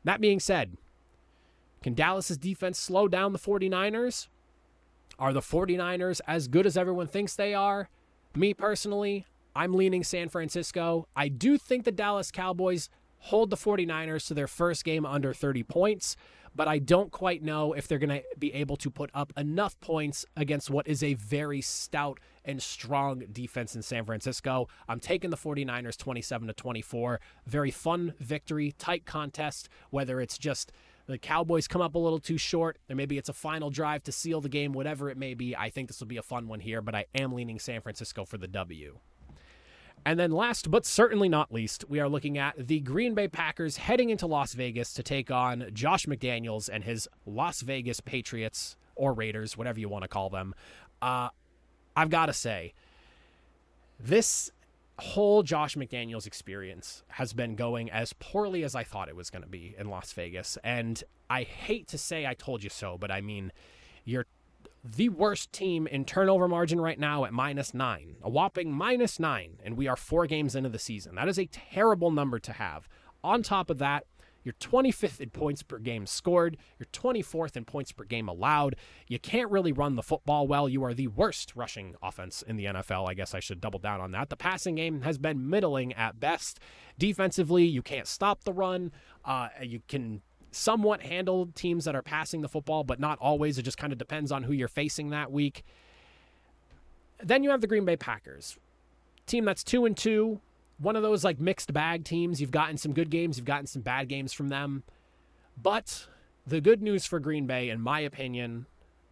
That 0.05 0.21
being 0.21 0.41
said, 0.41 0.77
can 1.83 1.95
Dallas's 1.95 2.39
defense 2.39 2.79
slow 2.79 3.09
down 3.09 3.33
the 3.33 3.39
49ers? 3.39 4.29
Are 5.19 5.33
the 5.33 5.41
49ers 5.41 6.21
as 6.29 6.47
good 6.47 6.65
as 6.65 6.77
everyone 6.77 7.09
thinks 7.09 7.35
they 7.35 7.53
are? 7.53 7.89
Me 8.37 8.55
personally, 8.55 9.27
I'm 9.57 9.75
leaning 9.75 10.05
San 10.05 10.29
Francisco. 10.29 11.09
I 11.17 11.27
do 11.27 11.59
think 11.59 11.85
the 11.85 11.91
Dallas 11.91 12.31
Cowboys 12.31 12.89
hold 13.19 13.51
the 13.51 13.57
49ers 13.57 14.29
to 14.29 14.35
their 14.35 14.47
first 14.47 14.85
game 14.85 15.05
under 15.05 15.35
30 15.35 15.65
points, 15.65 16.15
but 16.55 16.69
I 16.69 16.79
don't 16.79 17.11
quite 17.11 17.43
know 17.43 17.73
if 17.73 17.89
they're 17.89 17.99
going 17.99 18.21
to 18.21 18.23
be 18.39 18.55
able 18.55 18.77
to 18.77 18.91
put 18.91 19.11
up 19.13 19.33
enough 19.37 19.79
points 19.81 20.25
against 20.37 20.71
what 20.71 20.87
is 20.87 21.03
a 21.03 21.15
very 21.15 21.63
stout 21.63 22.21
and 22.45 22.63
strong 22.63 23.25
defense 23.33 23.75
in 23.75 23.83
San 23.83 24.05
Francisco. 24.05 24.69
I'm 24.89 25.01
taking 25.01 25.31
the 25.31 25.37
49ers 25.37 25.97
27 25.97 26.47
to 26.47 26.55
24. 26.55 27.21
Very 27.45 27.73
fun 27.73 28.15
victory, 28.21 28.73
tight 28.79 29.05
contest, 29.05 29.69
whether 29.91 30.21
it's 30.21 30.39
just 30.39 30.71
the 31.09 31.19
Cowboys 31.19 31.67
come 31.67 31.81
up 31.81 31.95
a 31.95 31.99
little 31.99 32.19
too 32.19 32.37
short, 32.37 32.79
or 32.89 32.95
maybe 32.95 33.17
it's 33.17 33.31
a 33.31 33.33
final 33.33 33.71
drive 33.71 34.03
to 34.05 34.13
seal 34.13 34.43
the 34.43 34.49
game, 34.49 34.73
whatever 34.73 35.09
it 35.09 35.17
may 35.17 35.33
be. 35.33 35.57
I 35.57 35.71
think 35.71 35.89
this 35.89 35.99
will 36.01 36.07
be 36.07 36.19
a 36.19 36.23
fun 36.23 36.47
one 36.49 36.61
here, 36.61 36.83
but 36.83 36.95
I 36.95 37.07
am 37.15 37.33
leaning 37.33 37.59
San 37.59 37.81
Francisco 37.81 38.27
for 38.27 38.37
the 38.37 38.47
W. 38.47 38.99
And 40.05 40.21
then 40.21 40.31
last 40.31 40.71
but 40.71 40.85
certainly 40.85 41.29
not 41.29 41.53
least, 41.53 41.87
we 41.89 41.99
are 41.99 42.09
looking 42.09 42.37
at 42.39 42.69
the 42.69 42.81
Green 42.81 43.15
Bay 43.15 43.27
Packers 43.27 43.79
heading 43.79 44.11
into 44.11 44.27
Las 44.27 44.53
Vegas 44.53 44.93
to 44.93 45.03
take 45.03 45.31
on 45.31 45.71
Josh 45.73 46.07
McDaniels 46.07 46.69
and 46.73 46.85
his 46.85 47.09
Las 47.27 47.63
Vegas 47.63 48.01
Patriots 48.01 48.77
or 48.95 49.15
Raiders, 49.15 49.57
whatever 49.57 49.81
you 49.81 49.89
want 49.89 50.03
to 50.03 50.09
call 50.09 50.29
them. 50.29 50.55
Uh, 51.01 51.31
I've 51.97 52.11
got 52.11 52.27
to 52.27 52.33
say, 52.33 52.75
this 53.99 54.51
whole 54.99 55.43
Josh 55.43 55.77
McDaniels 55.77 56.27
experience 56.27 57.05
has 57.09 57.33
been 57.33 57.55
going 57.55 57.91
as 57.91 58.13
poorly 58.15 58.65
as 58.65 58.75
I 58.75 58.83
thought 58.83 59.09
it 59.09 59.17
was 59.17 59.31
going 59.31 59.43
to 59.43 59.49
be 59.49 59.75
in 59.79 59.89
Las 59.89 60.13
Vegas. 60.13 60.59
And 60.65 61.03
I 61.31 61.43
hate 61.43 61.87
to 61.89 61.99
say 61.99 62.27
I 62.27 62.35
told 62.35 62.65
you 62.65 62.71
so, 62.71 62.99
but 62.99 63.11
I 63.11 63.21
mean, 63.21 63.53
you're 64.05 64.27
the 64.85 65.09
worst 65.09 65.53
team 65.53 65.87
in 65.87 66.05
turnover 66.05 66.49
margin 66.49 66.81
right 66.81 66.99
now 66.99 67.25
at 67.25 67.33
minus 67.33 67.75
nine, 67.75 68.17
a 68.23 68.31
whopping 68.31 68.73
minus 68.73 69.21
nine, 69.21 69.59
and 69.63 69.77
we 69.77 69.87
are 69.87 69.97
four 69.97 70.27
games 70.27 70.55
into 70.55 70.69
the 70.69 70.79
season. 70.79 71.15
That 71.15 71.29
is 71.29 71.39
a 71.39 71.47
terrible 71.47 72.11
number 72.11 72.39
to 72.41 72.53
have. 72.53 72.89
On 73.23 73.43
top 73.43 73.71
of 73.71 73.79
that, 73.79 74.05
you're 74.49 74.55
25th 74.55 75.21
in 75.21 75.29
points 75.29 75.63
per 75.63 75.79
game 75.79 76.07
scored. 76.07 76.57
You're 76.79 76.87
24th 76.87 77.55
in 77.55 77.67
points 77.67 77.93
per 77.93 78.05
game 78.05 78.29
allowed. 78.29 78.77
You 79.07 79.19
can't 79.19 79.51
really 79.51 79.73
run 79.73 79.95
the 79.95 80.03
football 80.03 80.47
well. 80.47 80.71
You 80.71 80.83
are 80.85 80.95
the 80.95 81.09
worst 81.09 81.53
rushing 81.55 81.97
offense 82.03 82.41
in 82.41 82.57
the 82.57 82.65
NFL. 82.65 83.07
I 83.07 83.13
guess 83.13 83.35
I 83.35 83.41
should 83.41 83.61
double 83.61 83.79
down 83.79 84.01
on 84.01 84.13
that. 84.13 84.31
The 84.31 84.37
passing 84.37 84.77
game 84.77 85.03
has 85.03 85.19
been 85.19 85.51
middling 85.51 85.93
at 85.93 86.19
best. 86.19 86.61
Defensively, 86.99 87.67
you 87.67 87.83
can't 87.83 88.07
stop 88.07 88.45
the 88.45 88.55
run. 88.55 88.91
Uh, 89.23 89.49
you 89.61 89.83
can 89.87 90.23
somewhat 90.51 91.03
handle 91.03 91.51
teams 91.55 91.85
that 91.85 91.95
are 91.95 92.01
passing 92.01 92.41
the 92.41 92.49
football, 92.49 92.85
but 92.85 92.99
not 92.99 93.19
always. 93.19 93.59
It 93.59 93.65
just 93.65 93.77
kind 93.77 93.93
of 93.93 93.99
depends 93.99 94.33
on 94.33 94.45
who 94.45 94.55
you're 94.55 94.67
facing 94.67 95.11
that 95.11 95.31
week. 95.31 95.63
Then 97.23 97.43
you 97.43 97.51
have 97.51 97.61
the 97.61 97.67
Green 97.67 97.85
Bay 97.85 97.97
Packers, 97.97 98.57
team 99.27 99.45
that's 99.45 99.63
two 99.63 99.85
and 99.85 99.95
two, 99.95 100.41
one 100.79 100.97
of 100.97 101.03
those 101.03 101.25
like 101.25 101.41
mixed 101.41 101.73
bag 101.73 102.05
teams. 102.05 102.41
You've 102.41 102.51
gotten 102.51 102.77
some 102.77 102.93
good 102.93 103.11
games, 103.11 103.37
you've 103.37 103.47
gotten 103.47 103.67
some 103.67 103.83
bad 103.83 104.09
games 104.09 104.33
from 104.33 104.49
them. 104.49 104.85
But 105.61 106.07
the 106.47 106.61
good 106.61 106.83
news 106.83 107.05
for 107.07 107.21
Green 107.21 107.47
Bay, 107.47 107.69
in 107.69 107.81
my 107.81 108.01
opinion, 108.01 108.67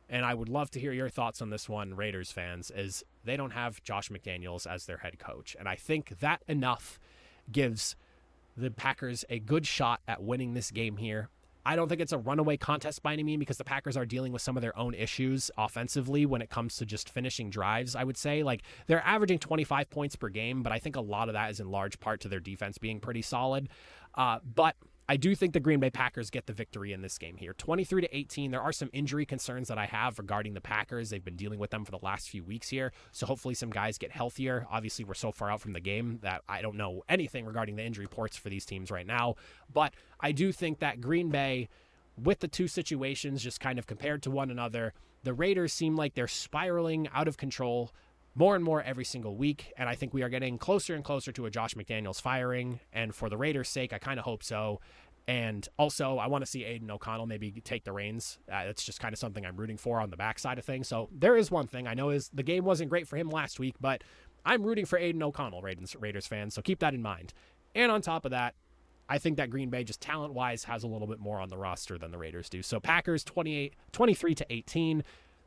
and 0.08 0.24
I 0.24 0.34
would 0.34 0.48
love 0.48 0.70
to 0.72 0.80
hear 0.80 0.92
your 0.92 1.08
thoughts 1.08 1.42
on 1.42 1.50
this 1.50 1.68
one, 1.68 1.94
Raiders 1.94 2.30
fans, 2.30 2.70
is 2.70 3.04
they 3.24 3.36
don't 3.36 3.50
have 3.50 3.82
Josh 3.82 4.08
McDaniels 4.08 4.66
as 4.66 4.86
their 4.86 4.98
head 4.98 5.18
coach. 5.18 5.56
And 5.58 5.68
I 5.68 5.74
think 5.74 6.20
that 6.20 6.42
enough 6.46 7.00
gives 7.50 7.96
the 8.56 8.70
Packers 8.70 9.24
a 9.28 9.38
good 9.40 9.66
shot 9.66 10.00
at 10.06 10.22
winning 10.22 10.54
this 10.54 10.70
game 10.70 10.96
here. 10.96 11.28
I 11.66 11.74
don't 11.74 11.88
think 11.88 12.00
it's 12.00 12.12
a 12.12 12.18
runaway 12.18 12.56
contest 12.56 13.02
by 13.02 13.12
any 13.12 13.24
means 13.24 13.40
because 13.40 13.58
the 13.58 13.64
Packers 13.64 13.96
are 13.96 14.06
dealing 14.06 14.32
with 14.32 14.40
some 14.40 14.56
of 14.56 14.60
their 14.60 14.78
own 14.78 14.94
issues 14.94 15.50
offensively 15.58 16.24
when 16.24 16.40
it 16.40 16.48
comes 16.48 16.76
to 16.76 16.86
just 16.86 17.10
finishing 17.10 17.50
drives. 17.50 17.96
I 17.96 18.04
would 18.04 18.16
say 18.16 18.44
like 18.44 18.62
they're 18.86 19.04
averaging 19.04 19.40
25 19.40 19.90
points 19.90 20.14
per 20.14 20.28
game, 20.28 20.62
but 20.62 20.72
I 20.72 20.78
think 20.78 20.94
a 20.94 21.00
lot 21.00 21.28
of 21.28 21.32
that 21.32 21.50
is 21.50 21.58
in 21.58 21.68
large 21.68 21.98
part 21.98 22.20
to 22.20 22.28
their 22.28 22.38
defense 22.38 22.78
being 22.78 23.00
pretty 23.00 23.20
solid. 23.20 23.68
Uh, 24.14 24.38
but 24.54 24.76
I 25.08 25.16
do 25.16 25.34
think 25.36 25.52
the 25.52 25.60
Green 25.60 25.78
Bay 25.78 25.90
Packers 25.90 26.30
get 26.30 26.46
the 26.46 26.52
victory 26.52 26.92
in 26.92 27.00
this 27.00 27.16
game 27.16 27.36
here. 27.36 27.54
23 27.54 28.02
to 28.02 28.16
18. 28.16 28.50
There 28.50 28.60
are 28.60 28.72
some 28.72 28.90
injury 28.92 29.24
concerns 29.24 29.68
that 29.68 29.78
I 29.78 29.86
have 29.86 30.18
regarding 30.18 30.54
the 30.54 30.60
Packers. 30.60 31.10
They've 31.10 31.24
been 31.24 31.36
dealing 31.36 31.60
with 31.60 31.70
them 31.70 31.84
for 31.84 31.92
the 31.92 32.00
last 32.02 32.28
few 32.28 32.42
weeks 32.42 32.68
here. 32.68 32.92
So 33.12 33.24
hopefully 33.26 33.54
some 33.54 33.70
guys 33.70 33.98
get 33.98 34.10
healthier. 34.10 34.66
Obviously, 34.70 35.04
we're 35.04 35.14
so 35.14 35.30
far 35.30 35.50
out 35.50 35.60
from 35.60 35.74
the 35.74 35.80
game 35.80 36.18
that 36.22 36.42
I 36.48 36.60
don't 36.60 36.76
know 36.76 37.02
anything 37.08 37.44
regarding 37.44 37.76
the 37.76 37.84
injury 37.84 38.06
reports 38.06 38.36
for 38.36 38.48
these 38.48 38.66
teams 38.66 38.90
right 38.90 39.06
now. 39.06 39.36
But 39.72 39.94
I 40.18 40.32
do 40.32 40.50
think 40.50 40.80
that 40.80 41.00
Green 41.00 41.30
Bay 41.30 41.68
with 42.20 42.40
the 42.40 42.48
two 42.48 42.66
situations 42.66 43.42
just 43.42 43.60
kind 43.60 43.78
of 43.78 43.86
compared 43.86 44.22
to 44.24 44.30
one 44.30 44.50
another, 44.50 44.92
the 45.22 45.34
Raiders 45.34 45.72
seem 45.72 45.94
like 45.96 46.14
they're 46.14 46.26
spiraling 46.26 47.08
out 47.14 47.28
of 47.28 47.36
control 47.36 47.92
more 48.36 48.54
and 48.54 48.62
more 48.62 48.82
every 48.82 49.04
single 49.04 49.34
week. 49.34 49.72
And 49.76 49.88
I 49.88 49.94
think 49.94 50.14
we 50.14 50.22
are 50.22 50.28
getting 50.28 50.58
closer 50.58 50.94
and 50.94 51.02
closer 51.02 51.32
to 51.32 51.46
a 51.46 51.50
Josh 51.50 51.74
McDaniels 51.74 52.20
firing. 52.20 52.80
And 52.92 53.14
for 53.14 53.28
the 53.28 53.36
Raiders' 53.36 53.68
sake, 53.68 53.92
I 53.92 53.98
kind 53.98 54.20
of 54.20 54.24
hope 54.24 54.44
so. 54.44 54.80
And 55.26 55.68
also, 55.78 56.18
I 56.18 56.28
want 56.28 56.44
to 56.44 56.50
see 56.50 56.64
Aidan 56.64 56.90
O'Connell 56.90 57.26
maybe 57.26 57.50
take 57.50 57.82
the 57.82 57.92
reins. 57.92 58.38
Uh, 58.52 58.58
it's 58.66 58.84
just 58.84 59.00
kind 59.00 59.12
of 59.12 59.18
something 59.18 59.44
I'm 59.44 59.56
rooting 59.56 59.78
for 59.78 60.00
on 60.00 60.10
the 60.10 60.16
backside 60.16 60.58
of 60.58 60.64
things. 60.64 60.86
So 60.86 61.08
there 61.10 61.36
is 61.36 61.50
one 61.50 61.66
thing 61.66 61.88
I 61.88 61.94
know 61.94 62.10
is 62.10 62.30
the 62.32 62.44
game 62.44 62.64
wasn't 62.64 62.90
great 62.90 63.08
for 63.08 63.16
him 63.16 63.28
last 63.28 63.58
week, 63.58 63.74
but 63.80 64.04
I'm 64.44 64.62
rooting 64.62 64.84
for 64.84 64.98
Aidan 64.98 65.22
O'Connell, 65.22 65.62
Raiders, 65.62 65.96
Raiders 65.98 66.26
fans. 66.26 66.54
So 66.54 66.62
keep 66.62 66.78
that 66.78 66.94
in 66.94 67.02
mind. 67.02 67.32
And 67.74 67.90
on 67.90 68.02
top 68.02 68.24
of 68.24 68.30
that, 68.30 68.54
I 69.08 69.18
think 69.18 69.36
that 69.36 69.50
Green 69.50 69.70
Bay 69.70 69.84
just 69.84 70.00
talent 70.00 70.34
wise 70.34 70.64
has 70.64 70.82
a 70.82 70.86
little 70.86 71.06
bit 71.06 71.18
more 71.18 71.40
on 71.40 71.48
the 71.48 71.56
roster 71.56 71.98
than 71.98 72.10
the 72.10 72.18
Raiders 72.18 72.48
do. 72.48 72.62
So 72.62 72.80
Packers 72.80 73.24
28, 73.24 73.74
23 73.92 74.34
to 74.34 74.46
18 74.50 75.04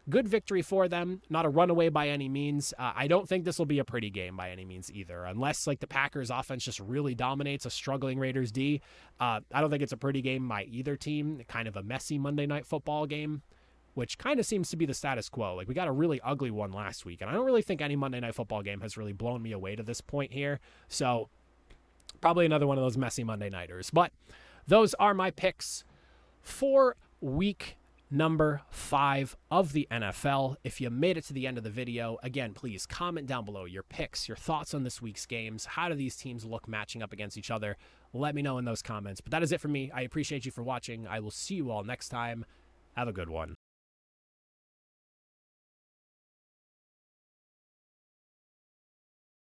good 0.10 0.28
victory 0.28 0.62
for 0.62 0.88
them. 0.88 1.22
Not 1.30 1.46
a 1.46 1.50
runaway 1.50 1.90
by 1.90 2.10
any 2.10 2.30
means. 2.30 2.74
Uh, 2.78 2.94
I 2.96 3.08
don't 3.08 3.28
think 3.28 3.46
this 3.46 3.58
will 3.60 3.66
be 3.66 3.80
a 3.80 3.86
pretty 3.86 4.10
game 4.10 4.36
by 4.36 4.50
any 4.50 4.66
means 4.66 4.92
either, 4.92 5.26
unless 5.26 5.68
like 5.68 5.80
the 5.80 5.88
Packers 5.88 6.30
offense 6.30 6.64
just 6.64 6.80
really 6.80 7.16
dominates 7.16 7.66
a 7.66 7.70
struggling 7.70 8.20
Raiders 8.20 8.52
D. 8.52 8.82
Uh, 9.20 9.42
I 9.54 9.62
don't 9.62 9.70
think 9.70 9.84
it's 9.84 9.92
a 9.92 9.98
pretty 9.98 10.22
game 10.22 10.48
by 10.48 10.64
either 10.64 10.96
team. 10.96 11.42
Kind 11.48 11.68
of 11.68 11.76
a 11.76 11.84
messy 11.84 12.18
Monday 12.18 12.46
night 12.46 12.66
football 12.66 13.06
game. 13.06 13.42
Which 13.96 14.18
kind 14.18 14.40
of 14.40 14.46
seems 14.46 14.70
to 14.70 14.78
be 14.78 14.86
the 14.86 14.94
status 14.94 15.28
quo. 15.28 15.56
Like, 15.56 15.68
we 15.68 15.74
got 15.74 15.88
a 15.88 15.92
really 15.92 16.22
ugly 16.22 16.52
one 16.52 16.72
last 16.72 17.06
week, 17.06 17.22
and 17.22 17.30
I 17.30 17.34
don't 17.34 17.46
really 17.46 17.64
think 17.64 17.82
any 17.82 17.96
Monday 17.98 18.20
Night 18.20 18.36
Football 18.36 18.62
game 18.62 18.80
has 18.82 18.96
really 18.96 19.12
blown 19.12 19.42
me 19.42 19.52
away 19.52 19.76
to 19.76 19.84
this 19.84 20.00
point 20.00 20.32
here. 20.32 20.60
So, 20.88 21.28
probably 22.22 22.46
another 22.46 22.68
one 22.68 22.78
of 22.78 22.84
those 22.84 22.98
messy 22.98 23.24
Monday 23.24 23.50
Nighters. 23.50 23.90
But 23.90 24.14
those 24.68 24.94
are 24.94 25.14
my 25.14 25.32
picks 25.32 25.84
for 26.40 26.96
week 27.20 27.78
number 28.12 28.62
five 28.70 29.36
of 29.52 29.74
the 29.74 29.88
NFL. 29.92 30.56
If 30.64 30.82
you 30.82 30.90
made 30.90 31.18
it 31.18 31.26
to 31.26 31.34
the 31.34 31.48
end 31.48 31.58
of 31.58 31.64
the 31.64 31.70
video, 31.70 32.18
again, 32.24 32.54
please 32.54 32.86
comment 32.86 33.28
down 33.28 33.46
below 33.46 33.66
your 33.66 33.84
picks, 33.84 34.28
your 34.28 34.38
thoughts 34.38 34.74
on 34.74 34.84
this 34.84 35.02
week's 35.02 35.26
games. 35.26 35.66
How 35.66 35.90
do 35.90 35.96
these 35.96 36.16
teams 36.16 36.46
look 36.46 36.68
matching 36.68 37.04
up 37.04 37.14
against 37.14 37.38
each 37.38 37.52
other? 37.52 37.78
Let 38.14 38.36
me 38.36 38.42
know 38.42 38.58
in 38.58 38.66
those 38.66 38.82
comments. 38.82 39.22
But 39.22 39.32
that 39.32 39.44
is 39.44 39.52
it 39.52 39.62
for 39.62 39.68
me. 39.68 39.92
I 39.94 40.02
appreciate 40.02 40.46
you 40.46 40.52
for 40.52 40.64
watching. 40.64 41.08
I 41.08 41.20
will 41.20 41.32
see 41.32 41.56
you 41.56 41.72
all 41.72 41.84
next 41.84 42.10
time. 42.10 42.46
Have 42.96 43.08
a 43.08 43.14
good 43.14 43.30
one. 43.30 43.56